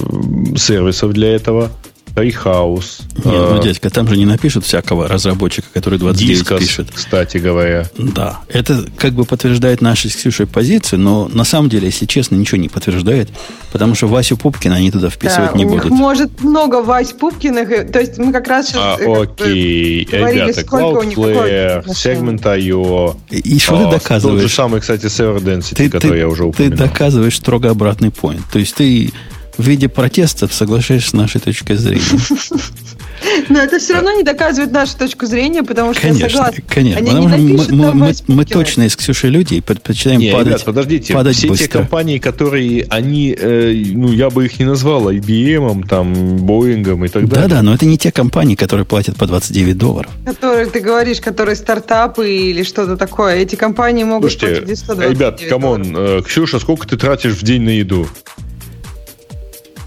[0.57, 1.71] сервисов для этого.
[2.17, 3.03] Treehouse.
[3.17, 6.89] Нет, ну, а, дядька, там же не напишут всякого разработчика, который 29 Discos, пишет.
[6.93, 7.87] кстати говоря.
[7.99, 12.37] Да, это как бы подтверждает наши с Ксюшей позицию, но на самом деле, если честно,
[12.37, 13.29] ничего не подтверждает,
[13.71, 15.85] потому что Васю Пупкина они туда вписывать да, не у будут.
[15.85, 20.61] Них может много Вась Пупкиных, то есть мы как раз сейчас а, окей, говорили, ребята,
[20.63, 23.17] сколько Cloudflare, Segment.io.
[23.31, 24.41] И, и что а, ты доказываешь?
[24.41, 26.79] Тот же самый, кстати, Server Density, ты, который ты, я уже упомянул.
[26.79, 28.41] Ты доказываешь строго обратный point.
[28.51, 29.13] То есть ты
[29.57, 32.03] в виде протестов соглашаешься с нашей точкой зрения.
[33.49, 36.63] Но это все равно не доказывает нашу точку зрения, потому что конечно, я согласна.
[36.69, 40.31] Конечно, Они потому что мы, мы, мы, мы точно из Ксюши люди и предпочитаем не,
[40.31, 41.67] падать, ребят, подождите, падать все быстро.
[41.67, 47.09] те компании, которые, они, э, ну, я бы их не назвал IBM, там, Боингом и
[47.09, 47.49] так далее.
[47.49, 50.11] Да-да, но это не те компании, которые платят по 29 долларов.
[50.25, 53.37] Которые, ты говоришь, которые стартапы или что-то такое.
[53.37, 57.43] Эти компании могут Слушайте, платить 129 ребят, come on, э, Ксюша, сколько ты тратишь в
[57.43, 58.09] день на еду?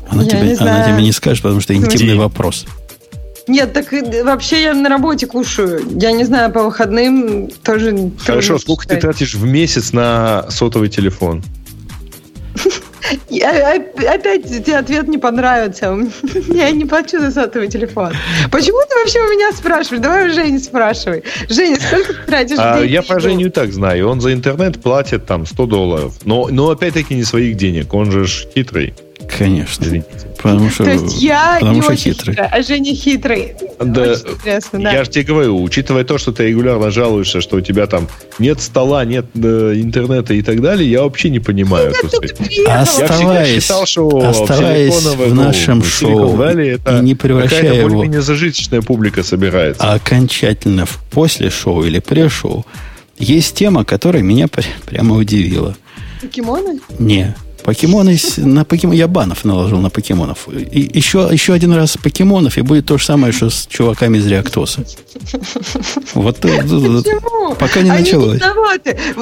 [0.09, 2.65] Она, тебе, она тебе не скажет, потому что интимный вопрос.
[3.47, 3.91] Нет, так
[4.23, 5.81] вообще я на работе кушаю.
[5.99, 8.11] Я не знаю, по выходным тоже...
[8.23, 11.43] Хорошо, сколько ты тратишь в месяц на сотовый телефон?
[13.29, 15.97] Я, опять тебе ответ не понравится.
[16.47, 18.13] Я не плачу за сотовый телефон.
[18.51, 20.01] Почему ты вообще у меня спрашиваешь?
[20.01, 21.23] Давай у Жени спрашивай.
[21.49, 24.09] Женя, сколько ты тратишь а, Я про Женю и так знаю.
[24.09, 26.13] Он за интернет платит там 100 долларов.
[26.25, 27.93] Но, но опять-таки не своих денег.
[27.93, 28.93] Он же хитрый.
[29.37, 30.03] Конечно.
[30.41, 32.33] Потому что, То есть я потому не что очень хитрый.
[32.33, 33.55] хитрая, а Женя хитрый.
[33.79, 34.15] Да,
[34.71, 34.91] да.
[34.93, 38.07] Я же тебе говорю, учитывая то, что ты регулярно жалуешься, что у тебя там
[38.39, 41.93] нет стола, нет э, интернета и так далее, я вообще не понимаю.
[42.67, 47.89] Оставаясь, я считал, что оставаясь в нашем шоу Valley, это и не превращая его...
[47.89, 49.91] более-менее зажиточная публика собирается.
[49.91, 52.65] Окончательно в после шоу или пре-шоу
[53.17, 54.47] есть тема, которая меня
[54.85, 55.75] прямо удивила.
[56.21, 56.79] Покемоны?
[56.97, 60.47] Не, Покемоны на покемон, я банов наложил на покемонов.
[60.49, 64.27] И еще, еще один раз покемонов, и будет то же самое, что с чуваками из
[64.27, 64.83] реактоса.
[66.13, 67.55] Вот Почему?
[67.55, 68.39] пока не началось.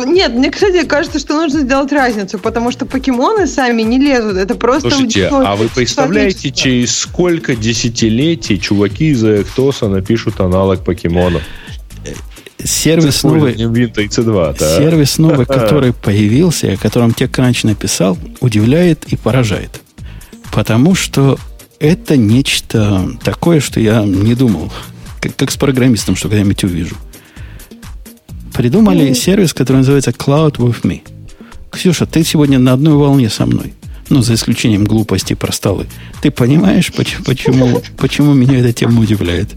[0.06, 4.38] Нет, мне, кстати, кажется, что нужно сделать разницу, потому что покемоны сами не лезут.
[4.38, 11.42] Это просто Слушайте, а вы представляете, через сколько десятилетий чуваки из реактоса напишут аналог покемонов?
[12.64, 14.78] Сервис новый, C2, да.
[14.78, 19.82] сервис новый, который появился, о котором TechCrunch написал, удивляет и поражает.
[20.52, 21.38] Потому что
[21.80, 24.72] это нечто такое, что я не думал,
[25.20, 26.96] как, как с программистом, что когда-нибудь увижу.
[28.54, 29.14] Придумали mm.
[29.14, 31.02] сервис, который называется Cloud with Me.
[31.70, 33.74] Ксюша, ты сегодня на одной волне со мной.
[34.10, 35.86] Ну, за исключением глупости про столы.
[36.22, 39.50] Ты понимаешь, почему, почему, почему меня эта тема удивляет?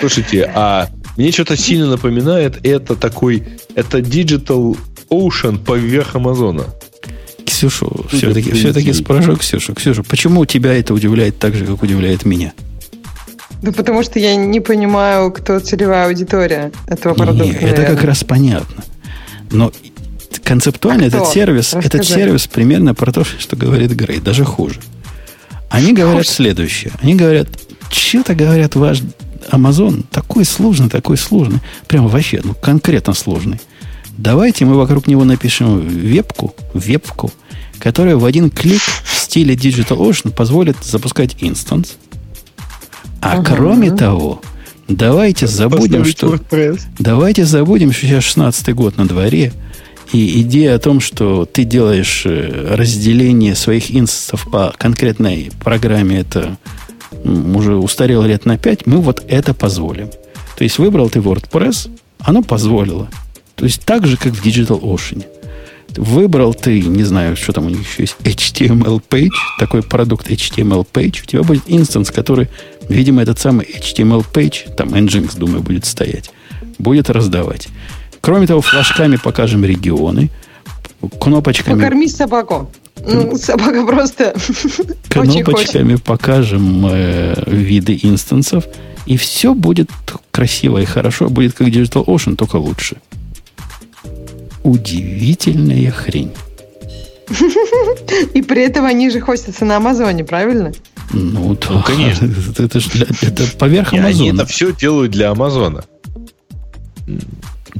[0.00, 4.76] Слушайте, а мне что-то сильно напоминает, это такой, это Digital
[5.10, 6.64] Ocean поверх Амазона.
[7.46, 9.74] Ксюшу, все-таки, все-таки спрошу Ксюшу.
[9.74, 12.52] Ксюша, почему тебя это удивляет так же, как удивляет меня?
[13.62, 17.44] Да потому что я не понимаю, кто целевая аудитория этого продукта.
[17.44, 18.84] Нет, это как раз понятно.
[19.50, 19.72] Но
[20.42, 21.86] концептуально а этот сервис, Расскажи.
[21.86, 24.80] этот сервис примерно про то, что говорит Грей, даже хуже.
[25.70, 26.28] Они говорят хуже.
[26.28, 26.92] следующее.
[27.00, 27.48] Они говорят,
[27.90, 29.00] что-то говорят ваш
[29.50, 31.60] Amazon такой сложный, такой сложный.
[31.86, 33.60] Прямо вообще, ну, конкретно сложный.
[34.16, 37.32] Давайте мы вокруг него напишем вебку, вебку,
[37.78, 41.96] которая в один клик в стиле DigitalOcean позволит запускать инстанс.
[43.20, 43.54] А ага.
[43.54, 44.40] кроме того,
[44.86, 46.38] давайте забудем, что...
[46.98, 49.52] Давайте забудем, что сейчас 16 год на дворе,
[50.12, 56.56] и идея о том, что ты делаешь э, разделение своих инстансов по конкретной программе, это
[57.24, 60.08] уже устарело лет на 5, мы вот это позволим.
[60.56, 63.08] То есть выбрал ты WordPress, оно позволило.
[63.54, 65.24] То есть так же, как в DigitalOcean.
[65.96, 69.28] Выбрал ты, не знаю, что там у них еще есть, HTML page,
[69.60, 72.48] такой продукт HTML page, у тебя будет инстанс, который,
[72.88, 76.32] видимо, этот самый HTML page, там Nginx, думаю, будет стоять,
[76.78, 77.68] будет раздавать.
[78.20, 80.30] Кроме того, флажками покажем регионы,
[81.20, 81.80] кнопочками...
[81.80, 82.70] Покорми собаку.
[83.06, 84.34] Ну, собака просто
[85.08, 88.64] Кнопочками покажем э, виды инстансов,
[89.06, 89.90] и все будет
[90.30, 92.96] красиво и хорошо, будет как Digital Ocean, только лучше.
[94.62, 96.32] Удивительная хрень.
[98.34, 100.72] И при этом они же хостятся на Амазоне, правильно?
[101.12, 101.68] Ну, да.
[101.70, 102.30] ну конечно.
[102.58, 104.08] Это, же для, это поверх Амазона.
[104.08, 105.84] Они это все делают для Амазона.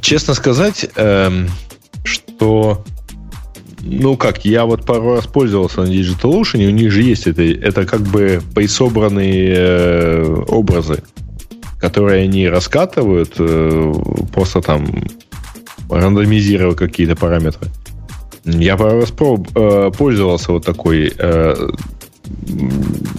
[0.01, 1.49] Честно сказать, эм,
[2.05, 2.85] что
[3.85, 7.43] ну как, я вот пару раз пользовался на DigitalOcean, и у них же есть это,
[7.43, 11.03] это как бы присобранные э, образы,
[11.79, 13.93] которые они раскатывают, э,
[14.33, 14.87] просто там
[15.91, 17.69] рандомизируя какие-то параметры.
[18.45, 21.71] Я пару раз проб, э, пользовался вот такой э,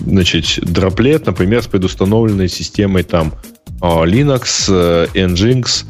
[0.05, 3.33] значит, дроплет, например, с предустановленной системой там
[3.81, 5.85] э, Linux, э, Nginx,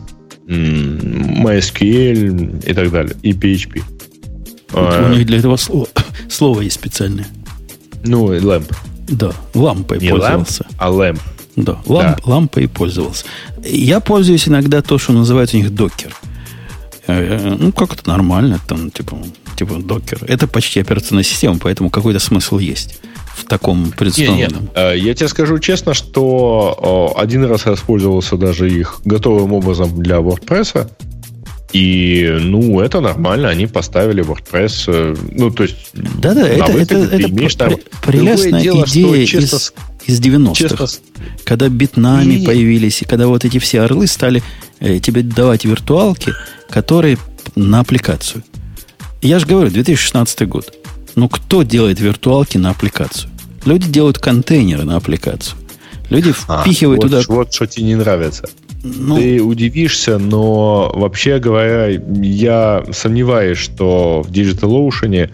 [0.48, 3.82] MySQL и так далее, и PHP.
[4.76, 5.88] А, у них для этого слова,
[6.30, 7.28] слово есть специальное.
[8.04, 8.72] Ну, ламп.
[9.08, 10.66] Да, лампой Не пользовался.
[10.70, 11.20] Ламп, а ламп.
[11.56, 12.32] Да, ламп, да.
[12.32, 13.26] лампой пользовался.
[13.64, 16.14] Я пользуюсь иногда то, что называется у них докер.
[17.08, 19.18] Э, э, ну, как это нормально, там, типа,
[19.56, 20.20] типа докер.
[20.28, 23.00] Это почти операционная система, поэтому какой-то смысл есть
[23.36, 24.54] в таком нет.
[24.76, 30.18] Э, я тебе скажу честно, что один раз я воспользовался даже их готовым образом для
[30.18, 30.90] WordPress.
[31.74, 35.90] И, ну, это нормально, они поставили WordPress, ну, то есть...
[35.94, 37.74] Да-да, это, это, это имеешь, там,
[38.06, 39.74] прелестная дело, идея честно, из,
[40.06, 40.88] из 90-х, честно...
[41.44, 42.46] когда битнами и...
[42.46, 44.42] появились, и когда вот эти все орлы стали
[44.80, 46.34] э, тебе давать виртуалки,
[46.70, 47.18] которые
[47.56, 48.44] на аппликацию.
[49.22, 50.74] Я же говорю, 2016 год.
[51.16, 53.32] Ну, кто делает виртуалки на аппликацию?
[53.66, 55.58] Люди делают контейнеры на аппликацию.
[56.10, 57.22] Люди а, впихивают вот, туда...
[57.28, 58.48] Вот что тебе не нравится.
[58.86, 61.88] Ну, Ты удивишься, но вообще говоря,
[62.22, 65.30] я сомневаюсь, что в DigitalOcean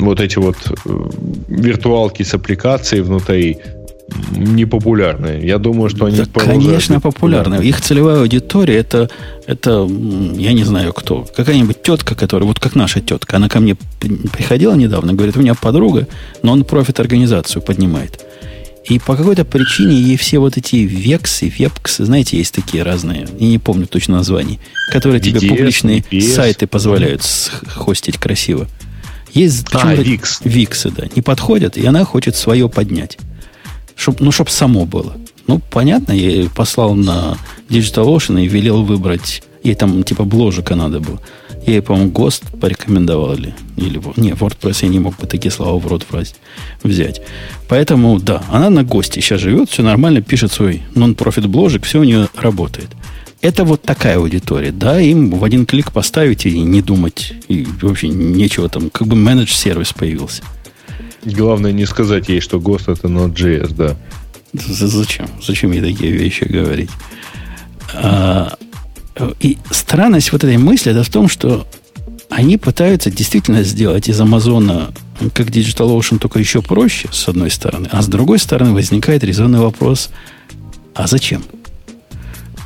[0.00, 1.10] вот эти вот э,
[1.48, 3.58] виртуалки с аппликацией внутри
[4.36, 5.40] не популярны.
[5.42, 6.16] Я думаю, что они...
[6.16, 7.62] Да, конечно, популярны.
[7.62, 9.08] Их целевая аудитория это,
[9.46, 9.88] это,
[10.34, 13.76] я не знаю кто, какая-нибудь тетка, которая, вот как наша тетка, она ко мне
[14.32, 16.08] приходила недавно, говорит, у меня подруга,
[16.42, 18.24] но он профит организацию поднимает.
[18.84, 23.46] И по какой-то причине ей все вот эти вексы, вебксы, знаете, есть такие разные, я
[23.46, 24.58] не помню точно названий,
[24.90, 26.34] которые BDS, тебе публичные BS.
[26.34, 27.22] сайты позволяют
[27.66, 28.68] хостить красиво.
[29.32, 30.40] Есть а, Викс.
[30.44, 33.18] Виксы, да, не подходят, и она хочет свое поднять.
[33.94, 35.16] Чтоб, ну, чтобы само было.
[35.46, 37.36] Ну, понятно, я послал на
[37.68, 41.20] DigitalOcean и велел выбрать, ей там типа бложика надо было.
[41.66, 44.00] Ей, по-моему, ГОСТ порекомендовал или, или...
[44.16, 46.06] Не, WordPress я не мог бы такие слова в рот
[46.82, 47.20] взять.
[47.68, 52.04] Поэтому, да, она на ГОСТе сейчас живет, все нормально, пишет свой нон-профит бложик, все у
[52.04, 52.88] нее работает.
[53.42, 54.70] Это вот такая аудитория.
[54.70, 57.32] Да, им в один клик поставить и не думать.
[57.48, 60.42] И вообще нечего там, как бы менедж-сервис появился.
[61.24, 63.96] Главное не сказать ей, что ГОСТ это Node.js, да.
[64.52, 65.28] Зачем?
[65.42, 66.90] Зачем ей такие вещи говорить?
[67.94, 68.56] А,
[69.40, 71.66] и странность вот этой мысли это в том, что
[72.28, 74.92] они пытаются действительно сделать из Амазона
[75.34, 80.10] как DigitalOcean только еще проще, с одной стороны, а с другой стороны возникает резонный вопрос,
[80.94, 81.44] а зачем?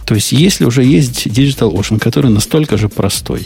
[0.07, 3.43] То есть, если уже есть DigitalOcean, который настолько же простой,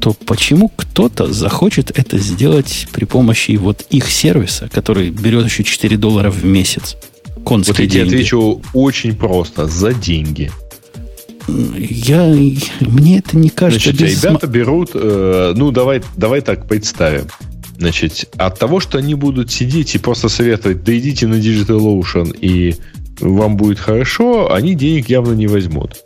[0.00, 5.96] то почему кто-то захочет это сделать при помощи вот их сервиса, который берет еще 4
[5.96, 6.96] доллара в месяц?
[7.44, 9.66] Конские вот я тебе отвечу очень просто.
[9.66, 10.50] За деньги.
[11.48, 12.34] Я,
[12.80, 13.90] мне это не кажется.
[13.90, 14.24] Значит, без...
[14.24, 17.26] ребята берут, э, ну давай, давай так представим.
[17.78, 22.76] Значит, от того, что они будут сидеть и просто советовать, да идите на DigitalOcean и
[23.20, 25.96] вам будет хорошо, они денег явно не возьмут.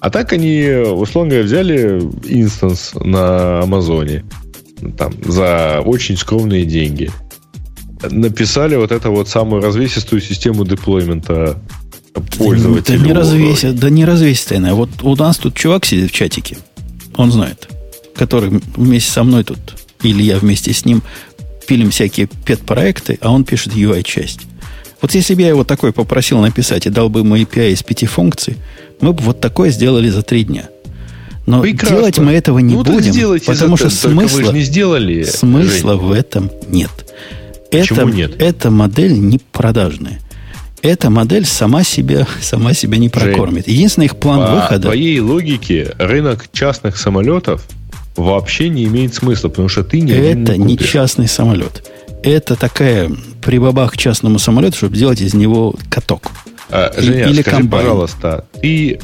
[0.00, 4.24] А так они, условно говоря, взяли инстанс на Амазоне
[4.96, 7.10] там, за очень скромные деньги.
[8.10, 11.56] Написали вот эту вот самую развесистую систему деплоймента
[12.20, 13.00] пользователю.
[13.00, 14.74] Да, не развесит, да не развесистая.
[14.74, 16.58] Вот у нас тут чувак сидит в чатике.
[17.16, 17.68] Он знает.
[18.14, 19.58] Который вместе со мной тут,
[20.02, 21.02] или я вместе с ним,
[21.66, 24.40] пилим всякие пет-проекты, а он пишет UI-часть.
[25.02, 28.06] Вот если бы я его такой попросил написать и дал бы ему API из пяти
[28.06, 28.56] функций,
[29.00, 30.68] мы бы вот такое сделали за три дня.
[31.46, 31.96] Но Прекрасно.
[31.96, 36.90] делать мы этого не ну, будем, потому что смысла, не сделали, смысла в этом нет.
[37.70, 38.42] Почему это, нет?
[38.42, 40.20] Эта модель не продажная.
[40.82, 43.66] Эта модель сама себя, сама себя не прокормит.
[43.66, 44.76] Единственный их план по выхода...
[44.76, 47.66] По твоей логике, рынок частных самолетов
[48.16, 51.90] вообще не имеет смысла, потому что ты не Это не, частный самолет.
[52.22, 53.10] Это такая
[53.42, 56.30] прибабах к частному самолету, чтобы сделать из него каток.
[56.70, 57.84] А, Женя, Или скажи, комбайн.
[57.84, 58.98] пожалуйста, ты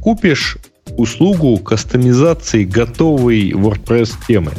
[0.00, 0.58] купишь
[0.96, 4.52] услугу кастомизации готовой WordPress темы?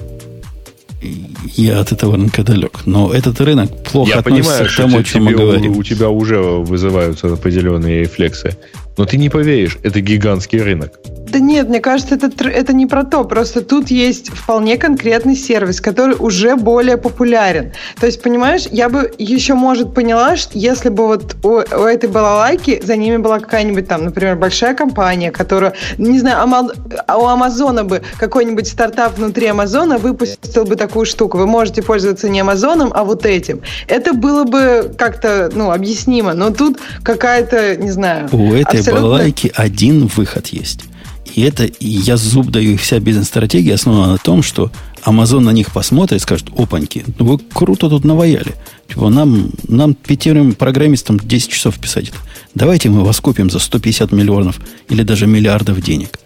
[1.55, 2.85] Я от этого рынка далек.
[2.85, 5.77] Но этот рынок плохо Я относится понимаю, к тому, о чем мы говорим.
[5.77, 8.57] У тебя уже вызываются определенные рефлексы.
[8.97, 10.99] Но ты не поверишь, это гигантский рынок.
[11.35, 13.25] Да нет, мне кажется, это, это не про то.
[13.25, 17.73] Просто тут есть вполне конкретный сервис, который уже более популярен.
[17.99, 22.07] То есть, понимаешь, я бы еще, может, поняла, что если бы вот у, у этой
[22.07, 26.69] балалайки за ними была какая-нибудь там, например, большая компания, которая, не знаю, Ама,
[27.17, 31.37] у Амазона бы какой-нибудь стартап внутри Амазона выпустил бы такую штуку.
[31.37, 33.61] Вы можете пользоваться не Амазоном, а вот этим.
[33.87, 36.33] Это было бы как-то, ну, объяснимо.
[36.33, 38.29] Но тут какая-то, не знаю...
[38.31, 39.09] У этой абсолютно...
[39.09, 40.81] балалайки один выход есть.
[41.33, 44.71] И это, и я зуб даю, их вся бизнес-стратегия основана на том, что
[45.05, 48.55] Amazon на них посмотрит и скажет, опаньки, ну вы круто тут наваяли.
[48.87, 52.17] Типа, нам, нам пятерым программистам 10 часов писать это.
[52.53, 54.59] Давайте мы вас купим за 150 миллионов
[54.89, 56.19] или даже миллиардов денег.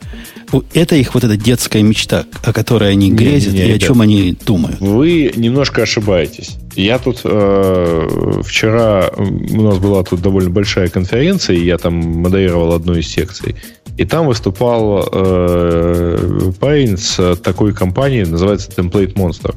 [0.73, 3.79] Это их вот эта детская мечта, о которой они грезят не, не, не, и о
[3.79, 4.79] чем они думают.
[4.79, 6.57] Вы немножко ошибаетесь.
[6.79, 12.71] Я тут э, вчера у нас была тут довольно большая конференция, и я там модерировал
[12.71, 13.55] одну из секций.
[13.97, 19.53] И там выступал э, парень с такой компанией, называется Template Monster.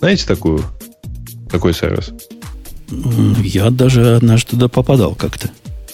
[0.00, 0.60] Знаете такую?
[1.48, 2.10] Такой сервис?
[3.44, 5.50] Я даже однажды туда попадал как-то.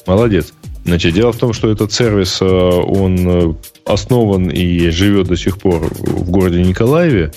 [0.07, 0.55] Молодец.
[0.87, 3.55] Значит, дело в том, что этот сервис, э, он э,
[3.85, 7.33] основан и живет до сих пор в городе Николаеве,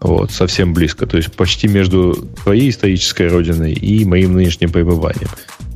[0.00, 5.28] вот, совсем близко, то есть почти между твоей исторической родиной и моим нынешним пребыванием.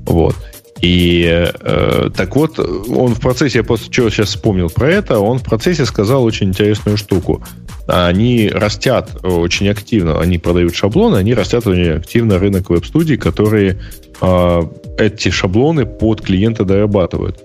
[0.04, 0.36] Вот.
[0.80, 5.38] И э, так вот, он в процессе, я после чего сейчас вспомнил про это, он
[5.38, 7.42] в процессе сказал очень интересную штуку.
[7.86, 13.80] Они растят очень активно, они продают шаблоны, они растят очень активно рынок веб-студий, которые
[14.20, 14.62] э,
[14.98, 17.40] эти шаблоны под клиента дорабатывают.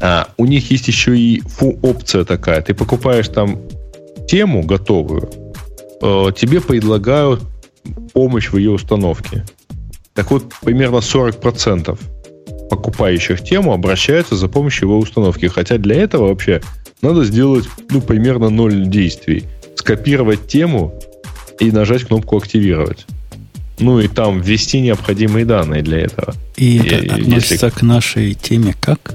[0.00, 2.60] А, у них есть еще и фу опция такая.
[2.60, 3.58] Ты покупаешь там
[4.28, 5.30] тему готовую,
[6.02, 7.42] э, тебе предлагают
[8.12, 9.44] помощь в ее установке.
[10.14, 11.98] Так вот, примерно 40%
[12.68, 15.46] покупающих тему обращаются за помощью его установки.
[15.46, 16.60] Хотя для этого вообще
[17.02, 19.44] надо сделать ну, примерно ноль действий.
[19.76, 20.94] Скопировать тему
[21.60, 23.06] и нажать кнопку «Активировать».
[23.78, 26.34] Ну и там ввести необходимые данные для этого.
[26.56, 27.78] И это и, относится если...
[27.78, 29.14] к нашей теме как?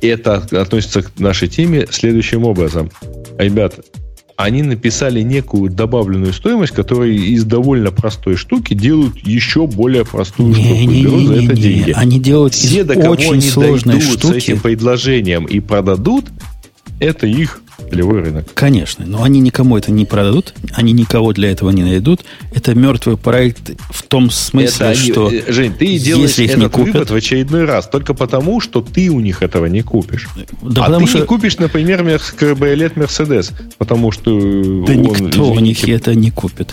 [0.00, 2.90] Это относится к нашей теме следующим образом.
[3.36, 3.74] Ребят,
[4.42, 10.54] они написали некую добавленную стоимость, которая из довольно простой штуки делают еще более простую не,
[10.54, 10.74] штуку.
[10.74, 11.92] Не, Берут не, за это не, деньги.
[11.96, 14.26] Они делают Все, до кого очень они сложной штуки.
[14.26, 16.26] с этим предложением и продадут,
[17.00, 18.46] это их Полевой рынок.
[18.54, 22.20] Конечно, но они никому это не продадут, они никого для этого не найдут.
[22.54, 26.50] Это мертвый проект в том смысле, это что они, э, Жень, ты делаешь если их
[26.50, 29.82] этот не купят, вывод в очередной раз только потому, что ты у них этого не
[29.82, 30.28] купишь.
[30.62, 31.18] Да а ты что...
[31.20, 36.30] не купишь, например, кабриолет Мерседес, потому что да он, никто извините, у них это не
[36.30, 36.72] купит.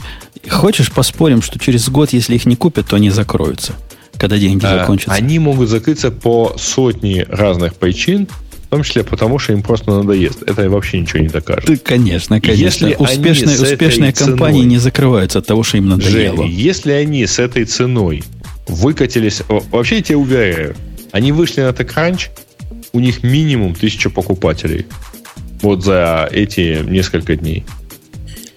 [0.49, 3.73] Хочешь поспорим, что через год, если их не купят, то они закроются,
[4.17, 5.13] когда деньги а, закончатся?
[5.13, 8.27] Они могут закрыться по сотни разных причин,
[8.67, 10.43] в том числе потому, что им просто надоест.
[10.43, 11.69] Это вообще ничего не докажет.
[11.69, 12.61] Да, конечно, конечно.
[12.61, 16.43] Если успешные успешные компании ценой, не закрываются от того, что им надоело.
[16.43, 18.23] Жень, если они с этой ценой
[18.67, 19.41] выкатились...
[19.47, 20.75] Вообще, я тебе уверяю,
[21.13, 22.27] они вышли на TechCrunch,
[22.91, 24.85] у них минимум тысяча покупателей.
[25.61, 27.63] Вот за эти несколько дней.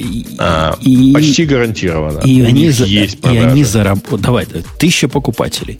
[0.00, 2.20] И, а, и, почти гарантированно.
[2.20, 4.22] И, они, за, есть и они заработают.
[4.22, 4.46] Давай,
[4.78, 5.78] тысяча покупателей.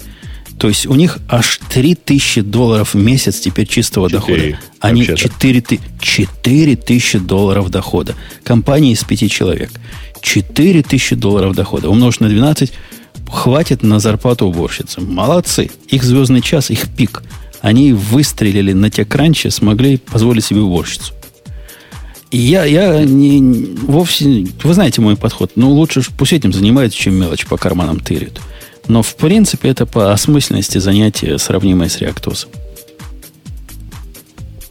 [0.61, 4.59] То есть у них аж 3000 долларов в месяц теперь чистого 4, дохода.
[4.81, 5.65] Они 4,
[5.99, 8.15] 4 тысячи долларов дохода.
[8.45, 9.71] Компания из 5 человек.
[10.21, 11.89] 4 тысячи долларов дохода.
[11.89, 12.73] Умножить на 12
[13.27, 15.01] хватит на зарплату уборщицы.
[15.01, 15.71] Молодцы.
[15.89, 17.23] Их звездный час, их пик.
[17.63, 21.15] Они выстрелили на те кранче, смогли позволить себе уборщицу.
[22.31, 24.47] И я, я не, вовсе...
[24.63, 25.53] Вы знаете мой подход.
[25.57, 28.43] Ну, лучше пусть этим занимаются, чем мелочь по карманам тырят.
[28.89, 32.51] Но, в принципе, это по осмысленности занятие, сравнимое с реактосом.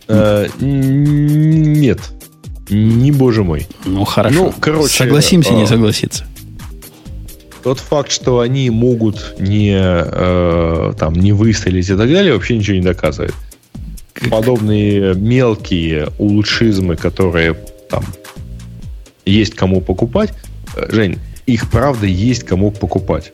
[0.07, 1.99] Э, нет.
[2.69, 3.68] Не боже мой.
[3.86, 4.45] Ну, хорошо.
[4.45, 6.26] Ну, короче, Согласимся, не а, согласиться.
[7.64, 12.77] Тот факт, что они могут не, э, там, не выстрелить и так далее, вообще ничего
[12.77, 13.34] не доказывает.
[14.30, 17.56] Подобные мелкие улучшизмы, которые
[17.90, 18.03] там
[19.26, 20.34] есть кому покупать,
[20.76, 23.34] э, Жень, их правда есть кому покупать.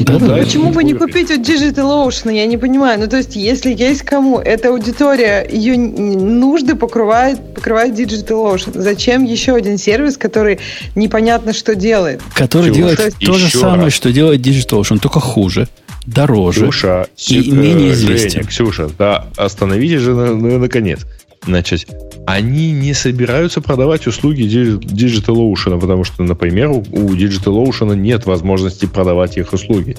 [0.00, 0.36] Да, Ну, да.
[0.36, 2.34] Почему бы не купить у Digital Ocean?
[2.34, 2.98] Я не понимаю.
[2.98, 8.70] Ну, то есть, если есть кому, эта аудитория, ее нужды покрывает, покрывает Digital Ocean.
[8.80, 10.58] Зачем еще один сервис, который
[10.94, 12.20] непонятно что делает?
[12.34, 12.76] Который Чего?
[12.76, 13.92] делает То есть то же еще самое, раз.
[13.92, 15.68] что делает DigitalOcean, только хуже,
[16.06, 16.62] дороже.
[16.62, 18.30] Ксюша, и менее известен.
[18.30, 21.00] Женя, Ксюша, да, остановитесь же на- наконец.
[21.46, 21.86] Значит,
[22.26, 28.86] они не собираются продавать услуги Ди- DigitalOcean, потому что, например, у у DigitalOcean нет возможности
[28.86, 29.96] продавать их услуги.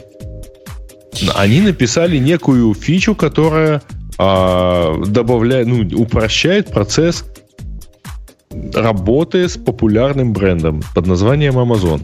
[1.35, 3.81] Они написали некую фичу, которая
[4.17, 7.25] а, добавляет, ну, упрощает процесс
[8.73, 12.01] работы с популярным брендом под названием Amazon.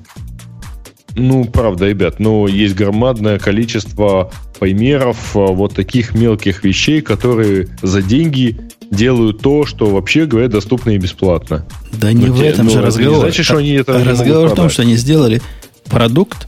[1.15, 8.01] Ну, правда, ребят, но есть громадное количество примеров а, вот таких мелких вещей, которые за
[8.01, 8.59] деньги
[8.91, 11.65] делают то, что вообще, говорят, доступно и бесплатно.
[11.91, 13.19] Да не Ну, в те- этом ну, же не разговор.
[13.21, 15.41] значит, что они это разговор в том, что они сделали
[15.85, 16.47] продукт.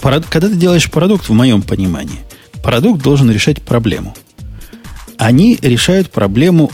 [0.00, 2.18] Прод- Когда ты делаешь продукт, в моем понимании,
[2.62, 4.14] продукт должен решать проблему.
[5.16, 6.70] Они решают проблему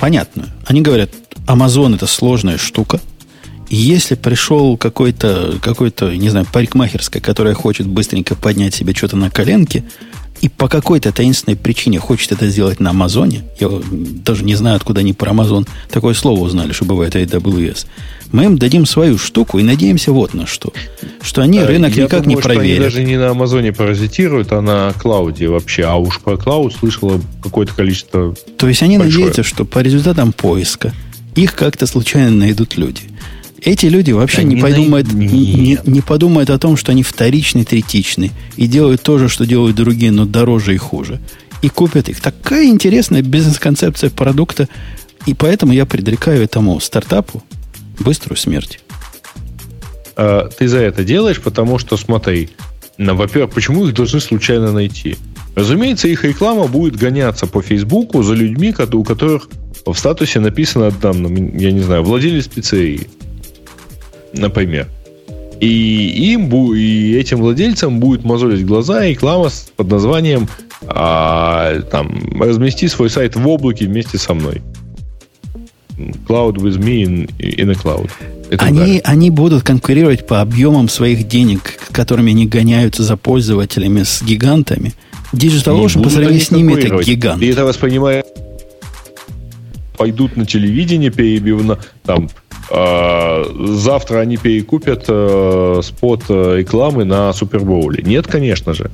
[0.00, 0.48] понятную.
[0.66, 1.10] Они говорят,
[1.46, 3.00] Amazon это сложная штука.
[3.68, 9.30] И если пришел какой-то, какой-то, не знаю, парикмахерская, которая хочет быстренько поднять себе что-то на
[9.30, 9.84] коленке,
[10.44, 15.00] и по какой-то таинственной причине хочет это сделать на Амазоне, я даже не знаю, откуда
[15.00, 17.86] они про Амазон такое слово узнали, что бывает AWS,
[18.30, 20.70] мы им дадим свою штуку и надеемся вот на что.
[21.22, 22.82] Что они рынок я никак думаю, не что они проверят.
[22.82, 25.84] даже не на Амазоне паразитируют, а на клауде вообще.
[25.84, 28.34] А уж про клауд слышало какое-то количество...
[28.58, 29.20] То есть они большое.
[29.20, 30.92] надеются, что по результатам поиска
[31.36, 33.00] их как-то случайно найдут люди.
[33.60, 37.64] Эти люди вообще Да не, не подумают, не, не- подумают о том, что они вторичный,
[37.64, 41.20] третичный, и делают то же, что делают другие, но дороже и хуже.
[41.62, 42.20] И купят их.
[42.20, 44.68] Такая интересная бизнес-концепция продукта,
[45.26, 47.42] и поэтому я предрекаю этому стартапу
[47.98, 48.80] быструю смерть.
[50.16, 52.50] Э, ты за это делаешь, потому что, смотри,
[52.98, 55.16] ну, во-первых, почему их должны случайно найти?
[55.54, 59.48] Разумеется, их реклама будет гоняться по Фейсбуку за людьми, у которых
[59.86, 63.08] в статусе написано, там, ну, я не знаю, владелец пиццерии,
[64.36, 64.88] например.
[65.60, 70.48] И им и этим владельцам будет мозолить глаза реклама с- под названием
[70.86, 74.60] а, там, размести свой сайт в облаке вместе со мной.
[75.96, 78.10] Cloud with me in, in a cloud.
[78.50, 79.00] И Они, далее.
[79.04, 84.92] они будут конкурировать по объемам своих денег, которыми они гоняются за пользователями с гигантами.
[85.32, 87.40] DigitalOcean по будут сравнению с ними это гигант.
[87.40, 88.24] Ты это воспринимаешь
[89.96, 92.28] пойдут на телевидение перебивно там
[92.70, 98.02] завтра они перекупят э, спот э, рекламы на Супербоуле.
[98.02, 98.90] Нет, конечно же.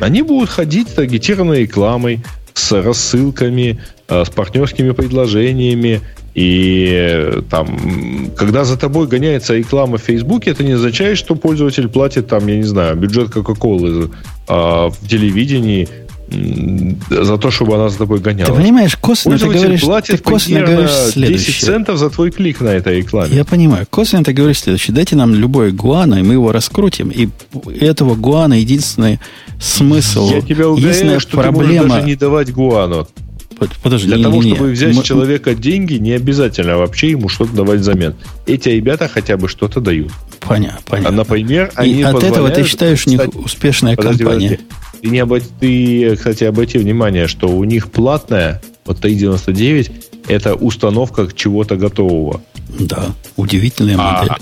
[0.00, 2.20] Они будут ходить с таргетированной рекламой,
[2.54, 3.78] с рассылками,
[4.08, 6.00] э, с партнерскими предложениями.
[6.34, 12.26] И там, когда за тобой гоняется реклама в Фейсбуке, это не означает, что пользователь платит
[12.26, 14.10] там, я не знаю, бюджет Кока-Колы
[14.48, 15.88] э, в телевидении
[17.10, 18.50] за то, чтобы она за тобой гоняла.
[18.50, 21.66] Ты понимаешь, косвенно ты говоришь, ты платит косвенно примерно говоришь 10 следующее.
[21.66, 23.34] центов за твой клик на этой рекламе.
[23.34, 23.86] Я понимаю.
[23.88, 24.94] Косвенно ты говоришь следующее.
[24.94, 27.10] Дайте нам любой гуана, и мы его раскрутим.
[27.10, 27.28] И
[27.80, 29.20] этого гуана единственный
[29.60, 31.74] смысл, Я тебя уверяю, что ты проблема...
[31.74, 33.06] можешь даже не давать гуану.
[33.58, 34.54] Под- Подожди, Для не- того, не- не.
[34.56, 38.14] чтобы взять Мы- с человека деньги, не обязательно вообще ему что-то давать взамен.
[38.46, 40.10] Эти ребята хотя бы что-то дают.
[40.40, 41.16] Понятно, А, понятно.
[41.18, 44.48] например, И они от этого ты считаешь у них Кстати, успешная подожди, компания.
[44.50, 44.66] подожди.
[45.02, 49.92] Ты, не обо- ты, кстати, обрати внимание, что у них платная, вот T99,
[50.28, 52.40] это установка чего-то готового.
[52.78, 53.06] Да,
[53.36, 54.36] удивительная А, модель.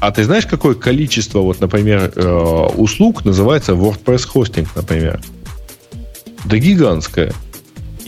[0.00, 5.20] а ты знаешь, какое количество, вот, например, э, услуг называется WordPress хостинг, например?
[6.44, 7.32] Да гигантское.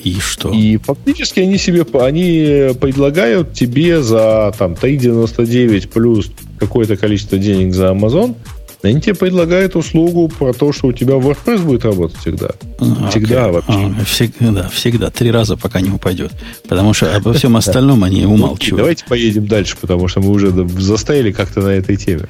[0.04, 0.50] И что?
[0.50, 7.86] И фактически они себе они предлагают тебе за там 3,99 плюс какое-то количество денег за
[7.92, 8.34] Amazon,
[8.82, 12.50] они тебе предлагают услугу про то, что у тебя WordPress будет работать всегда.
[12.80, 13.72] А, всегда вообще.
[13.72, 15.10] А, всегда, да, всегда.
[15.10, 16.32] Три раза, пока не упадет.
[16.68, 18.78] Потому что обо всем остальном они Окей, умалчивают.
[18.78, 20.50] давайте поедем дальше, потому что мы уже
[20.80, 22.26] застояли как-то на этой теме.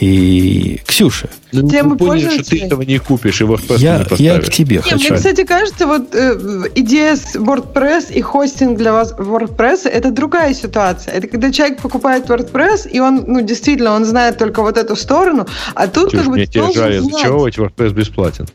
[0.00, 3.98] И, Ксюша, Ну, Тема мы поняли, что ты этого не купишь и WordPress я, не
[3.98, 4.46] я поставишь.
[4.46, 4.96] к тебе Не, хочу.
[4.96, 10.54] мне, кстати, кажется, вот э, идея с WordPress и хостинг для вас WordPress это другая
[10.54, 11.14] ситуация.
[11.14, 15.46] Это когда человек покупает WordPress, и он, ну, действительно, он знает только вот эту сторону,
[15.74, 17.12] а тут Ксюш, как бы мне тебе жаль знать.
[17.12, 18.48] разочаровывать, WordPress бесплатен.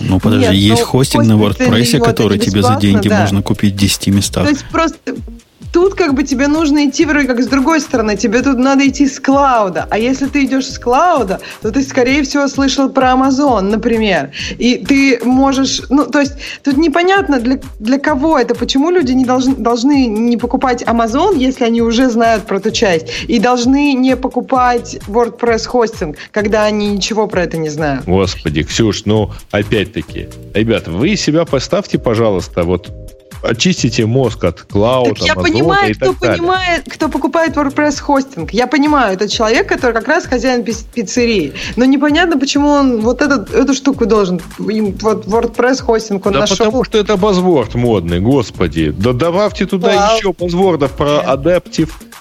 [0.00, 3.22] Ну, подожди, Нет, есть ну, хостинг на WordPress, который тебе за деньги да.
[3.22, 4.44] можно купить в 10 местах.
[4.44, 4.98] То есть просто
[5.72, 8.16] тут как бы тебе нужно идти вроде как с другой стороны.
[8.16, 9.86] Тебе тут надо идти с клауда.
[9.90, 14.30] А если ты идешь с клауда, то ты, скорее всего, слышал про Amazon, например.
[14.58, 15.82] И ты можешь...
[15.88, 18.54] Ну, то есть тут непонятно для, для кого это.
[18.54, 23.06] Почему люди не должны, должны не покупать Amazon, если они уже знают про эту часть.
[23.28, 28.04] И должны не покупать WordPress хостинг, когда они ничего про это не знают.
[28.06, 32.90] Господи, Ксюш, ну, опять-таки, ребята, вы себя поставьте, пожалуйста, вот
[33.42, 38.52] очистите мозг от клауда, так я Amazon понимаю, кто понимает, кто покупает WordPress хостинг.
[38.52, 41.54] Я понимаю, это человек, который как раз хозяин пиццерии.
[41.76, 44.40] Но непонятно, почему он вот этот, эту штуку должен.
[44.58, 46.56] Вот WordPress хостинг он да нашел.
[46.56, 48.94] потому что это базворд модный, господи.
[48.96, 50.16] Да добавьте туда Вау.
[50.16, 51.20] еще базвордов про э,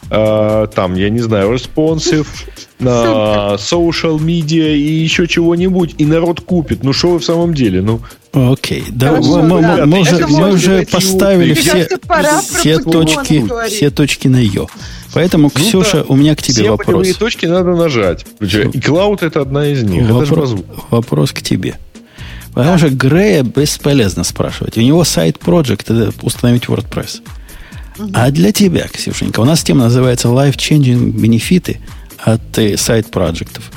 [0.10, 2.28] там, я не знаю, responsive,
[2.80, 6.84] на social media и еще чего-нибудь, и народ купит.
[6.84, 7.82] Ну, что вы в самом деле?
[7.82, 8.00] Ну,
[8.34, 9.86] Окей, да, Хорошо, мы, да.
[9.86, 11.88] мы, уже, мы уже поставили все,
[12.42, 14.68] все, точки, все точки на «ё».
[15.14, 16.04] Поэтому, ну, Ксюша, да.
[16.08, 17.08] у меня к тебе все вопрос.
[17.08, 18.26] Все точки надо нажать.
[18.40, 20.08] И клауд это одна из них.
[20.10, 20.56] Вопрос,
[20.92, 21.78] вопрос к тебе.
[22.54, 22.78] Потому да.
[22.78, 24.78] что Грея бесполезно спрашивать.
[24.78, 27.22] У него сайт Project это установить WordPress.
[28.14, 31.80] А для тебя, Ксюшенька, у нас тема называется Life Changing бенефиты
[32.18, 33.72] от э, сайт проектов.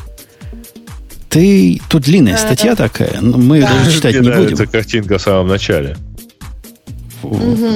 [1.28, 2.88] Ты тут длинная да, статья да.
[2.88, 3.72] такая, но мы да.
[3.72, 4.66] даже читать Мне не будем.
[4.66, 5.96] картинка в самом начале.
[7.22, 7.68] Угу.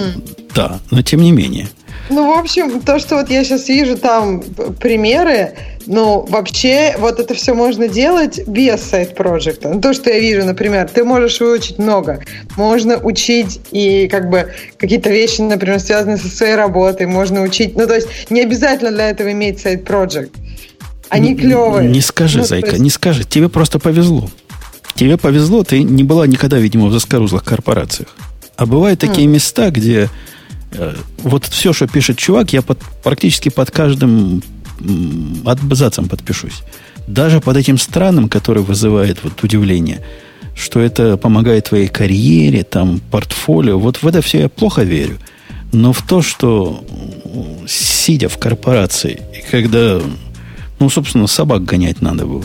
[0.55, 1.69] Да, но тем не менее.
[2.11, 4.43] Ну, в общем, то, что вот я сейчас вижу там
[4.81, 5.55] примеры,
[5.87, 9.71] ну, вообще, вот это все можно делать без сайт-проекта.
[9.71, 12.23] Ну, то, что я вижу, например, ты можешь выучить много.
[12.57, 17.77] Можно учить и как бы какие-то вещи, например, связанные со своей работой, можно учить.
[17.77, 20.33] Ну, то есть не обязательно для этого иметь сайт-проект.
[21.09, 21.89] Они клевые.
[21.89, 22.81] Не скажи, ну, зайка, есть...
[22.81, 23.25] не скажи.
[23.25, 24.29] Тебе просто повезло.
[24.95, 28.09] Тебе повезло, ты не была никогда, видимо, в заскорузлых корпорациях.
[28.57, 29.07] А бывают mm.
[29.09, 30.09] такие места, где
[31.19, 34.43] вот все, что пишет чувак, я под, практически под каждым
[35.45, 36.63] абзацем подпишусь.
[37.07, 40.01] Даже под этим странным, который вызывает вот удивление,
[40.57, 43.79] что это помогает твоей карьере, там, портфолио.
[43.79, 45.19] Вот в это все я плохо верю.
[45.73, 46.85] Но в то, что
[47.67, 50.01] сидя в корпорации, и когда
[50.79, 52.45] ну, собственно, собак гонять надо было.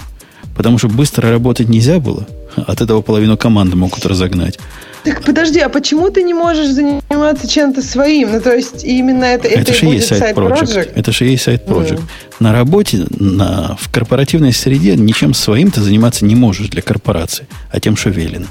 [0.56, 2.28] Потому что быстро работать нельзя было.
[2.68, 4.60] От этого половину команды могут разогнать.
[5.04, 8.32] Так подожди, а почему ты не можешь заниматься чем-то своим?
[8.32, 10.92] Ну, то есть именно это, это, это же и есть сайт project.
[10.94, 12.00] Это же есть сайт project.
[12.00, 12.04] Mm.
[12.40, 17.80] На работе, на, в корпоративной среде ничем своим ты заниматься не можешь для корпорации, а
[17.80, 18.48] тем, что велено.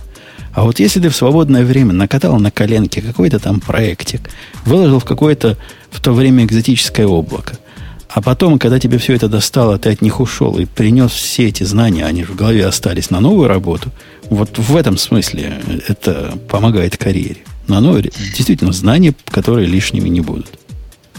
[0.54, 4.30] А вот если ты в свободное время накатал на коленке какой-то там проектик,
[4.64, 5.56] выложил в какое-то
[5.90, 7.58] в то время экзотическое облако,
[8.08, 11.64] а потом, когда тебе все это достало, ты от них ушел и принес все эти
[11.64, 13.90] знания, они в голове остались на новую работу,
[14.30, 17.38] вот в этом смысле это помогает карьере.
[17.66, 20.46] На новые, действительно, знания, которые лишними не будут.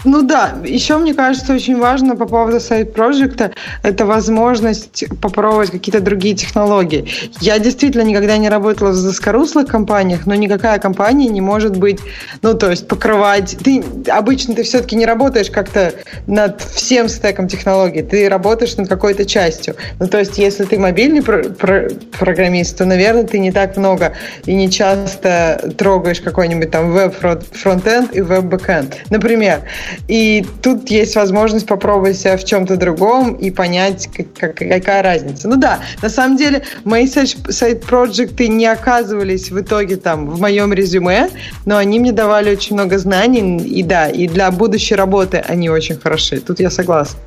[0.04, 3.52] Ну да, еще мне кажется очень важно по поводу сайт-проекта
[3.82, 7.06] это возможность попробовать какие-то другие технологии.
[7.40, 12.00] Я действительно никогда не работала в заскоруслых компаниях, но никакая компания не может быть,
[12.42, 13.56] ну то есть покрывать...
[13.62, 15.92] Ты обычно ты все-таки не работаешь как-то
[16.26, 19.76] над всем стеком технологий, ты работаешь над какой-то частью.
[19.98, 24.14] Ну то есть если ты мобильный про- про- программист, то, наверное, ты не так много
[24.46, 28.96] и не часто трогаешь какой-нибудь там web frontend и web backend.
[29.10, 29.62] Например,
[30.08, 35.48] и тут есть возможность попробовать себя в чем-то другом и понять, как, какая разница.
[35.48, 41.30] Ну да, на самом деле мои сайт-проекты не оказывались в итоге там в моем резюме,
[41.66, 45.96] но они мне давали очень много знаний, и да, и для будущей работы они очень
[45.96, 46.40] хороши.
[46.40, 47.18] Тут я согласна.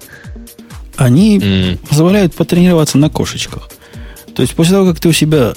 [0.96, 1.88] Они mm.
[1.90, 3.70] позволяют потренироваться на кошечках.
[4.36, 5.54] То есть после того, как ты у себя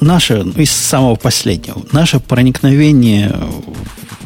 [0.00, 3.34] наше, из самого последнего, наше проникновение,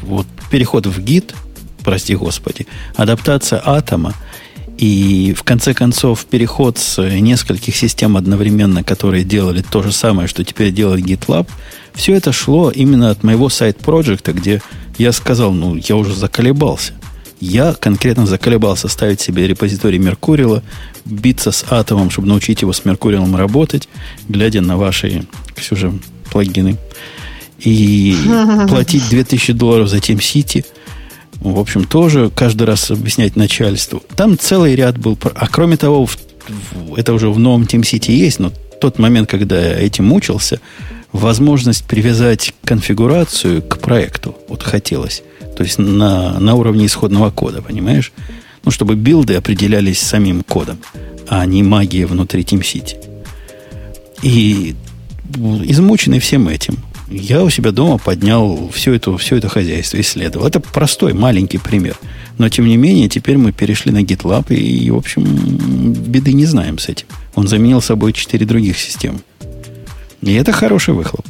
[0.02, 1.34] вот переход в гид–
[1.88, 2.66] прости господи,
[2.96, 4.12] адаптация атома
[4.76, 10.44] и в конце концов переход с нескольких систем одновременно, которые делали то же самое, что
[10.44, 11.48] теперь делает GitLab,
[11.94, 14.60] все это шло именно от моего сайт-проекта, где
[14.98, 16.92] я сказал, ну, я уже заколебался.
[17.40, 20.62] Я конкретно заколебался ставить себе репозиторий Меркурила,
[21.06, 23.88] биться с атомом, чтобы научить его с Меркурилом работать,
[24.28, 25.24] глядя на ваши,
[25.56, 25.94] Ксюша,
[26.30, 26.76] плагины.
[27.58, 28.14] И
[28.68, 30.66] платить 2000 долларов за Team City–
[31.40, 34.02] в общем, тоже каждый раз объяснять начальству.
[34.16, 35.18] Там целый ряд был.
[35.22, 36.08] А кроме того,
[36.96, 40.60] это уже в новом TeamCity есть, но тот момент, когда я этим мучился,
[41.12, 44.36] возможность привязать конфигурацию к проекту.
[44.48, 45.22] Вот хотелось.
[45.56, 48.12] То есть на, на уровне исходного кода, понимаешь?
[48.64, 50.78] Ну, чтобы билды определялись самим кодом,
[51.28, 52.96] а не магией внутри TeamCity.
[54.22, 54.74] И
[55.34, 56.78] измученный всем этим,
[57.10, 60.46] Я у себя дома поднял все это, все это хозяйство, исследовал.
[60.46, 61.96] Это простой, маленький пример.
[62.36, 66.78] Но, тем не менее, теперь мы перешли на GitLab и, в общем, беды не знаем
[66.78, 67.06] с этим.
[67.34, 69.20] Он заменил собой четыре других системы.
[70.20, 71.26] И это хороший выхлоп.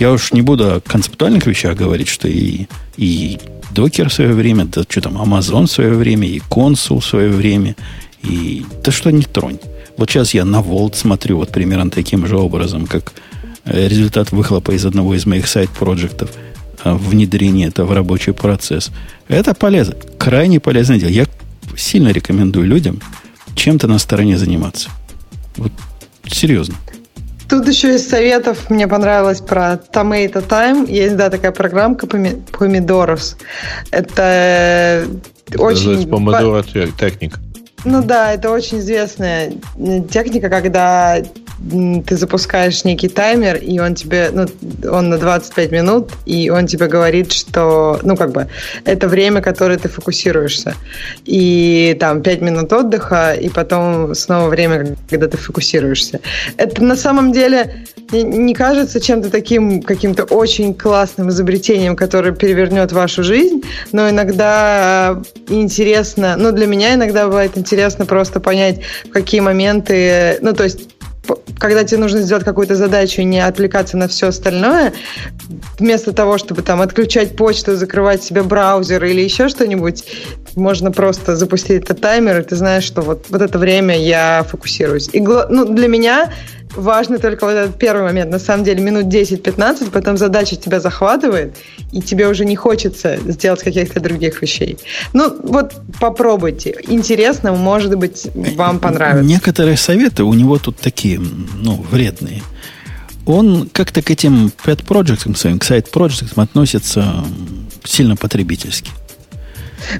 [0.00, 2.66] Я уж не буду о концептуальных вещах говорить, что и,
[2.96, 3.38] и
[3.72, 7.30] Докер в свое время, да что там, Amazon в свое время, и Consul в свое
[7.30, 7.76] время,
[8.22, 9.58] и да что не тронь.
[9.96, 13.12] Вот сейчас я на Volt смотрю вот примерно таким же образом, как
[13.64, 16.30] результат выхлопа из одного из моих сайт-проектов,
[16.84, 18.90] э, внедрение это в рабочий процесс.
[19.28, 21.10] Это полезно, крайне полезное дело.
[21.10, 21.26] Я
[21.76, 23.00] сильно рекомендую людям
[23.54, 24.90] чем-то на стороне заниматься.
[25.56, 25.72] Вот
[26.26, 26.74] серьезно.
[27.48, 30.90] Тут еще из советов мне понравилось про Tomato Time.
[30.90, 33.36] Есть, да, такая программка Помидорос.
[33.90, 35.04] Это
[35.56, 36.08] очень...
[36.08, 37.40] Помидора техник.
[37.84, 39.52] Ну да, это очень известная
[40.12, 41.18] техника, когда
[42.06, 44.46] ты запускаешь некий таймер, и он тебе, ну,
[44.90, 48.48] он на 25 минут, и он тебе говорит, что, ну, как бы,
[48.84, 50.74] это время, которое ты фокусируешься.
[51.26, 56.20] И там 5 минут отдыха, и потом снова время, когда ты фокусируешься.
[56.56, 63.22] Это на самом деле не кажется чем-то таким каким-то очень классным изобретением, которое перевернет вашу
[63.22, 63.62] жизнь,
[63.92, 70.52] но иногда интересно, ну, для меня иногда бывает интересно просто понять, в какие моменты, ну,
[70.54, 70.88] то есть
[71.58, 74.94] когда тебе нужно сделать какую-то задачу и не отвлекаться на все остальное,
[75.78, 80.04] вместо того, чтобы там отключать почту, закрывать себе браузер или еще что-нибудь,
[80.56, 85.10] можно просто запустить этот таймер, и ты знаешь, что вот, вот это время я фокусируюсь.
[85.12, 86.32] И ну, для меня
[86.74, 88.30] важно только вот этот первый момент.
[88.30, 91.56] На самом деле минут 10-15, потом задача тебя захватывает,
[91.92, 94.78] и тебе уже не хочется сделать каких-то других вещей.
[95.12, 96.76] Ну, вот попробуйте.
[96.88, 99.24] Интересно, может быть, вам понравится.
[99.24, 102.42] Некоторые советы у него тут такие, ну, вредные.
[103.26, 107.24] Он как-то к этим pet projects своим, к сайт projects относится
[107.84, 108.90] сильно потребительски.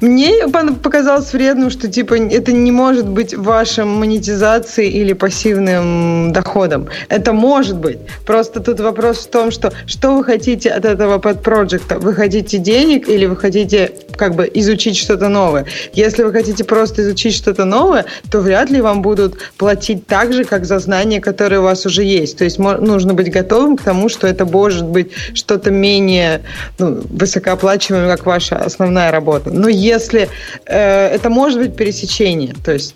[0.01, 0.47] Мне
[0.82, 6.89] показалось вредным, что типа это не может быть вашим монетизацией или пассивным доходом.
[7.09, 7.98] Это может быть.
[8.27, 11.98] Просто тут вопрос в том, что что вы хотите от этого подпроекта?
[11.98, 15.66] Вы хотите денег или вы хотите как бы изучить что-то новое?
[15.93, 20.44] Если вы хотите просто изучить что-то новое, то вряд ли вам будут платить так же,
[20.44, 22.39] как за знания, которые у вас уже есть.
[22.39, 26.43] То есть нужно быть готовым к тому, что это может быть что-то менее
[26.78, 29.51] ну, высокооплачиваемое, как ваша основная работа.
[29.51, 30.28] Но если
[30.66, 32.94] э, это может быть пересечение, то есть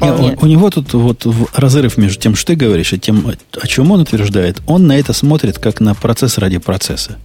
[0.00, 3.66] не, у, у него тут вот разрыв между тем, что ты говоришь, и тем, о
[3.66, 4.60] чем он утверждает.
[4.66, 7.18] Он на это смотрит как на процесс ради процесса.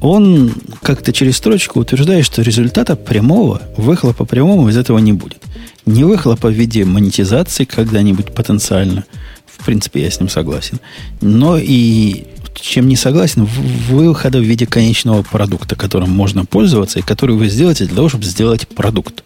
[0.00, 0.52] Он
[0.82, 5.40] как-то через строчку утверждает, что результата прямого, выхлопа прямого из этого не будет.
[5.86, 9.04] Не выхлопа в виде монетизации когда-нибудь потенциально.
[9.62, 10.80] В принципе, я с ним согласен.
[11.20, 12.24] Но и
[12.54, 17.86] чем не согласен, выхода в виде конечного продукта, которым можно пользоваться и который вы сделаете
[17.86, 19.22] для того, чтобы сделать продукт.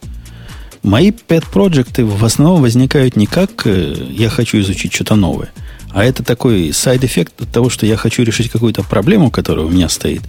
[0.83, 5.49] Мои pet проекты в основном возникают не как э, я хочу изучить что-то новое,
[5.91, 9.71] а это такой side effect от того, что я хочу решить какую-то проблему, которая у
[9.71, 10.21] меня стоит,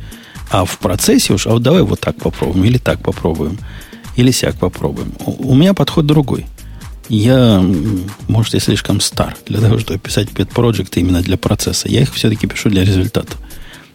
[0.49, 3.59] а в процессе уж, а вот давай вот так попробуем, или так попробуем,
[4.15, 5.11] или сяк попробуем.
[5.25, 6.45] У, у меня подход другой–
[7.09, 7.63] я,
[8.27, 11.88] может, я слишком стар для того, чтобы писать pet проекты именно для процесса.
[11.88, 13.34] Я их все-таки пишу для результата.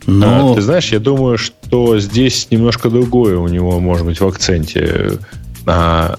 [0.06, 0.52] Но...
[0.52, 5.18] А, ты знаешь, я думаю, что здесь немножко другое у него, может быть, в акценте.
[5.66, 6.18] А,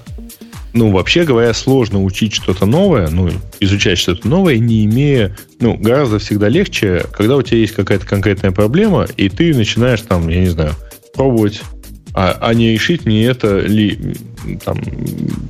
[0.72, 3.30] ну, вообще говоря, сложно учить что-то новое, ну,
[3.60, 8.50] изучать что-то новое, не имея, ну, гораздо всегда легче, когда у тебя есть какая-то конкретная
[8.52, 10.74] проблема, и ты начинаешь там, я не знаю,
[11.14, 11.62] пробовать
[12.14, 14.14] а, а не решить мне это ли
[14.64, 14.80] там,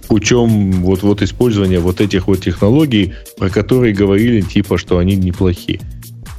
[0.09, 5.81] путем вот, вот использования вот этих вот технологий, про которые говорили, типа, что они неплохие.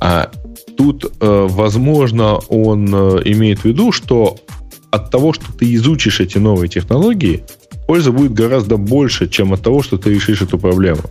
[0.01, 0.31] А
[0.77, 4.37] тут, э, возможно, он э, имеет в виду, что
[4.89, 7.43] от того, что ты изучишь эти новые технологии,
[7.87, 11.01] польза будет гораздо больше, чем от того, что ты решишь эту проблему.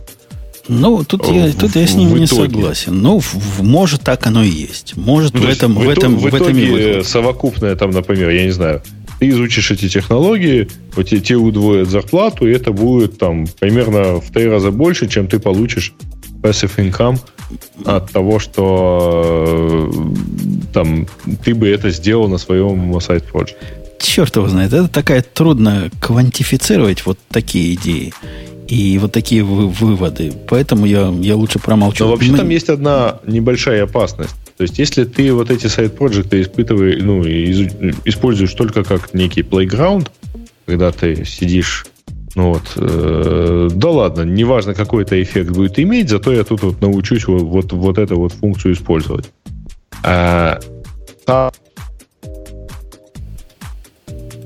[0.67, 2.99] Ну, тут я, тут я с ним не согласен.
[2.99, 4.97] Ну, в, может, так оно и есть.
[4.97, 8.51] Может, ну, в этом, в, этом, в, в этом и совокупное, там, например, я не
[8.51, 8.81] знаю,
[9.19, 14.31] ты изучишь эти технологии, вот тебе, тебе удвоят зарплату, и это будет там примерно в
[14.31, 15.93] три раза больше, чем ты получишь
[16.41, 17.19] passive income
[17.85, 21.07] от того, что э, там
[21.43, 23.55] ты бы это сделал на своем сайт проекте.
[23.99, 28.13] Черт его знает, это такая трудно квантифицировать вот такие идеи
[28.67, 30.33] и вот такие вы, выводы.
[30.47, 32.05] Поэтому я, я лучше промолчу.
[32.05, 32.37] Но вообще Мы...
[32.37, 34.35] там есть одна небольшая опасность.
[34.57, 37.21] То есть, если ты вот эти сайт-проекты испытываешь, ну,
[38.05, 40.09] используешь только как некий playground,
[40.65, 41.85] когда ты сидишь
[42.35, 46.81] ну вот, э, да ладно, неважно, какой это эффект будет иметь, зато я тут вот
[46.81, 49.31] научусь вот, вот, вот эту вот функцию использовать.
[50.03, 50.59] А,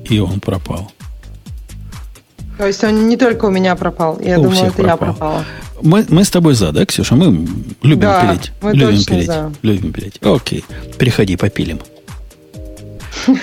[0.07, 0.91] И он пропал.
[2.57, 4.19] То есть он не только у меня пропал.
[4.19, 5.15] Я У думаю, всех это я пропал.
[5.15, 5.45] пропала.
[5.81, 7.15] Мы, мы с тобой за, да, Ксюша?
[7.15, 7.25] Мы
[7.83, 8.51] любим Да, пилить.
[8.61, 9.27] мы любим точно пилить.
[9.27, 9.51] за.
[9.61, 10.17] Любим пилить.
[10.21, 10.63] Окей.
[10.97, 11.79] Переходи, попилим.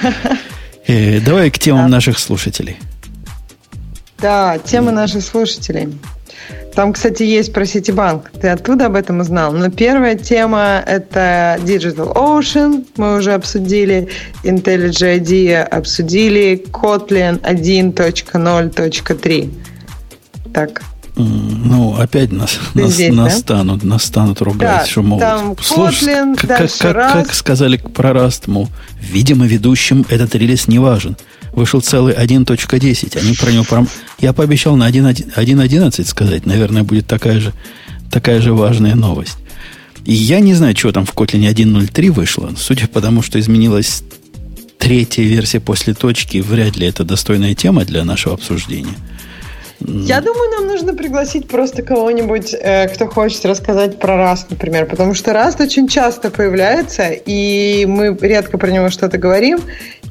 [0.89, 2.77] Э, Давай к темам наших слушателей.
[4.21, 5.89] Да, тема наших слушателей.
[6.77, 8.31] Там, кстати, есть про Ситибанк.
[8.41, 9.53] Ты оттуда об этом узнал.
[9.53, 12.85] Но первая тема– это Digital Ocean.
[12.97, 14.09] Мы уже обсудили.
[14.45, 16.63] IntelliJ IDEA обсудили.
[16.71, 19.51] Kotlin 1.0.3.
[20.55, 20.83] Так,
[21.17, 23.23] Ну, опять нас, нас здесь, да?
[23.25, 28.13] настанут, настанут ругать, Да, что, мол, там слушай, Kotlin, как, дальше как- как сказали про
[28.47, 28.69] мол,
[29.01, 31.17] видимо, ведущим этот релиз не важен.
[31.53, 33.65] Вышел целый 1.10, они про него...
[33.65, 33.89] пром-
[34.21, 37.55] Я пообещал на 1.1 1.11 сказать, наверное, будет такая же,
[38.11, 39.39] такая же важная новость.
[40.05, 44.03] И я не знаю, что там в Kotlin 1.03 вышло, судя по тому, что изменилась
[44.79, 48.95] третья версия после точки, вряд ли это достойная тема для нашего обсуждения.
[49.81, 55.15] Я думаю, нам нужно пригласить просто кого-нибудь, э, кто хочет рассказать про Раст, например, потому
[55.15, 59.61] что Раст очень часто появляется, и мы редко про него что-то говорим.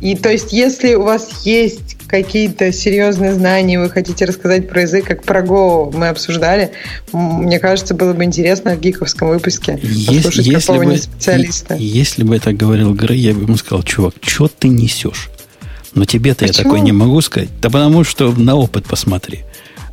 [0.02, 5.06] И то есть, если у вас есть какие-то серьезные знания, вы хотите рассказать про язык,
[5.06, 6.72] как про Go мы обсуждали,
[7.12, 11.76] мне кажется, было бы интересно в гиковском выпуске Ес- послушать если, бы, какого-нибудь специалиста.
[11.76, 15.30] если бы это говорил Грей, я бы ему сказал, чувак, что ты несешь?
[15.96, 17.50] Но тебе-то я такое не могу сказать.
[17.62, 19.44] Да потому что на опыт посмотри.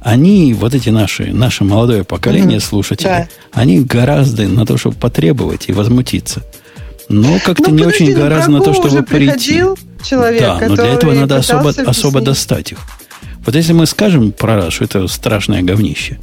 [0.00, 2.66] Они, вот эти наши, наше молодое поколение Мгм.
[2.66, 3.28] слушателей, Да.
[3.52, 6.42] они гораздо на то, чтобы потребовать и возмутиться.
[7.08, 9.62] Но как-то Ну, не очень ну, гораздо на то, чтобы прийти.
[10.02, 12.78] человек, да, но для этого надо особо, особо достать их.
[13.46, 16.18] Вот если мы скажем про раз, что это страшное говнище,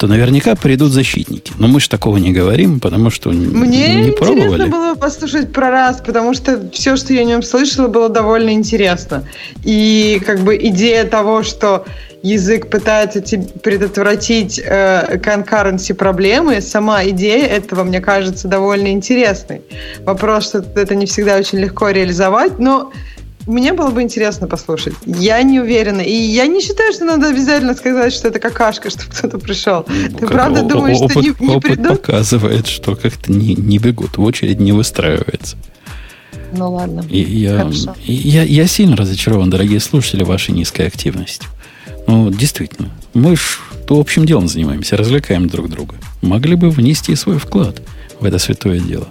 [0.00, 1.52] то наверняка придут защитники.
[1.58, 4.70] Но мы же такого не говорим, потому что Мне не интересно пробовали.
[4.70, 9.28] было послушать про раз, потому что все, что я о нем слышала, было довольно интересно.
[9.62, 11.84] И как бы идея того, что
[12.22, 13.20] язык пытается
[13.62, 19.60] предотвратить э, concurrency проблемы, сама идея этого, мне кажется, довольно интересной.
[20.06, 22.90] Вопрос, что это не всегда очень легко реализовать, но
[23.46, 24.94] мне было бы интересно послушать.
[25.06, 26.00] Я не уверена.
[26.00, 29.82] И я не считаю, что надо обязательно сказать, что это какашка, чтобы кто-то пришел.
[29.84, 32.00] Ты Как правда о- думаешь, опыт, что не, не опыт придут?
[32.02, 35.56] показывает, что как-то не, не бегут, в очередь не выстраивается.
[36.52, 37.04] Ну ладно.
[37.08, 37.68] И я,
[38.04, 41.48] и я, я сильно разочарован, дорогие слушатели, вашей низкой активностью.
[42.06, 45.94] Ну, действительно, мы ж то общим делом занимаемся, развлекаем друг друга.
[46.22, 47.82] Могли бы внести свой вклад
[48.18, 49.08] в это святое дело.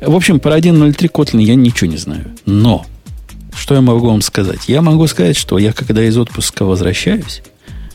[0.00, 2.26] В общем, про 1.03 Kotlin я ничего не знаю.
[2.46, 2.84] Но,
[3.54, 4.68] что я могу вам сказать?
[4.68, 7.42] Я могу сказать, что я, когда из отпуска возвращаюсь,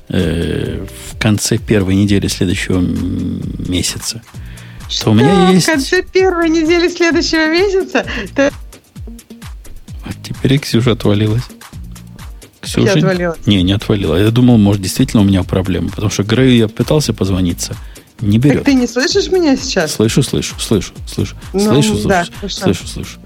[0.10, 4.22] э, в конце первой недели следующего месяца,
[5.04, 5.68] то у меня есть...
[5.68, 8.06] В конце первой недели следующего месяца
[8.36, 8.52] ты
[10.06, 11.44] Вот теперь и Ксюша отвалилась.
[12.62, 12.94] Ксюша...
[12.94, 13.46] отвалилась.
[13.46, 14.16] Не, не отвалила.
[14.16, 15.90] Я думал, может, действительно у меня проблема.
[15.90, 17.76] Потому что Грею я пытался позвониться.
[18.22, 18.58] Не берет.
[18.58, 19.94] Так ты не слышишь меня сейчас?
[19.94, 21.36] Слышу, слышу, слышу, слышу.
[21.54, 22.58] Ну, слышу, слышу, да, хорошо.
[22.62, 23.20] слышу, слышу.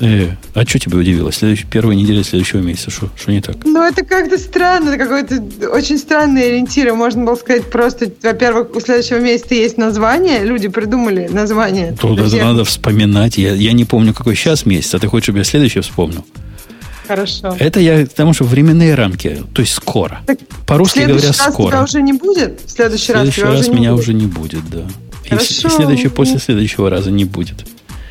[0.00, 1.32] Э, а что тебя удивило?
[1.32, 2.90] Следующей, первой неделе следующего месяца.
[2.90, 3.56] Что не так?
[3.64, 6.92] Ну, это как-то странно, это какой-то очень странный ориентир.
[6.94, 11.96] Можно было сказать просто, во-первых, у следующего месяца есть название, люди придумали название.
[12.00, 13.38] Тут это надо вспоминать.
[13.38, 16.24] Я, я не помню, какой сейчас месяц, а ты хочешь, чтобы я следующий вспомнил?
[17.06, 17.56] Хорошо.
[17.58, 20.20] Это я к тому, что временные рамки, то есть скоро.
[20.26, 21.70] Так По-русски говоря, раз скоро.
[21.70, 22.60] тебя уже не будет?
[22.66, 24.00] В следующий, В следующий раз, раз, уже меня будет.
[24.02, 24.82] уже не будет, да.
[25.24, 25.46] И, Хорошо.
[25.54, 27.64] с- и следующий после следующего раза не будет.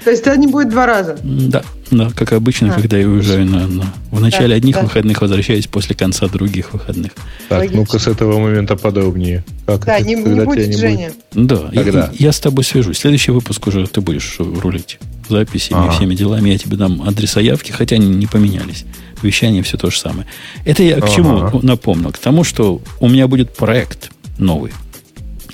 [0.07, 1.17] То есть не будет два раза?
[1.21, 2.79] Да, да, как обычно, А.
[2.79, 4.83] когда я уезжаю на, на- в начале Да, одних да.
[4.83, 7.11] выходных, возвращаюсь после конца других выходных.
[7.49, 7.77] Так, Логично.
[7.81, 9.43] ну-ка с этого момента подробнее.
[9.65, 11.11] Как Да, это, не, не будет не Женя.
[11.33, 12.09] Да, я, Когда?
[12.17, 12.99] я с тобой свяжусь.
[12.99, 14.97] Следующий выпуск уже ты будешь рулить
[15.27, 15.91] записями и Ага.
[15.91, 16.51] всеми делами.
[16.51, 18.85] Я тебе дам адреса явки, хотя они не поменялись.
[19.21, 20.25] Вещание все то же самое.
[20.63, 21.13] Это я к Ага.
[21.13, 22.11] чему напомнил?
[22.13, 24.71] К тому, что у меня будет проект новый,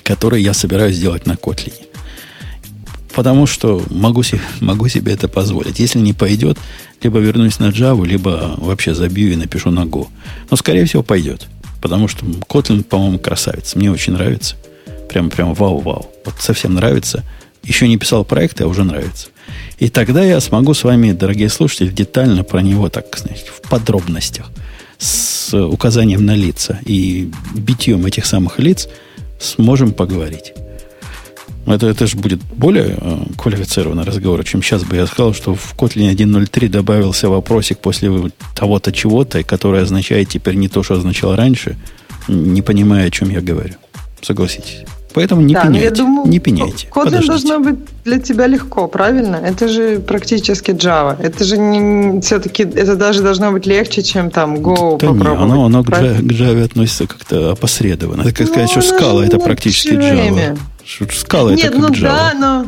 [0.04, 1.72] который я собираюсь сделать на Kotlin.
[3.14, 5.78] Потому что могу себе, могу себе это позволить.
[5.78, 6.58] Если не пойдет,
[7.02, 10.08] либо вернусь на Java, либо вообще забью и напишу на Go.
[10.50, 11.46] Но, скорее всего, пойдет.
[11.80, 13.74] Потому что Kotlin, по-моему, красавец.
[13.76, 14.56] Мне очень нравится.
[15.08, 16.10] Прям, прям вау-вау.
[16.24, 17.22] Вот совсем нравится.
[17.62, 19.28] Еще не писал проект, а уже нравится.
[19.78, 24.50] И тогда я смогу с вами, дорогие слушатели, детально про него, так сказать, в подробностях,
[24.98, 28.88] с указанием на лица и битьем этих самых лиц
[29.38, 30.52] сможем поговорить.
[31.66, 35.74] Это, это же будет более э, квалифицированный разговор, чем сейчас бы я сказал, что в
[35.76, 38.10] Kotlin 1.03 добавился вопросик после
[38.54, 41.76] того-то чего-то, который означает теперь не то, что означал раньше,
[42.28, 43.74] не понимая, о чем я говорю.
[44.20, 44.84] Согласитесь.
[45.14, 45.84] Поэтому не Да, ну, пеняйте.
[45.84, 46.88] я думаю, не пеняйте.
[46.90, 49.36] Kotlin должно быть для тебя легко, правильно?
[49.36, 51.16] Это же практически Java.
[51.22, 55.52] Это же не, все-таки, это даже должно быть легче, чем там Go Да не, попробовать.
[55.52, 56.18] оно, оно к, правильно?
[56.18, 58.22] Java, к Java относится как-то опосредованно.
[58.22, 60.32] Это как Ну, сказать, что оно скала это практически время.
[60.54, 60.58] Java.
[61.12, 62.00] Скала это Нет, как ну Java.
[62.02, 62.66] да, но...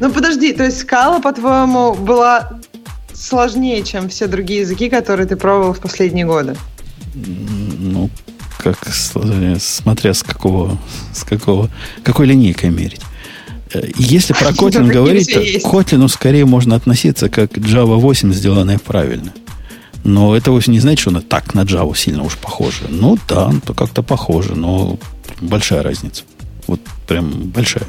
[0.00, 2.52] Ну подожди, то есть скала, по-твоему, была
[3.12, 6.56] сложнее, чем все другие языки, которые ты пробовал в последние годы?
[7.14, 8.08] Ну,
[8.58, 10.78] как смотря с какого,
[11.12, 11.68] с какого,
[12.02, 13.02] какой линейкой мерить.
[13.72, 18.78] Э, Если про Kotlin говорить, то к Kotlin скорее можно относиться как Java 8, сделанная
[18.78, 19.32] правильно.
[20.02, 22.84] Но это вовсе не значит, что она так на Java сильно уж похожа.
[22.88, 24.98] Ну да, то как-то похоже, но
[25.40, 26.22] большая разница.
[26.70, 27.82] Вот прям большая.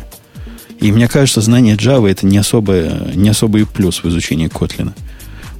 [0.79, 4.93] И мне кажется, знание Java это не, особое, не особый плюс в изучении Kotlin.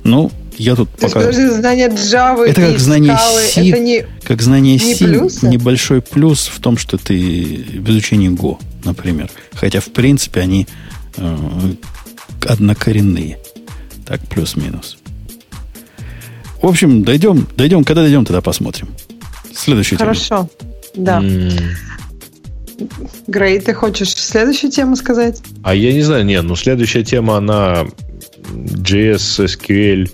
[0.03, 1.27] Ну, я тут То есть, пока...
[1.27, 4.05] подожди, знание Java Это и как знание скалы, C, это не...
[4.23, 5.47] как знание не C плюсы?
[5.47, 9.29] небольшой плюс в том, что ты в изучении Go, например.
[9.53, 10.65] Хотя, в принципе, они
[11.17, 11.37] э,
[12.47, 13.37] однокоренные.
[14.07, 14.97] Так, плюс-минус.
[16.59, 18.87] В общем, дойдем, дойдем, когда дойдем, тогда посмотрим.
[19.55, 19.97] Следующий.
[19.97, 20.49] Хорошо.
[20.95, 21.19] Да.
[21.19, 21.51] М,
[23.27, 25.41] Грей, ты хочешь следующую тему сказать?
[25.63, 27.85] А я не знаю, не, ну следующая тема, она
[28.53, 30.09] JS SQL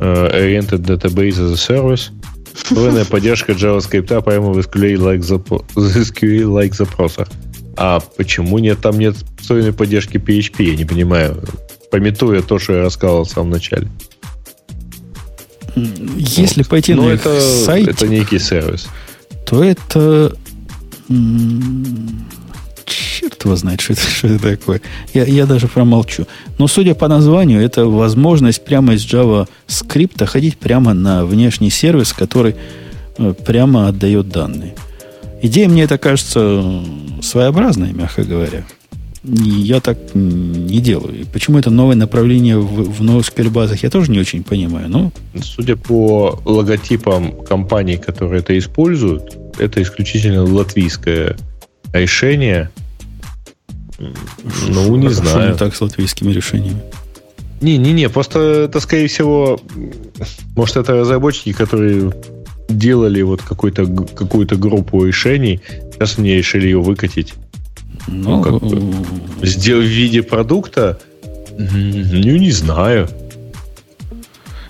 [0.00, 2.10] э, Oriented Database as a Service.
[2.54, 7.28] Встроенная поддержка JavaScript прямо в SQL-like запо- SQL-like запросах.
[7.76, 10.64] А почему нет, там нет встроенной поддержки PHP?
[10.64, 11.42] Я не понимаю.
[11.92, 13.88] Пометуя то, что я рассказывал в самом начале.
[15.76, 18.88] Если пойти Но на их Ну, это, сайт, это некий сервис.
[19.46, 20.36] то это...
[22.84, 24.80] Черт его знает, что это, что это такое.
[25.12, 26.26] Я, я даже промолчу.
[26.58, 32.12] Но судя по названию, это возможность прямо из Java скрипта ходить прямо на внешний сервис,
[32.12, 32.56] который
[33.18, 34.74] э, прямо отдает данные.
[35.42, 36.82] Идея мне это кажется
[37.22, 38.64] своеобразной, мягко говоря.
[39.24, 41.26] Я так не делаю.
[41.32, 44.88] Почему это новое направление в, в NoSQL базах, я тоже не очень понимаю.
[44.88, 45.12] Ну,
[45.42, 51.36] Судя по логотипам компаний, которые это используют, это исключительно латвийское
[51.92, 52.70] решение.
[53.98, 55.52] Ну, не что знаю.
[55.52, 56.80] не так с латвийскими решениями.
[57.60, 59.60] Не-не-не, просто это, скорее всего,
[60.54, 62.12] может, это разработчики, которые
[62.68, 65.60] делали вот какую-то группу решений,
[65.92, 67.34] сейчас они решили ее выкатить.
[68.06, 68.80] Ну, как бы.
[69.40, 70.98] в виде продукта?
[71.58, 73.08] М, Ну, не знаю.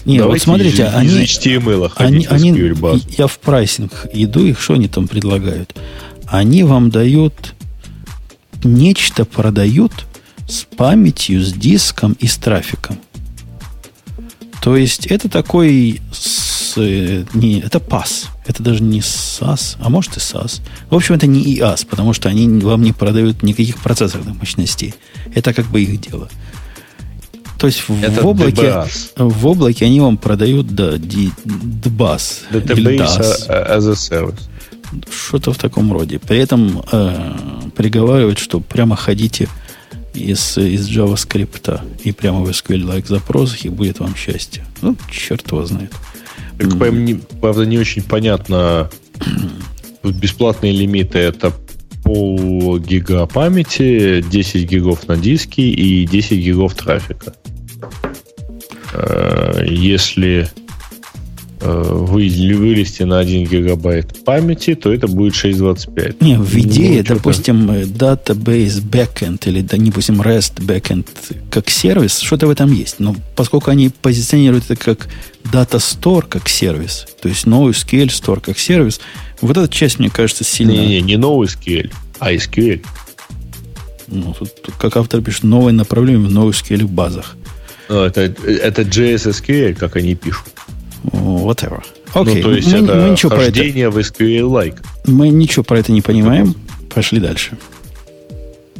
[0.08, 2.74] Не, вот Давайте смотрите, из, они, из HTML они, они,
[3.18, 5.76] я в прайсинг иду, их что они там предлагают?
[6.26, 7.54] Они вам дают
[8.64, 10.06] нечто продают
[10.48, 12.98] с памятью, с диском и с трафиком.
[14.62, 18.28] То есть это такой с, э, не, это PAS.
[18.46, 20.62] Это даже не SAS, а может и SAS.
[20.88, 24.94] В общем, это не IaaS, потому что они вам не продают никаких процессорных мощностей.
[25.34, 26.30] Это как бы их дело.
[27.58, 29.12] То есть в, Это в облаке, DBAS.
[29.16, 33.48] в облаке они вам продают да, DBAS DAS.
[33.48, 34.40] as a service.
[35.10, 36.18] Что-то в таком роде.
[36.18, 37.32] При этом э,
[37.76, 39.48] приговаривают, что прямо ходите
[40.14, 44.64] из, из JavaScript и прямо в SQL-like запросах, и будет вам счастье.
[44.80, 45.92] Ну, черт его знает.
[46.58, 48.88] Только, прям не- правда, не очень понятно.
[50.02, 51.52] Бесплатные лимиты это
[52.02, 57.34] пол гига памяти, 10 гигов на диске и 10 гигов трафика.
[58.92, 60.48] Э, Если
[61.60, 66.16] э, вы вылезти на 1 гигабайт памяти, то это будет 6.25.
[66.20, 71.06] Не, в идее, Ну, допустим, э, database backend или, допустим, REST backend
[71.50, 73.00] как сервис, что-то в этом есть.
[73.00, 75.08] Но поскольку они позиционируют это как
[75.52, 79.00] data store как сервис, то есть NoSQL store как сервис,
[79.40, 80.72] вот эта часть, мне кажется, сильно...
[80.72, 82.84] Не-не, не новый SQL, а SQL.
[84.08, 87.36] Ну, тут, как автор пишет, новое направление в NoSQL базах.
[87.88, 90.44] Ну, это, это JS SQL, как они пишут.
[91.04, 91.82] Whatever.
[92.14, 94.76] Окей, ну, то есть мы, это мы ничего про это, в SQL-like.
[95.06, 96.54] мы ничего про это не понимаем.
[96.94, 97.56] Пошли дальше.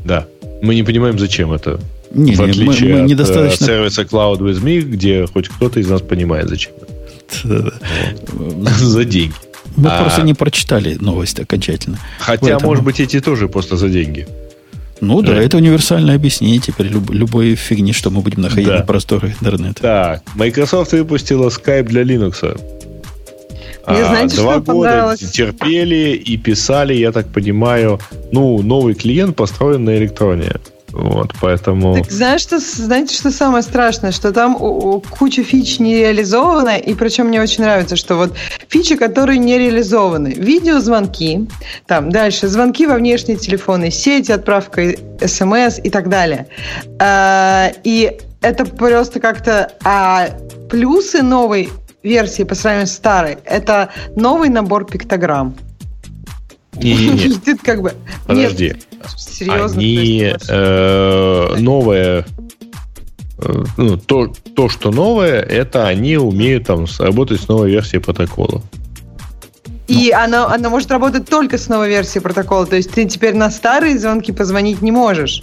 [0.05, 0.27] Да.
[0.63, 1.81] Мы не понимаем, зачем это.
[2.11, 3.65] Не, в не, мы, отличие мы от недостаточно...
[3.65, 7.75] э, сервиса Cloud with Me, где хоть кто-то из нас понимает, зачем это.
[8.79, 9.35] За деньги.
[9.77, 11.99] Мы А- просто не прочитали новость окончательно.
[12.19, 14.27] Хотя, Поэтому- может быть, эти тоже просто за деньги.
[15.01, 15.43] Ну да, Да.
[15.43, 18.79] это универсальное объяснение теперь люб- любой фигни, что мы будем находить Да.
[18.79, 19.81] на просторах интернета.
[19.83, 22.59] Так, Microsoft выпустила Skype для Linux.
[23.87, 25.21] Мне знаете, два что года понравилось?
[25.21, 27.99] терпели и писали, я так понимаю,
[28.33, 30.53] ну, новый клиент построен на электроне.
[30.99, 31.95] Вот, поэтому...
[31.95, 34.11] Так знаешь, что, знаете, что самое страшное?
[34.11, 34.57] Что там
[35.01, 38.35] куча фич не реализована, и причем мне очень нравится, что вот
[38.69, 40.35] фичи, которые не реализованы.
[40.37, 41.47] Видеозвонки,
[41.87, 46.49] там дальше звонки во внешние телефоны, сети, отправка смс и так далее.
[46.99, 49.71] А, и это просто как-то...
[49.85, 50.31] А
[50.69, 51.69] плюсы новой
[52.03, 55.55] версии по сравнению с старой, это новый набор пиктограмм.
[56.75, 57.95] Не, как бы.
[58.27, 58.75] Подожди.
[59.17, 59.81] Серьезно.
[59.81, 62.27] Они э, новое
[63.39, 68.63] э, ну, то, то, что новое, это они умеют там работать с новой версией протокола.
[69.89, 70.19] И ну.
[70.19, 72.67] она, она может работать только с новой версией протокола.
[72.67, 75.43] То есть ты теперь на старые звонки позвонить не можешь.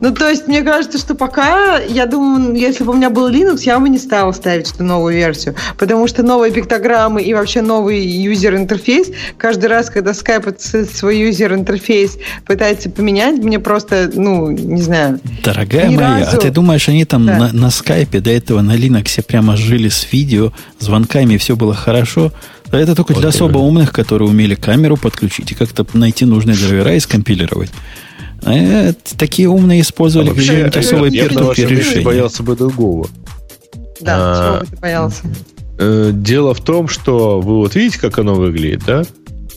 [0.00, 3.60] Ну, то есть, мне кажется, что пока, я думаю, если бы у меня был Linux,
[3.62, 8.04] я бы не стала ставить что новую версию, потому что новые пиктограммы и вообще новый
[8.04, 15.20] юзер-интерфейс, каждый раз, когда Skype свой юзер-интерфейс пытается поменять, мне просто, ну, не знаю.
[15.42, 16.36] Дорогая моя, разу...
[16.36, 17.38] а ты думаешь, они там да.
[17.38, 22.32] на, на Skype до этого на Linux прямо жили с видео, звонками, все было хорошо?
[22.72, 26.94] Это только вот для особо умных, которые умели камеру подключить и как-то найти нужные драйвера
[26.94, 27.70] и скомпилировать.
[28.42, 31.30] Э, такие умные использовали а где-нибудь особое пир
[31.68, 32.04] решение.
[32.04, 33.08] боялся бы другого.
[34.00, 35.22] Да, а, чего бы ты боялся?
[35.78, 39.04] Э, дело в том, что вы вот видите, как оно выглядит, да?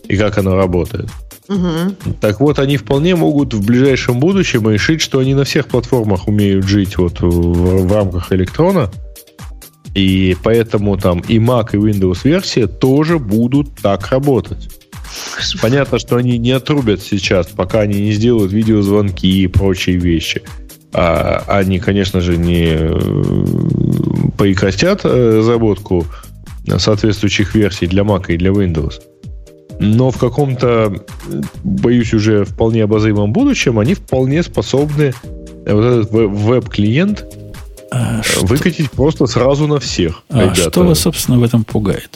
[0.07, 1.09] И как оно работает.
[1.49, 2.13] Угу.
[2.19, 6.65] Так вот, они вполне могут в ближайшем будущем решить, что они на всех платформах умеют
[6.65, 8.91] жить вот в, в рамках электрона.
[9.95, 14.69] И поэтому там и Mac, и Windows версия тоже будут так работать.
[15.61, 20.43] Понятно, что они не отрубят сейчас, пока они не сделают видеозвонки и прочие вещи.
[20.93, 22.99] А они, конечно же, не э,
[24.37, 26.05] прекратят э, разработку
[26.77, 28.95] соответствующих версий для Mac и для Windows.
[29.79, 31.03] Но в каком-то,
[31.63, 35.13] боюсь, уже вполне обозримом будущем они вполне способны
[35.65, 37.25] вот этот веб-клиент
[37.91, 38.95] а выкатить что?
[38.95, 40.23] просто сразу на всех.
[40.29, 40.69] А ребята.
[40.71, 42.09] что вас, собственно, в этом пугает,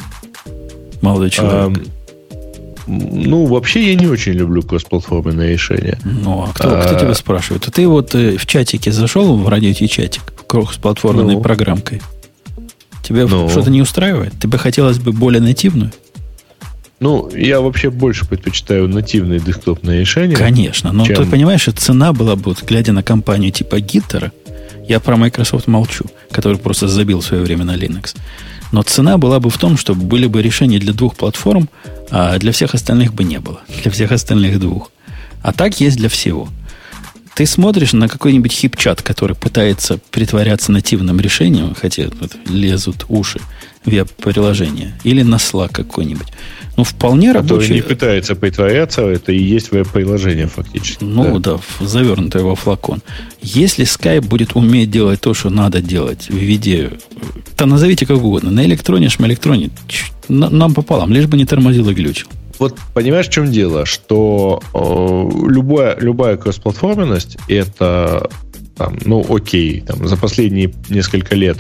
[1.02, 1.78] молодой человек?
[1.78, 2.01] А,
[2.88, 5.98] ну, вообще я не очень люблю кроссплатформенные решения.
[6.04, 7.68] Ну, а кто, а, кто тебя спрашивает?
[7.68, 12.02] А ты вот э, в чатике зашел, в радиоте чатик, кроссплатформенной ну, программкой.
[13.04, 14.34] Тебя ну, что-то не устраивает?
[14.40, 15.92] Тебе хотелось бы более нативную?
[17.00, 20.36] Ну, я вообще больше предпочитаю нативные десктопные решения.
[20.36, 21.16] Конечно, но чем...
[21.16, 24.32] ты понимаешь, цена была бы, вот, глядя на компанию типа Гиттера,
[24.88, 28.16] я про Microsoft молчу, который просто забил в свое время на Linux.
[28.72, 31.70] Но цена была бы в том, что были бы решения для двух платформ,
[32.10, 33.62] а для всех остальных бы не было.
[33.82, 34.92] Для всех остальных двух.
[35.42, 36.48] А так есть для всего.
[37.34, 43.40] Ты смотришь на какой-нибудь хип-чат, который пытается притворяться нативным решением, хотя вот, лезут уши
[43.86, 46.28] веб-приложения, или на Slack какой-нибудь.
[46.78, 47.74] Ну, вполне Который рабочий.
[47.74, 51.04] не пытается притворяться, это и есть веб-приложение фактически.
[51.04, 53.02] Ну да, да завернутое во флакон.
[53.42, 56.92] Если Skype будет уметь делать то, что надо делать в виде...
[57.58, 58.52] То назовите как угодно.
[58.52, 59.70] На электроне, шмелектроне.
[60.30, 62.28] Нам пополам, лишь бы не тормозил и глючил.
[62.58, 63.86] Вот понимаешь, в чем дело?
[63.86, 68.30] Что э, любая, любая кроссплатформенность это
[68.78, 71.58] там, ну, окей, там, за последние несколько лет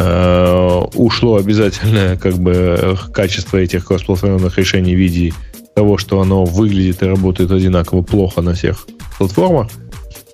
[0.00, 5.32] Э, ушло обязательно как бы качество этих кроссплатформенных решений в виде
[5.74, 8.86] того, что оно выглядит и работает одинаково плохо на всех
[9.18, 9.68] платформах.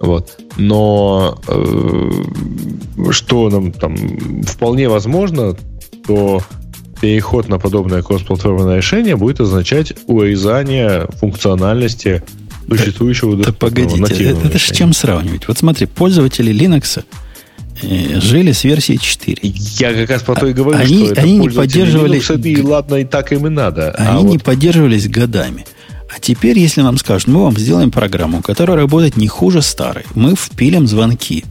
[0.01, 0.39] Вот.
[0.59, 2.11] Но э,
[3.11, 3.97] что нам там
[4.43, 5.57] вполне возможно,
[6.07, 6.43] то
[7.01, 12.23] переход на подобное кроссплатформенное решение будет означать урезание функциональности
[12.69, 15.49] существующего да, да погодите, это, это с чем сравнивать?
[15.49, 17.24] Вот смотри, пользователи Linux Э,
[17.83, 19.39] жили с версией 4.
[19.79, 22.29] Я как раз по то и говорю, они, что они не поддерживались...
[22.29, 23.91] Linux, и ладно, и так им и надо.
[23.91, 24.31] А они а вот...
[24.31, 25.67] не поддерживались годами.
[26.15, 30.37] А теперь, если нам скажут, мы вам сделаем программу, которая работает не хуже старой, мы
[30.37, 31.45] впилим звонки,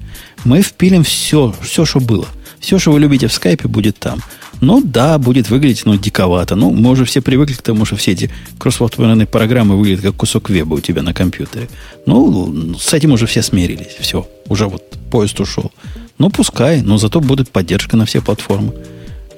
[0.45, 2.27] мы впилим все, все, что было.
[2.59, 4.21] Все, что вы любите в скайпе, будет там.
[4.61, 6.55] Ну да, будет выглядеть, ну, диковато.
[6.55, 10.49] Ну, мы уже все привыкли к тому, что все эти кроссплатформенные программы выглядят как кусок
[10.49, 11.67] веба у тебя на компьютере.
[12.05, 13.97] Ну, с этим уже все смирились.
[13.99, 14.81] Все, уже вот
[15.11, 15.73] поезд ушел.
[16.17, 18.73] Ну, пускай, но зато будет поддержка на все платформы.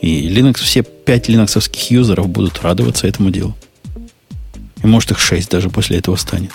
[0.02, 3.56] И Linux, все пять линоксовских юзеров будут радоваться этому делу.
[4.84, 6.52] И может их шесть даже после этого станет.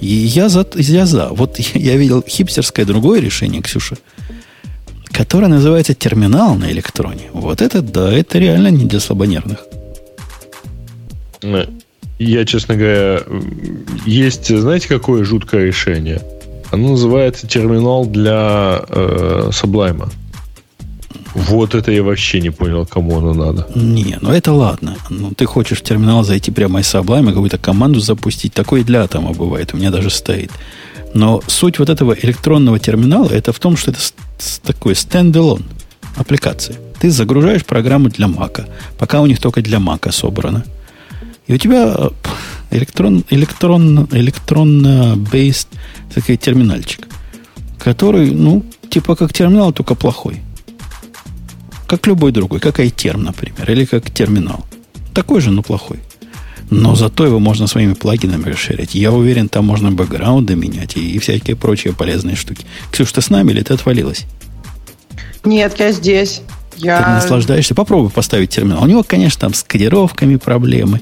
[0.00, 0.66] И я за.
[0.74, 1.28] Я за.
[1.28, 3.96] Вот я, видел хипстерское другое решение, Ксюша,
[5.06, 7.30] которое называется терминал на электроне.
[7.32, 9.64] Вот это, да, это реально не для слабонервных.
[12.18, 13.22] Я, честно говоря,
[14.04, 16.20] есть, знаете, какое жуткое решение–
[16.70, 20.10] оно называется терминал для э, Sublime.
[21.34, 23.68] Вот это я вообще не понял, кому оно надо.
[23.74, 24.96] Не, ну это ладно.
[25.10, 28.52] Ну, ты хочешь в терминал зайти прямо из Sublime, какую-то команду запустить.
[28.52, 29.72] Такое для атома бывает.
[29.74, 30.50] У меня даже стоит.
[31.14, 34.00] Но суть вот этого электронного терминала это в том, что это
[34.62, 35.64] такой стендалон
[36.16, 36.76] аппликация.
[37.00, 38.66] Ты загружаешь программу для Мака,
[38.98, 40.64] пока у них только для Мака собрано.
[41.46, 42.10] И у тебя
[42.70, 45.68] электрон, электрон, электронно-based
[46.14, 47.06] такой терминальчик,
[47.78, 50.40] который, ну, типа как терминал, только плохой.
[51.86, 54.64] Как любой другой, как iTerm, например, или как терминал.
[55.12, 55.98] Такой же, но плохой.
[56.70, 58.94] Но зато его можно своими плагинами расширять.
[58.94, 62.64] Я уверен, там можно бэкграунды менять и, и всякие прочие полезные штуки.
[62.92, 64.24] Ксюш, ты с нами или ты отвалилась?
[65.44, 66.42] Нет, я здесь.
[66.76, 67.02] Я...
[67.02, 67.74] Ты наслаждаешься?
[67.74, 68.84] Попробуй поставить терминал.
[68.84, 71.00] У него, конечно, там с кодировками проблемы,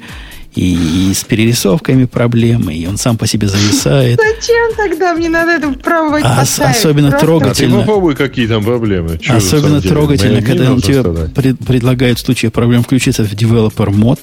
[0.58, 4.18] и, и с перерисовками проблемы, и он сам по себе зависает.
[4.20, 6.76] Зачем тогда мне надо это пробовать а, поставить?
[6.76, 7.26] Особенно Просто...
[7.26, 7.76] трогательно.
[7.76, 9.18] А ты попробуй, какие там проблемы.
[9.18, 11.04] Чего особенно трогательно, когда он тебе
[11.34, 14.18] пред, предлагает в случае проблем включиться в Developer Mod.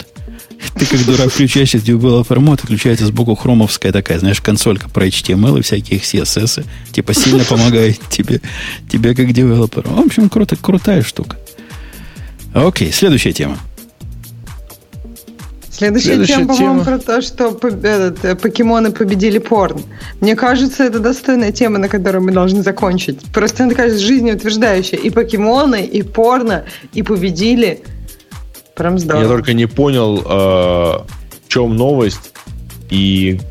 [0.77, 5.59] Ты как дурак включаешься в Developer Mod, включается сбоку хромовская такая, знаешь, консолька про HTML
[5.59, 6.65] и всякие CSS.
[6.91, 8.41] Типа сильно помогает тебе,
[8.91, 9.89] тебе как девелоперу.
[9.89, 11.37] В общем, круто, крутая штука.
[12.53, 13.57] Окей, следующая тема.
[15.77, 19.81] Следующая, Следующая тема, по-моему, про то, что этот, э, покемоны победили порн.
[20.21, 23.19] Мне кажется, это достойная тема, на которой мы должны закончить.
[23.33, 24.97] Просто она такая жизнеутверждающая.
[24.97, 27.83] И покемоны, и порно, и победили.
[28.73, 29.23] Прям здорово.
[29.23, 32.31] Я только не понял, э, в чем новость.
[32.89, 33.41] И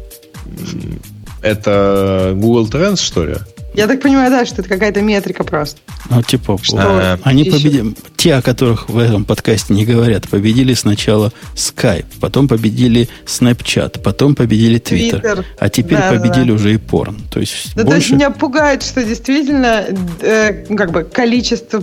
[1.43, 3.35] это Google Trends, что ли?
[3.75, 5.81] Я так понимаю, да, что это какая-то метрика просто.
[6.09, 7.95] Ну, типа, что а, они победили.
[8.17, 14.35] Те, о которых в этом подкасте не говорят, победили сначала Skype, потом победили Snapchat, потом
[14.35, 15.45] победили Twitter, Twitter.
[15.59, 16.55] а теперь да, победили да.
[16.55, 17.17] уже и порн.
[17.31, 17.91] То есть, да, больше...
[17.91, 19.85] то есть меня пугает, что действительно
[20.21, 21.83] э, как бы количество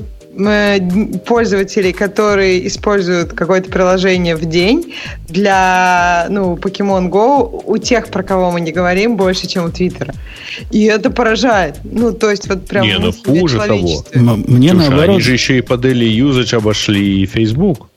[1.25, 4.93] пользователей, которые используют какое-то приложение в день
[5.27, 10.13] для ну, Pokemon Go, у тех, про кого мы не говорим, больше, чем у Твиттера.
[10.71, 11.79] И это поражает.
[11.83, 12.85] Ну, то есть вот прям...
[12.85, 14.05] Не, ну хуже того.
[14.47, 15.09] Мне Слушай, наоборот...
[15.09, 17.89] они же еще и по daily usage обошли Facebook.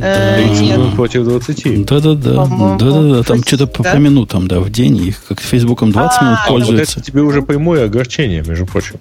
[0.00, 1.86] Э, 30 против 20.
[1.86, 2.46] Да-да-да.
[2.78, 3.22] Да-да-да.
[3.22, 4.96] Там что-то по, по минутам, да, в день.
[4.96, 6.96] Их как Фейсбуком 20 а, минут пользуются.
[6.96, 8.96] Вот это тебе уже прямое огорчение, между прочим.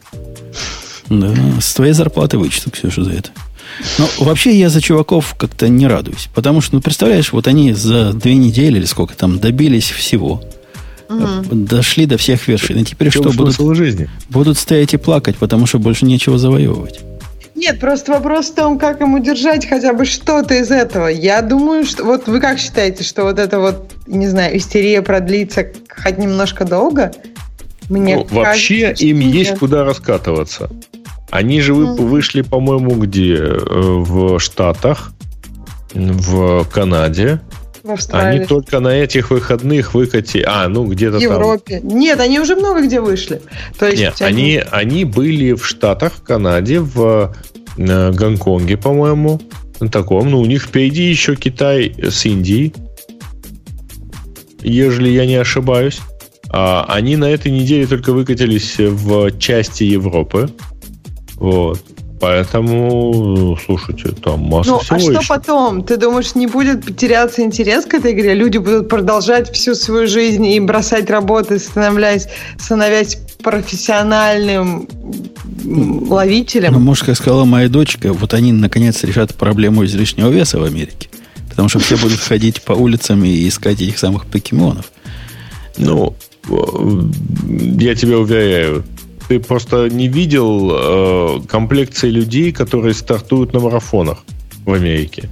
[1.11, 3.29] Да, с твоей зарплаты вычту, Ксюша, за это.
[3.97, 6.29] Но вообще я за чуваков как-то не радуюсь.
[6.33, 10.41] Потому что, ну, представляешь, вот они за две недели или сколько там добились всего.
[11.09, 11.55] Угу.
[11.55, 12.79] Дошли до всех вершин.
[12.79, 14.09] И теперь что, будут, жизни?
[14.29, 17.01] будут стоять и плакать, потому что больше нечего завоевывать.
[17.53, 21.07] Нет, просто вопрос в том, как ему держать хотя бы что-то из этого.
[21.07, 22.05] Я думаю, что...
[22.05, 27.11] Вот вы как считаете, что вот это вот, не знаю, истерия продлится хоть немножко долго?
[27.89, 29.35] Мне ну, кажется, вообще им нет.
[29.35, 30.69] есть куда раскатываться.
[31.31, 33.37] Они же вы, вышли, по-моему, где?
[33.37, 35.13] Э, в Штатах,
[35.93, 37.41] в Канаде.
[37.83, 38.37] В Австралии.
[38.39, 40.43] Они только на этих выходных выкати...
[40.45, 41.79] А, ну где-то в Европе.
[41.79, 41.97] Там.
[41.97, 43.41] Нет, они уже много где вышли.
[43.79, 44.57] То есть Нет, они...
[44.57, 47.33] они, они были в Штатах, в Канаде, в
[47.77, 49.41] э, Гонконге, по-моему.
[49.79, 50.29] На таком.
[50.29, 52.73] Ну, у них впереди еще Китай с Индией.
[54.61, 56.01] Ежели я не ошибаюсь.
[56.49, 60.49] А, они на этой неделе только выкатились в части Европы.
[61.41, 61.81] Вот.
[62.19, 65.27] Поэтому, слушайте, там масса ну, всего а что еще.
[65.27, 65.83] потом?
[65.83, 68.35] Ты думаешь, не будет теряться интерес к этой игре?
[68.35, 72.27] Люди будут продолжать всю свою жизнь и бросать работы, становясь,
[72.59, 74.87] становясь профессиональным
[75.65, 76.73] ловителем?
[76.73, 81.09] Ну, может, как сказала моя дочка, вот они наконец решат проблему излишнего веса в Америке.
[81.49, 84.91] Потому что все будут ходить по улицам и искать этих самых покемонов.
[85.79, 86.15] Ну,
[86.47, 88.83] я тебя уверяю,
[89.31, 94.25] ты просто не видел э, комплекции людей, которые стартуют на марафонах
[94.65, 95.29] в Америке.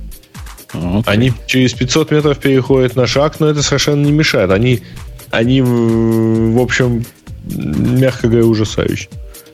[0.72, 1.04] Okay.
[1.06, 4.52] Они через 500 метров переходят на шаг, но это совершенно не мешает.
[4.52, 4.80] Они,
[5.32, 7.04] они в общем,
[7.44, 9.10] мягко говоря, ужасающие.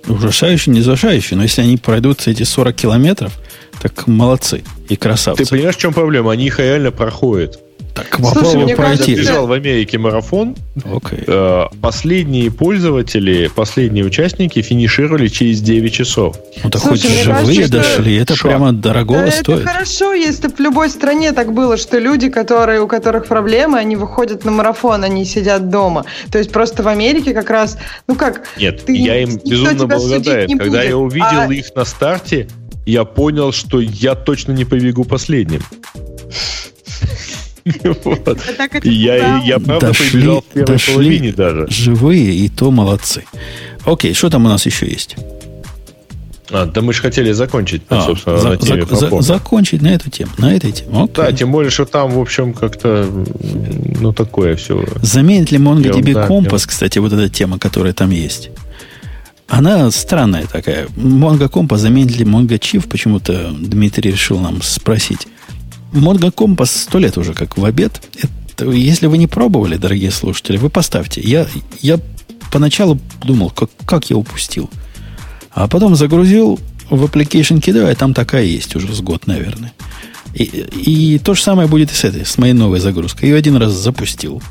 [0.08, 3.34] Ужасающие, не ужасающие, но если они пройдут эти 40 километров,
[3.82, 5.44] так молодцы и красавцы.
[5.44, 6.34] Ты понимаешь, в чем проблема?
[6.34, 7.60] Они их реально проходят.
[7.96, 9.12] Так попробуй пройти.
[9.12, 10.54] Я бежал в Америке марафон.
[10.76, 11.24] Okay.
[11.28, 16.36] Э, последние пользователи, последние участники финишировали через 9 часов.
[16.62, 18.18] Ну так Слушай, хоть живые кажется, дошли.
[18.18, 18.50] Это шо?
[18.50, 19.60] прямо дорого да, стоит.
[19.60, 23.96] Это хорошо, если в любой стране так было, что люди, которые, у которых проблемы, они
[23.96, 26.06] выходят на марафон, они сидят дома.
[26.30, 27.78] То есть просто в Америке как раз,
[28.08, 28.44] ну как...
[28.60, 30.58] Нет, ты, я им безумно благодарен.
[30.58, 30.90] Когда будет.
[30.90, 31.54] я увидел а...
[31.54, 32.50] их на старте,
[32.86, 35.62] я понял, что я точно не побегу последним.
[38.04, 38.38] Вот.
[38.84, 41.68] Я, я правда дошли, прибежал в первой дошли половине даже.
[41.70, 43.24] Живые, и то молодцы.
[43.86, 45.16] Окей, что там у нас еще есть?
[46.52, 49.88] А, да мы же хотели закончить, А, собственно, за- на теме за- за- закончить на
[49.88, 50.32] эту тему.
[50.38, 50.90] На этой теме.
[50.94, 51.16] Окей.
[51.16, 53.10] Да, тем более, что там, в общем, как-то,
[54.00, 54.86] ну, такое все.
[55.02, 58.52] Заменит ли MongoDB Я- да, Compass, я- кстати, вот эта тема, которая там есть?
[59.48, 60.86] Она странная такая.
[60.96, 62.26] Mongo Compass заменит ли
[62.60, 62.88] Chief?
[62.88, 65.28] Почему-то Дмитрий решил нам спросить.
[65.96, 68.02] Mongo Compass сто лет уже как в обед.
[68.22, 71.22] Это, если вы не пробовали, дорогие слушатели, вы поставьте.
[71.22, 71.48] Я,
[71.82, 72.00] я
[72.52, 74.70] поначалу думал, как, как я упустил.
[75.52, 76.60] А потом загрузил
[76.90, 79.74] в application кидаю, а там такая есть уже с год, наверное.
[80.34, 83.30] И, и то же самое будет и с этой, с моей новой загрузкой.
[83.30, 84.42] Ее один раз запустил.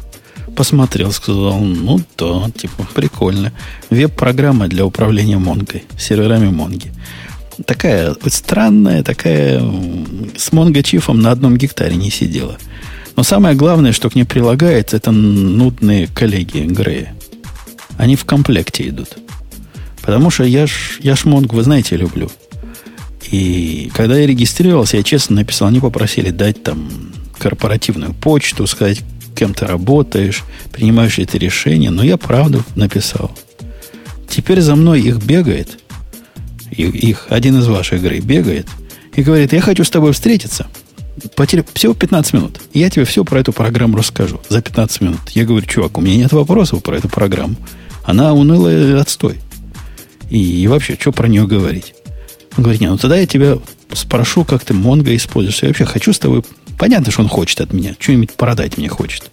[0.56, 3.52] Посмотрел, сказал, ну да, типа, прикольно.
[3.90, 6.92] Веб-программа для управления Монгой, серверами Монги.
[7.66, 9.62] Такая странная, такая
[10.36, 12.58] с Монго Чифом на одном гектаре не сидела.
[13.16, 17.14] Но самое главное, что к ней прилагается, это нудные коллеги Грея.
[17.96, 19.16] Они в комплекте идут.
[20.02, 22.30] Потому что я ж, я ж Монг, вы знаете, люблю.
[23.30, 26.88] И когда я регистрировался, я честно написал, они попросили дать там
[27.38, 29.02] корпоративную почту, сказать,
[29.34, 31.90] кем ты работаешь, принимаешь ли ты решение.
[31.90, 33.36] Но я правду написал.
[34.28, 35.78] Теперь за мной их бегает,
[36.82, 38.68] их, один из ваших игры бегает,
[39.14, 40.66] и говорит, я хочу с тобой встретиться.
[41.36, 42.60] По теле- всего 15 минут.
[42.72, 45.20] Я тебе все про эту программу расскажу за 15 минут.
[45.30, 47.54] Я говорю, чувак, у меня нет вопросов про эту программу.
[48.04, 49.36] Она унылая отстой.
[50.30, 51.94] И, и вообще, что про нее говорить?
[52.56, 53.58] Он говорит, не, ну тогда я тебя
[53.92, 55.62] спрошу, как ты Монго используешь.
[55.62, 56.42] Я вообще хочу с тобой...
[56.78, 57.94] Понятно, что он хочет от меня.
[57.98, 59.30] Что-нибудь продать мне хочет.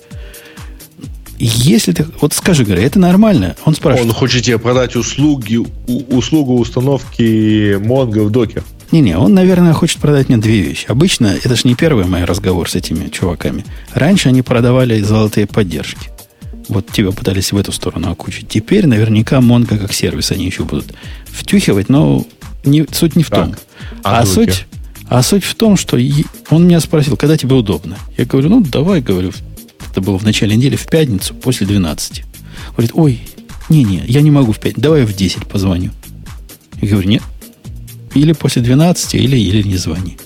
[1.44, 2.06] Если ты...
[2.20, 3.56] Вот скажи, говорю, это нормально?
[3.66, 4.10] Он спрашивает.
[4.10, 5.58] Он хочет тебе продать услуги,
[5.88, 8.64] услугу установки Mongo в докер.
[8.92, 10.86] Не-не, он, наверное, хочет продать мне две вещи.
[10.88, 13.66] Обычно, это же не первый мой разговор с этими чуваками.
[13.94, 16.10] Раньше они продавали золотые поддержки.
[16.68, 18.48] Вот тебя пытались в эту сторону окучить.
[18.48, 20.94] Теперь наверняка Mongo как сервис они еще будут
[21.26, 22.24] втюхивать, но
[22.64, 23.56] не, суть не в Так, том.
[24.04, 24.68] а А, суть,
[25.10, 25.98] а суть в том, что
[26.52, 27.98] он меня спросил, когда тебе удобно.
[28.16, 29.32] Я говорю, ну, давай, говорю,
[29.92, 32.24] это было в начале недели, в пятницу, после 12.
[32.72, 33.22] Говорит, ой,
[33.70, 35.92] не-не, я не могу в 5, давай я в 10 позвоню.
[36.82, 37.24] Я говорю, нет.
[38.16, 40.18] Или после 12, или, или не звони.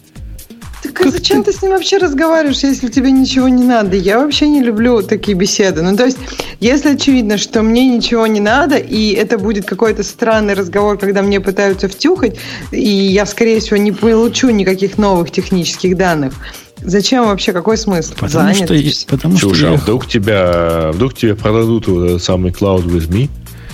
[0.83, 3.95] Так а зачем ты с ним вообще разговариваешь, если тебе ничего не надо?
[3.95, 5.81] Я вообще не люблю такие беседы.
[5.81, 6.17] Ну, то есть,
[6.59, 11.39] если очевидно, что мне ничего не надо, и это будет какой-то странный разговор, когда мне
[11.39, 12.37] пытаются втюхать,
[12.71, 16.33] и я, скорее всего, не получу никаких новых технических данных,
[16.81, 18.13] зачем вообще, какой смысл?
[18.13, 18.65] Потому Занят.
[18.65, 22.51] что, и- потому что Слушай, я а вдруг тебя, вдруг тебе продадут вот этот самый
[22.51, 23.29] Cloud with Me?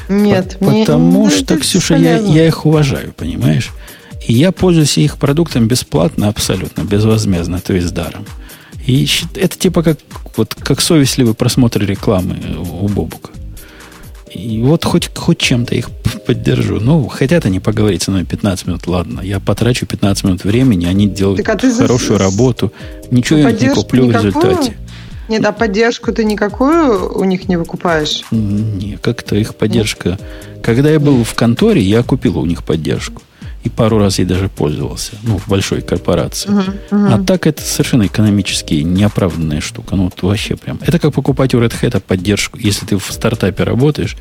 [0.10, 3.70] Нет, По- мне- Потому ну, что, Ксюша, я, я их уважаю, понимаешь?
[4.28, 8.26] И я пользуюсь их продуктом бесплатно, абсолютно, безвозмездно, то есть даром.
[8.86, 9.98] И это типа как,
[10.38, 12.36] вот, как совестливый просмотр рекламы
[12.82, 13.30] у Бобука.
[14.34, 15.90] И вот хоть, хоть чем-то их
[16.26, 16.80] поддержу.
[16.80, 19.22] Ну, хотят они поговорить со мной 15 минут, ладно.
[19.22, 22.72] Я потрачу 15 минут времени, они делают Так а ты за- хорошую работу.
[23.10, 24.32] Ничего я не куплю в никакую?
[24.52, 24.78] результате.
[25.28, 28.24] Нет, а поддержку ты никакую у них не выкупаешь?
[28.32, 30.18] Не, как-то их поддержка.
[30.62, 33.22] Когда я был в конторе, я купил у них поддержку.
[33.64, 35.14] И пару раз ей даже пользовался.
[35.24, 36.50] Ну, в большой корпорации.
[36.92, 39.96] А так это совершенно экономически неоправданная штука.
[39.96, 40.80] Ну, вот вообще прям.
[40.86, 42.58] Это как покупать у Red Hat поддержку.
[42.58, 44.18] Если ты в стартапе работаешь,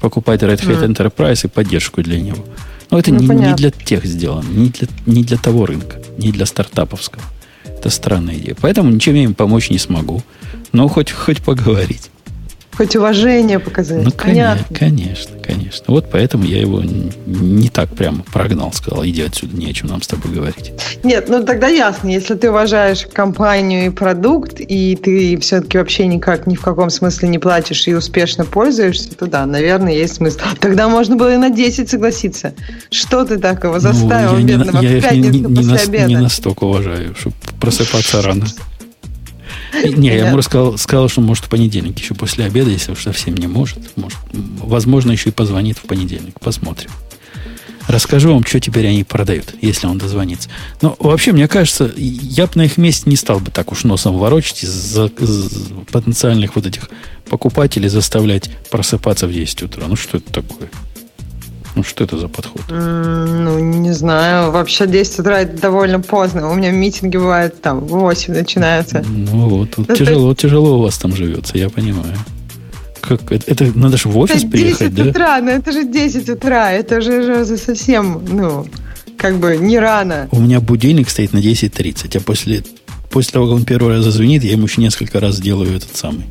[0.00, 2.44] покупать Red Hat Enterprise и поддержку для него.
[2.90, 4.48] Но это Ну, не, не для тех сделано.
[4.48, 5.96] Не для, не для того рынка.
[6.18, 7.24] Не для стартаповского.
[7.64, 8.54] Это странная идея.
[8.60, 10.22] Поэтому ничем я им помочь не смогу.
[10.72, 12.11] Но хоть, хоть поговорить.
[12.76, 14.02] Хоть уважение показать.
[14.02, 14.76] Ну, конечно, Понятно.
[14.76, 15.84] конечно, конечно.
[15.88, 16.82] Вот поэтому я его
[17.26, 20.72] не так прямо прогнал, сказал, иди отсюда, не о чем нам с тобой говорить.
[21.04, 26.46] Нет, ну тогда ясно, если ты уважаешь компанию и продукт, и ты все-таки вообще никак
[26.46, 30.38] ни в каком смысле не платишь и успешно пользуешься, то да, наверное, есть смысл.
[30.58, 32.54] Тогда можно было и на 10 согласиться.
[32.90, 35.38] Что ты так его заставил, Ну, я не на- бедного, я в не, пятницу не-
[35.40, 36.06] не после нас- обеда?
[36.06, 38.46] не настолько уважаю, чтобы просыпаться рано.
[39.72, 43.36] Не, я ему рассказал, сказал, что может в понедельник, еще после обеда, если уж совсем
[43.36, 43.78] не может.
[43.96, 46.38] может возможно, еще и позвонит в понедельник.
[46.40, 46.90] Посмотрим.
[47.88, 50.48] Расскажу вам, что теперь они продают, если он дозвонится.
[50.82, 54.18] Но вообще, мне кажется, я бы на их месте не стал бы так уж носом
[54.18, 55.50] ворочать и за, за
[55.90, 56.88] потенциальных вот этих
[57.28, 59.86] покупателей заставлять просыпаться в 10 утра.
[59.88, 60.70] Ну, что это такое?
[61.74, 62.62] Ну, что это за подход?
[62.68, 64.50] Ну, не знаю.
[64.50, 66.50] Вообще 10 утра это довольно поздно.
[66.50, 69.02] У меня митинги бывают там в 8 начинаются.
[69.08, 72.14] Ну, вот, вот Ну, то тяжело, тяжело у вас там живется, я понимаю.
[73.00, 75.10] Как, это, это надо же в офис Это приехать, 10 да?
[75.10, 76.72] утра, ну это же 10 утра.
[76.72, 78.66] Это же, же совсем, ну,
[79.16, 80.28] как бы не рано.
[80.30, 82.62] У меня будильник стоит на 10.30, а после,
[83.10, 86.26] после того, как он первый раз зазвонит, я ему еще несколько раз делаю этот самый.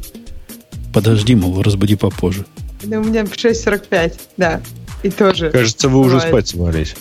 [0.94, 2.46] Подожди, мол, разбуди попозже.
[2.84, 4.62] Ну, у меня в 6.45, да.
[5.04, 5.50] И тоже.
[5.50, 6.30] Кажется, вы уже Бывает.
[6.30, 6.96] спать собрались.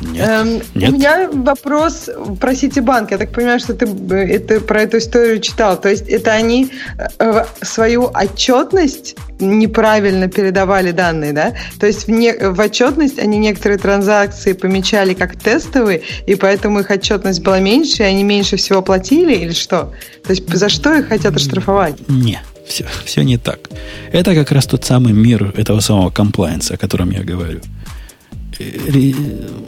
[0.00, 0.28] Нет.
[0.28, 0.90] Эм, Нет.
[0.90, 2.08] У меня вопрос
[2.40, 3.10] про Ситибанк.
[3.10, 5.78] Я так понимаю, что ты это, про эту историю читал.
[5.78, 6.70] То есть это они
[7.18, 11.54] э, свою отчетность неправильно передавали данные, да?
[11.78, 16.90] То есть в, не, в отчетность они некоторые транзакции помечали как тестовые, и поэтому их
[16.90, 19.92] отчетность была меньше, и они меньше всего платили, или что?
[20.24, 21.96] То есть за что их хотят оштрафовать?
[22.08, 22.40] Не,
[22.70, 23.68] все, все не так.
[24.12, 27.60] Это как раз тот самый мир этого самого комплайенса, о котором я говорю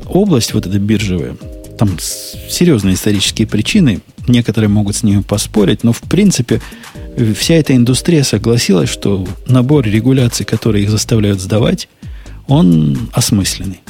[0.07, 1.37] область вот эта биржевая,
[1.79, 6.61] там серьезные исторические причины, некоторые могут с ними поспорить, но в принципе
[7.37, 11.89] вся эта индустрия согласилась, что набор регуляций, которые их заставляют сдавать,
[12.47, 13.81] он осмысленный.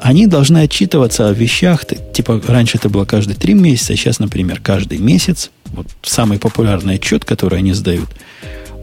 [0.00, 4.60] Они должны отчитываться о вещах, типа раньше это было каждые три месяца, а сейчас, например,
[4.60, 5.50] каждый месяц.
[5.72, 8.08] Вот самый популярный отчет, который они сдают,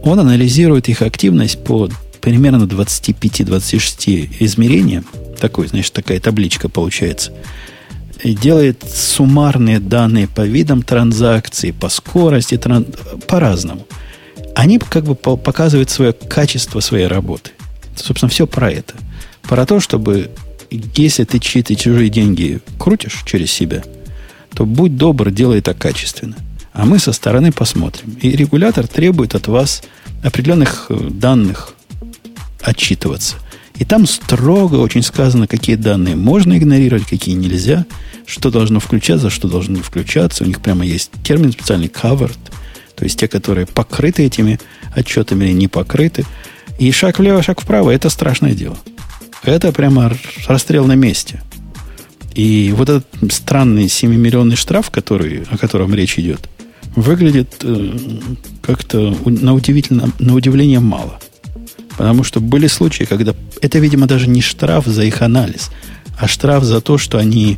[0.03, 1.89] он анализирует их активность по
[2.21, 5.03] примерно 25-26 измерения,
[5.39, 7.31] такой, значит, такая табличка получается,
[8.23, 12.85] и делает суммарные данные по видам транзакций, по скорости, тран...
[13.27, 13.85] по-разному.
[14.55, 17.51] Они как бы показывают свое качество своей работы.
[17.95, 18.93] Собственно, все про это.
[19.43, 20.31] Про то, чтобы
[20.71, 23.83] если ты чьи-то чужие деньги крутишь через себя,
[24.55, 26.35] то будь добр, делай это качественно.
[26.75, 28.17] А мы со стороны посмотрим.
[28.21, 29.81] И регулятор требует от вас
[30.21, 31.73] определенных э, данных
[32.61, 33.37] отчитываться.
[33.77, 37.85] И там строго очень сказано, какие данные можно игнорировать, какие нельзя,
[38.25, 40.43] что должно включаться, что должно не включаться.
[40.43, 42.37] У них прямо есть термин специальный covered,
[42.95, 44.59] то есть те, которые покрыты этими
[44.95, 46.25] отчетами или не покрыты.
[46.77, 48.77] И шаг влево, шаг вправо– это страшное дело.
[49.43, 50.11] Это прямо
[50.47, 51.41] расстрел на месте.
[52.33, 56.49] И вот этот странный 7-миллионный штраф, который, о котором речь идет,
[56.95, 57.97] выглядит э,
[58.61, 61.19] как-то на, удивительно, на удивление мало–
[61.97, 65.71] Потому что были случаи, когда это, видимо, даже не штраф за их анализ,
[66.17, 67.57] а штраф за то, что они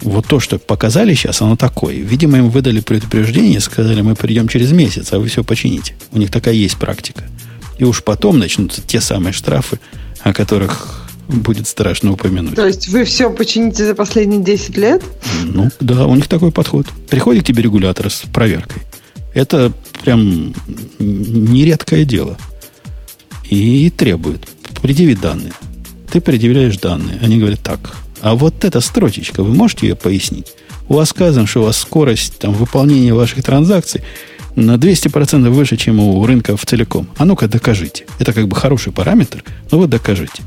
[0.00, 1.96] вот то, что показали сейчас, оно такое.
[1.96, 5.94] Видимо, им выдали предупреждение сказали, мы придем через месяц, а вы все почините.
[6.12, 7.24] У них такая есть практика.
[7.78, 9.78] И уж потом начнутся те самые штрафы,
[10.20, 12.54] о которых будет страшно упомянуть.
[12.54, 15.02] То есть вы все почините за последние 10 лет?
[15.44, 16.86] Ну, да, у них такой подход.
[17.08, 18.82] Приходит к тебе регулятор с проверкой.
[19.34, 19.72] Это
[20.04, 20.54] прям
[20.98, 22.36] нередкое дело
[23.48, 24.46] и требует,
[24.80, 25.52] предъяви данные.
[26.10, 27.18] Ты предъявляешь данные.
[27.22, 30.52] Они говорят, так, а вот эта строчечка, вы можете ее пояснить?
[30.88, 34.02] У вас сказано, что у вас скорость там, выполнения ваших транзакций
[34.54, 37.08] на 200% выше, чем у рынка в целиком.
[37.16, 38.04] А ну-ка докажите.
[38.18, 40.42] Это как бы хороший параметр, но вы докажите.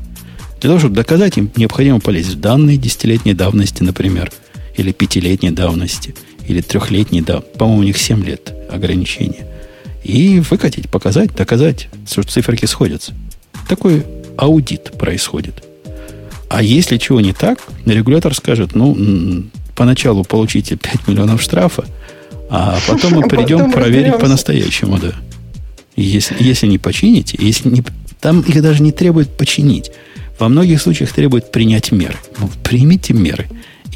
[0.66, 4.32] Для того, чтобы доказать, им необходимо полезть в данные десятилетней давности, например,
[4.76, 6.16] или пятилетней давности,
[6.48, 7.56] или трехлетней давности.
[7.56, 9.46] По-моему, у них 7 лет ограничения
[10.02, 13.14] и выкатить, показать, доказать, что циферки сходятся.
[13.68, 14.04] Такой
[14.36, 15.62] аудит происходит.
[16.48, 19.44] А если чего не так, регулятор скажет, ну,
[19.76, 21.84] поначалу получите 5 миллионов штрафа,
[22.50, 25.12] а потом мы придем потом проверить по-настоящему, да.
[25.94, 27.84] Если, если не почините, если не,
[28.20, 29.92] там их даже не требует починить.
[30.38, 32.16] Во многих случаях требует принять меры.
[32.38, 33.46] Ну, примите меры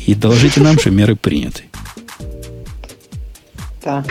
[0.07, 1.65] и доложите нам, что меры приняты.
[3.85, 4.05] Да.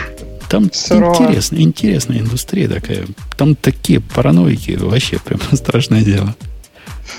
[0.48, 3.06] Там интересная, интересная индустрия такая.
[3.36, 6.34] Там такие параноики, вообще прям страшное дело.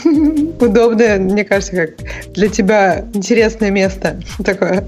[0.03, 4.87] Удобное, мне кажется, как для тебя интересное место такое.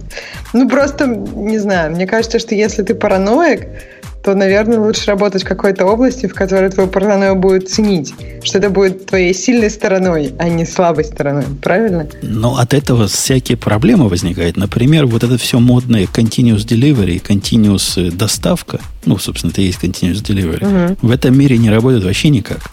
[0.53, 3.67] Ну, просто, не знаю, мне кажется, что если ты параноик,
[4.23, 8.13] то, наверное, лучше работать в какой-то области, в которой твою паранойю будет ценить.
[8.41, 11.43] Что это будет твоей сильной стороной, а не слабой стороной.
[11.61, 12.07] Правильно?
[12.21, 14.55] Но от этого всякие проблемы возникают.
[14.55, 19.83] Например, вот это все модное continuous delivery, continuous э, доставка, ну, собственно, это и есть
[19.83, 20.97] continuous delivery, угу.
[21.01, 22.71] в этом мире не работает вообще никак.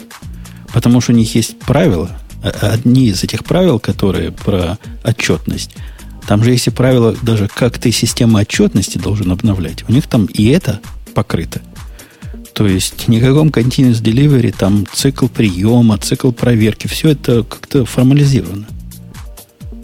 [0.72, 2.10] Потому что у них есть правила.
[2.44, 5.74] А одни из этих правил, которые про отчетность,
[6.28, 9.84] там же есть и правила даже, как ты систему отчетности должен обновлять.
[9.88, 10.78] У них там и это
[11.14, 11.60] покрыто.
[12.54, 18.66] То есть никаком continuous delivery, там цикл приема, цикл проверки, все это как-то формализировано.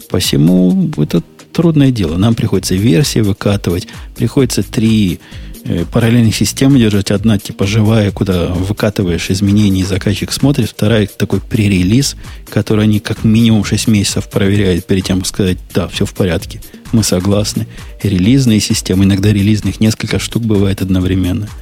[0.09, 1.23] Посему это
[1.53, 2.17] трудное дело.
[2.17, 5.19] Нам приходится версии выкатывать, приходится три
[5.91, 7.11] параллельных системы держать.
[7.11, 10.69] Одна типа живая, куда выкатываешь изменения, и заказчик смотрит.
[10.69, 12.15] Вторая такой пререлиз,
[12.49, 16.61] который они как минимум 6 месяцев проверяют перед тем, как сказать, да, все в порядке,
[16.91, 17.67] мы согласны.
[18.03, 21.47] Релизные системы, иногда релизных несколько штук бывает одновременно–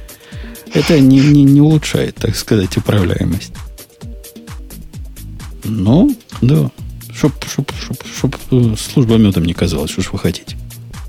[0.76, 3.52] это не, не, не улучшает, так сказать, управляемость.
[5.64, 6.70] Ну, да.
[7.14, 10.56] Чтоб, чтоб, чтоб, чтоб э, служба медом не казалась, что ж вы хотите.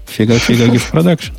[0.08, 1.34] Фига, фига, в продакшн.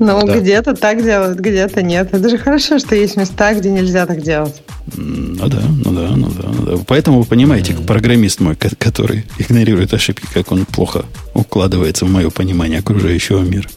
[0.00, 0.38] Ну, да.
[0.38, 2.08] где-то так делают, где-то нет.
[2.12, 4.62] Это же хорошо, что есть места, где нельзя так делать.
[4.96, 6.48] Ну да, ну да, ну да.
[6.48, 6.82] Ну да.
[6.86, 11.04] Поэтому вы понимаете, программист мой, который игнорирует ошибки, как он плохо
[11.34, 13.68] укладывается в мое понимание окружающего мира.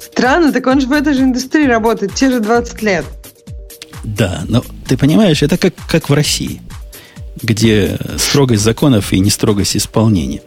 [0.00, 3.04] Странно, так он же в этой же индустрии работает, те же 20 лет.
[4.02, 6.62] Да, но ты понимаешь, это как, как в России,
[7.42, 10.40] где строгость законов и не строгость исполнения.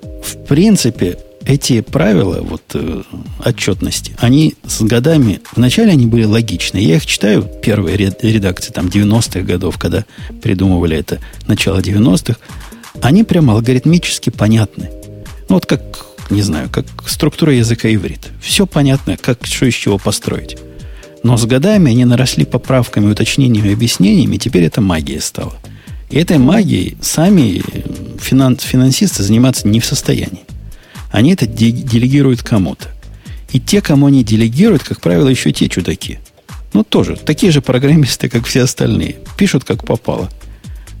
[0.00, 3.02] В принципе, эти правила вот, э,
[3.44, 6.78] отчетности, они с годами, вначале они были логичны.
[6.78, 10.04] Я их читаю, первые редакции там 90-х годов, когда
[10.42, 12.38] придумывали это, начало 90-х,
[13.00, 14.90] они прямо алгоритмически понятны.
[15.48, 15.82] Ну, вот как,
[16.30, 18.30] не знаю, как структура языка иврит.
[18.40, 20.56] Все понятно, как, что из чего построить.
[21.22, 25.54] Но с годами они наросли поправками, уточнениями, объяснениями, и теперь это магия стала.
[26.10, 27.62] И этой магией сами
[28.20, 30.44] финанс, финансисты заниматься не в состоянии.
[31.12, 32.88] Они это делегируют кому-то.
[33.50, 36.18] И те, кому они делегируют, как правило, еще те чудаки.
[36.72, 39.16] Ну, тоже, такие же программисты, как все остальные.
[39.36, 40.30] Пишут, как попало.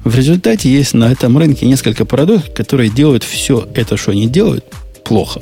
[0.04, 4.64] В результате есть на этом рынке несколько продуктов, которые делают все это, что они делают,
[5.02, 5.40] плохо.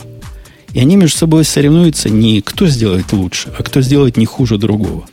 [0.73, 5.07] И они между собой соревнуются не кто сделает лучше, а кто сделает не хуже другого.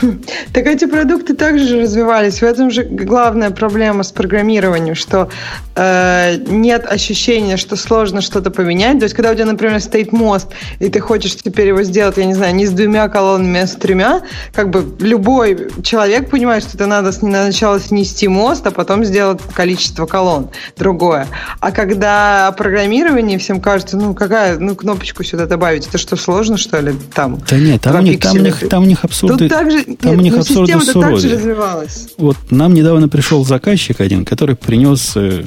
[0.52, 2.40] Так эти продукты также развивались.
[2.40, 5.28] В этом же главная проблема с программированием, что
[5.74, 8.98] э, нет ощущения, что сложно что-то поменять.
[8.98, 10.48] То есть, когда у тебя, например, стоит мост,
[10.78, 13.72] и ты хочешь теперь его сделать, я не знаю, не с двумя колоннами, а с
[13.72, 14.22] тремя,
[14.52, 20.06] как бы любой человек понимает, что это надо сначала снести мост, а потом сделать количество
[20.06, 21.26] колонн другое.
[21.60, 26.80] А когда программирование всем кажется, ну какая, ну кнопочку сюда добавить, это что, сложно, что
[26.80, 26.94] ли?
[27.14, 29.48] Там, да нет, там, у них, там, у них, там у них абсурды.
[29.48, 31.88] Тут также там Нет, у них абсурдно суровее.
[32.16, 35.44] Вот нам недавно пришел заказчик один, который принес э,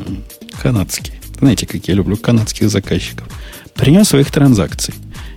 [0.61, 1.13] канадский.
[1.39, 3.27] Знаете, как я люблю канадских заказчиков.
[3.73, 4.93] Принес своих транзакций.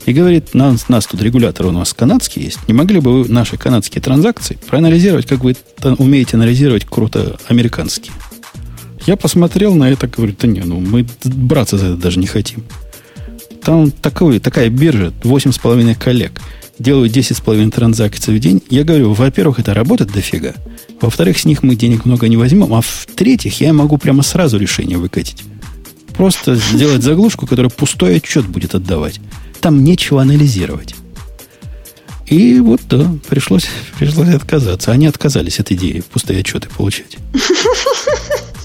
[0.07, 2.67] И говорит, нас, нас тут регулятор у нас канадский есть.
[2.69, 5.57] Не могли бы вы наши канадские транзакции проанализировать, как вы
[5.99, 8.13] умеете анализировать круто американские?
[9.07, 12.65] Я посмотрел на это, говорю, да не, ну мы браться за это даже не хотим.
[13.63, 16.41] Там такой, такая биржа, 8,5 коллег–
[16.81, 20.55] делаю 10,5 транзакций в день, я говорю, во-первых, это работает дофига.
[21.01, 22.75] Во-вторых, с них мы денег много не возьмем.
[22.75, 25.45] А в-третьих, я могу прямо сразу решение выкатить.
[26.17, 29.21] Просто сделать заглушку, которая пустой отчет будет отдавать.
[29.61, 30.95] Там нечего анализировать.
[32.27, 33.67] И вот, да, пришлось,
[33.99, 34.93] пришлось отказаться.
[34.93, 37.17] Они отказались от идеи пустые отчеты получать.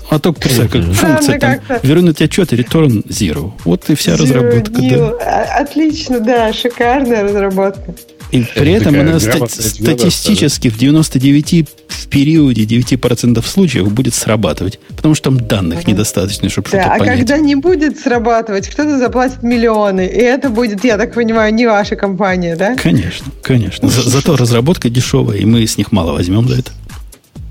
[0.09, 3.53] А только представь, как функция там, вернуть отчет return zero.
[3.63, 4.81] Вот и вся zero разработка.
[4.81, 5.13] Да.
[5.21, 7.95] А, отлично, да, шикарная разработка.
[8.31, 14.79] И при Это этом она ста- статистически в 99 в периоде 9% случаев будет срабатывать.
[14.95, 15.91] Потому что там данных ага.
[15.91, 17.15] недостаточно, чтобы да, что-то а понять.
[17.15, 20.05] А когда не будет срабатывать, кто-то заплатит миллионы.
[20.05, 22.75] И это будет, я так понимаю, не ваша компания, да?
[22.75, 23.87] Конечно, конечно.
[23.87, 26.71] За, зато разработка дешевая, и мы с них мало возьмем за это.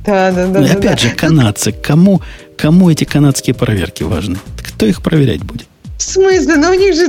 [0.07, 0.67] Да, да, да.
[0.67, 2.21] И опять да, же, канадцы, кому,
[2.57, 4.37] кому эти канадские проверки важны?
[4.63, 5.67] Кто их проверять будет?
[5.99, 6.57] В смысле?
[6.57, 7.07] Ну, у них же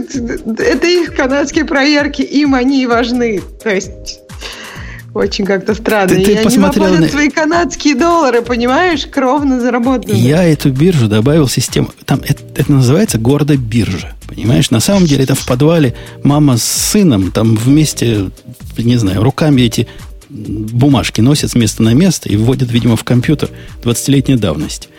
[0.64, 3.42] это их канадские проверки, им они и важны.
[3.62, 4.20] То есть
[5.16, 6.10] очень как-то странно.
[6.10, 7.08] Ты, ты и посмотрел они на...
[7.08, 10.22] свои канадские доллары, понимаешь, кровно заработанные.
[10.22, 11.90] Я эту биржу добавил в систему.
[12.04, 14.14] Там это, это называется города биржа.
[14.28, 18.30] Понимаешь, на самом деле это в подвале мама с сыном там вместе,
[18.78, 19.88] не знаю, руками эти
[20.36, 23.50] бумажки носят с места на место и вводят, видимо, в компьютер
[23.84, 24.90] 20-летней давности.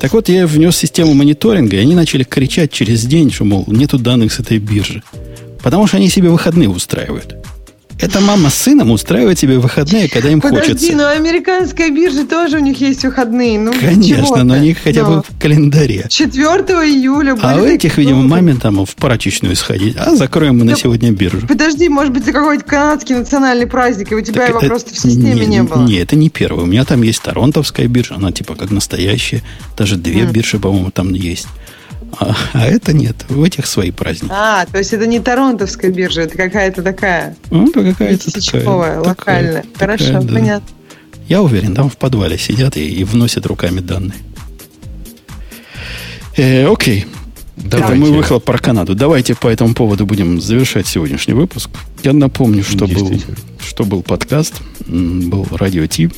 [0.00, 3.98] Так вот, я внес систему мониторинга, и они начали кричать через день, что, мол, нету
[3.98, 5.02] данных с этой биржи.
[5.62, 7.36] Потому что они себе выходные устраивают.
[8.00, 10.96] Это мама с сыном устраивает себе выходные, когда им Подожди, хочется.
[10.96, 13.58] но американская биржа тоже у них есть выходные.
[13.58, 16.06] Ну, Конечно, но у них хотя бы в календаре.
[16.08, 19.96] 4 июля А у этих, видимо, маме там в прачечную сходить.
[19.96, 21.46] А закроем мы на сегодня биржу.
[21.48, 24.94] Подожди, может быть, это какой-то канадский национальный праздник, и у тебя так его это, просто
[24.94, 25.84] в системе не, не было.
[25.84, 26.64] Нет, это не первый.
[26.64, 29.42] У меня там есть торонтовская биржа, она типа как настоящая.
[29.76, 30.32] Даже две mm.
[30.32, 31.48] биржи, по-моему, там есть.
[32.18, 33.16] А, а это нет.
[33.28, 34.32] В этих свои праздники.
[34.34, 37.36] А, то есть это не торонтовская биржа, это какая-то такая.
[37.50, 39.00] Ну, это какая-то такая.
[39.00, 39.62] локальная.
[39.62, 40.34] Такая, Хорошо, такая, да.
[40.34, 40.68] понятно.
[41.28, 44.18] Я уверен, там в подвале сидят и, и вносят руками данные.
[46.36, 47.06] Э, окей.
[47.56, 47.92] Давайте.
[47.92, 48.94] Это мы выхлоп про Канаду.
[48.94, 51.70] Давайте по этому поводу будем завершать сегодняшний выпуск.
[52.02, 53.12] Я напомню, что, был,
[53.60, 56.08] что был подкаст, был радио Ти,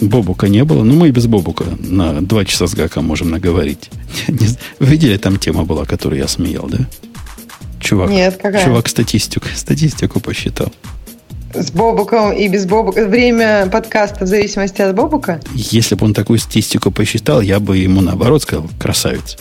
[0.00, 0.84] Бобука не было.
[0.84, 3.90] Ну, мы и без Бобука на два часа с Гаком можем наговорить.
[4.80, 6.78] Видели, там тема была, которую я смеял, да?
[7.80, 8.64] Чувак, Нет, какая?
[8.64, 10.72] Чувак статистику, статистику посчитал.
[11.54, 13.06] С Бобуком и без Бобука.
[13.06, 15.40] Время подкаста в зависимости от Бобука?
[15.54, 19.38] Если бы он такую статистику посчитал, я бы ему наоборот сказал, красавец.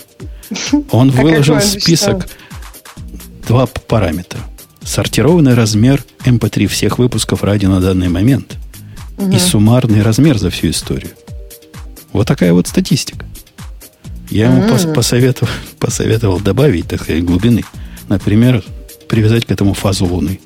[0.92, 2.26] Он выложил список
[3.45, 4.40] два параметра.
[4.82, 8.56] сортированный размер MP3 эм всех выпусков радио на данный момент
[9.17, 9.31] угу.
[9.31, 11.11] и суммарный размер за всю историю.
[12.13, 13.25] Вот такая вот статистика.
[14.29, 17.63] Я ему mm посоветовал, посоветовал добавить, так сказать, глубины.
[18.09, 18.63] Например,
[19.07, 20.39] привязать к этому фазу Луны.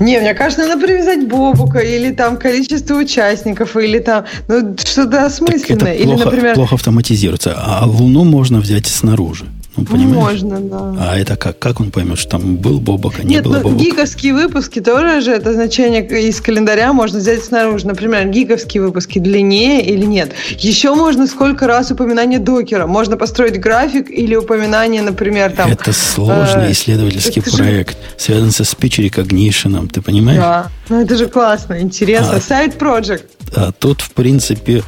[0.00, 5.94] Не, мне кажется, надо привязать Бобука, или там количество участников, или там ну, что-то осмысленное.
[5.94, 6.54] это плохо, или, например...
[6.54, 7.54] плохо автоматизируется.
[7.56, 9.46] А Луну можно взять снаружи.
[9.78, 10.42] Ну, понимаешь?
[10.42, 10.94] Можно, да.
[10.98, 11.58] А это как?
[11.58, 13.84] Как он поймет, что там был Бобок, а не Нет, было ну, Бобока?
[13.84, 17.86] гиковские выпуски тоже же это значение из календаря можно взять снаружи.
[17.86, 20.32] Например, гиковские выпуски длиннее или нет.
[20.58, 22.86] Еще можно сколько раз упоминание докера.
[22.86, 25.70] Можно построить график или упоминание, например, там...
[25.70, 27.98] Это сложный э, исследовательский проект, же...
[28.16, 30.40] связан со speech recognition, ты понимаешь?
[30.40, 32.36] Да, ну это же классно, интересно.
[32.36, 33.24] А, Side project.
[33.54, 34.82] А тут, в принципе,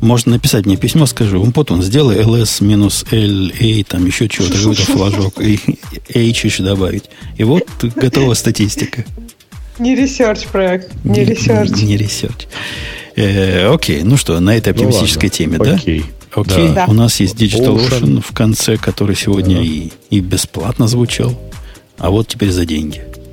[0.00, 5.40] можно написать мне письмо, скажи, Umputun, сделай ls минус la, там еще чего-то, какой-то флажок,
[5.40, 5.58] и
[6.14, 7.04] h еще добавить.
[7.36, 9.04] И вот готова статистика.
[9.78, 11.70] Не research проект, не research.
[11.82, 12.46] Не research.
[13.14, 15.74] Э, окей, ну что, на этой оптимистической ну, теме, да?
[15.74, 16.04] Okay.
[16.34, 16.84] Okay, да.
[16.86, 18.20] у нас есть Digital Ocean.
[18.20, 21.38] В конце, который сегодня и бесплатно звучал,
[21.96, 23.02] а вот теперь за деньги.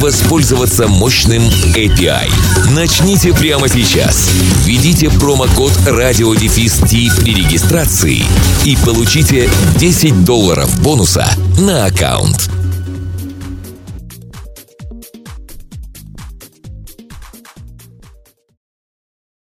[0.00, 1.42] воспользоваться мощным
[1.74, 2.30] API.
[2.74, 4.30] Начните прямо сейчас.
[4.64, 6.80] Введите промокод радиодефис
[7.22, 8.24] при регистрации
[8.64, 12.61] и получите 10 долларов бонуса на аккаунт.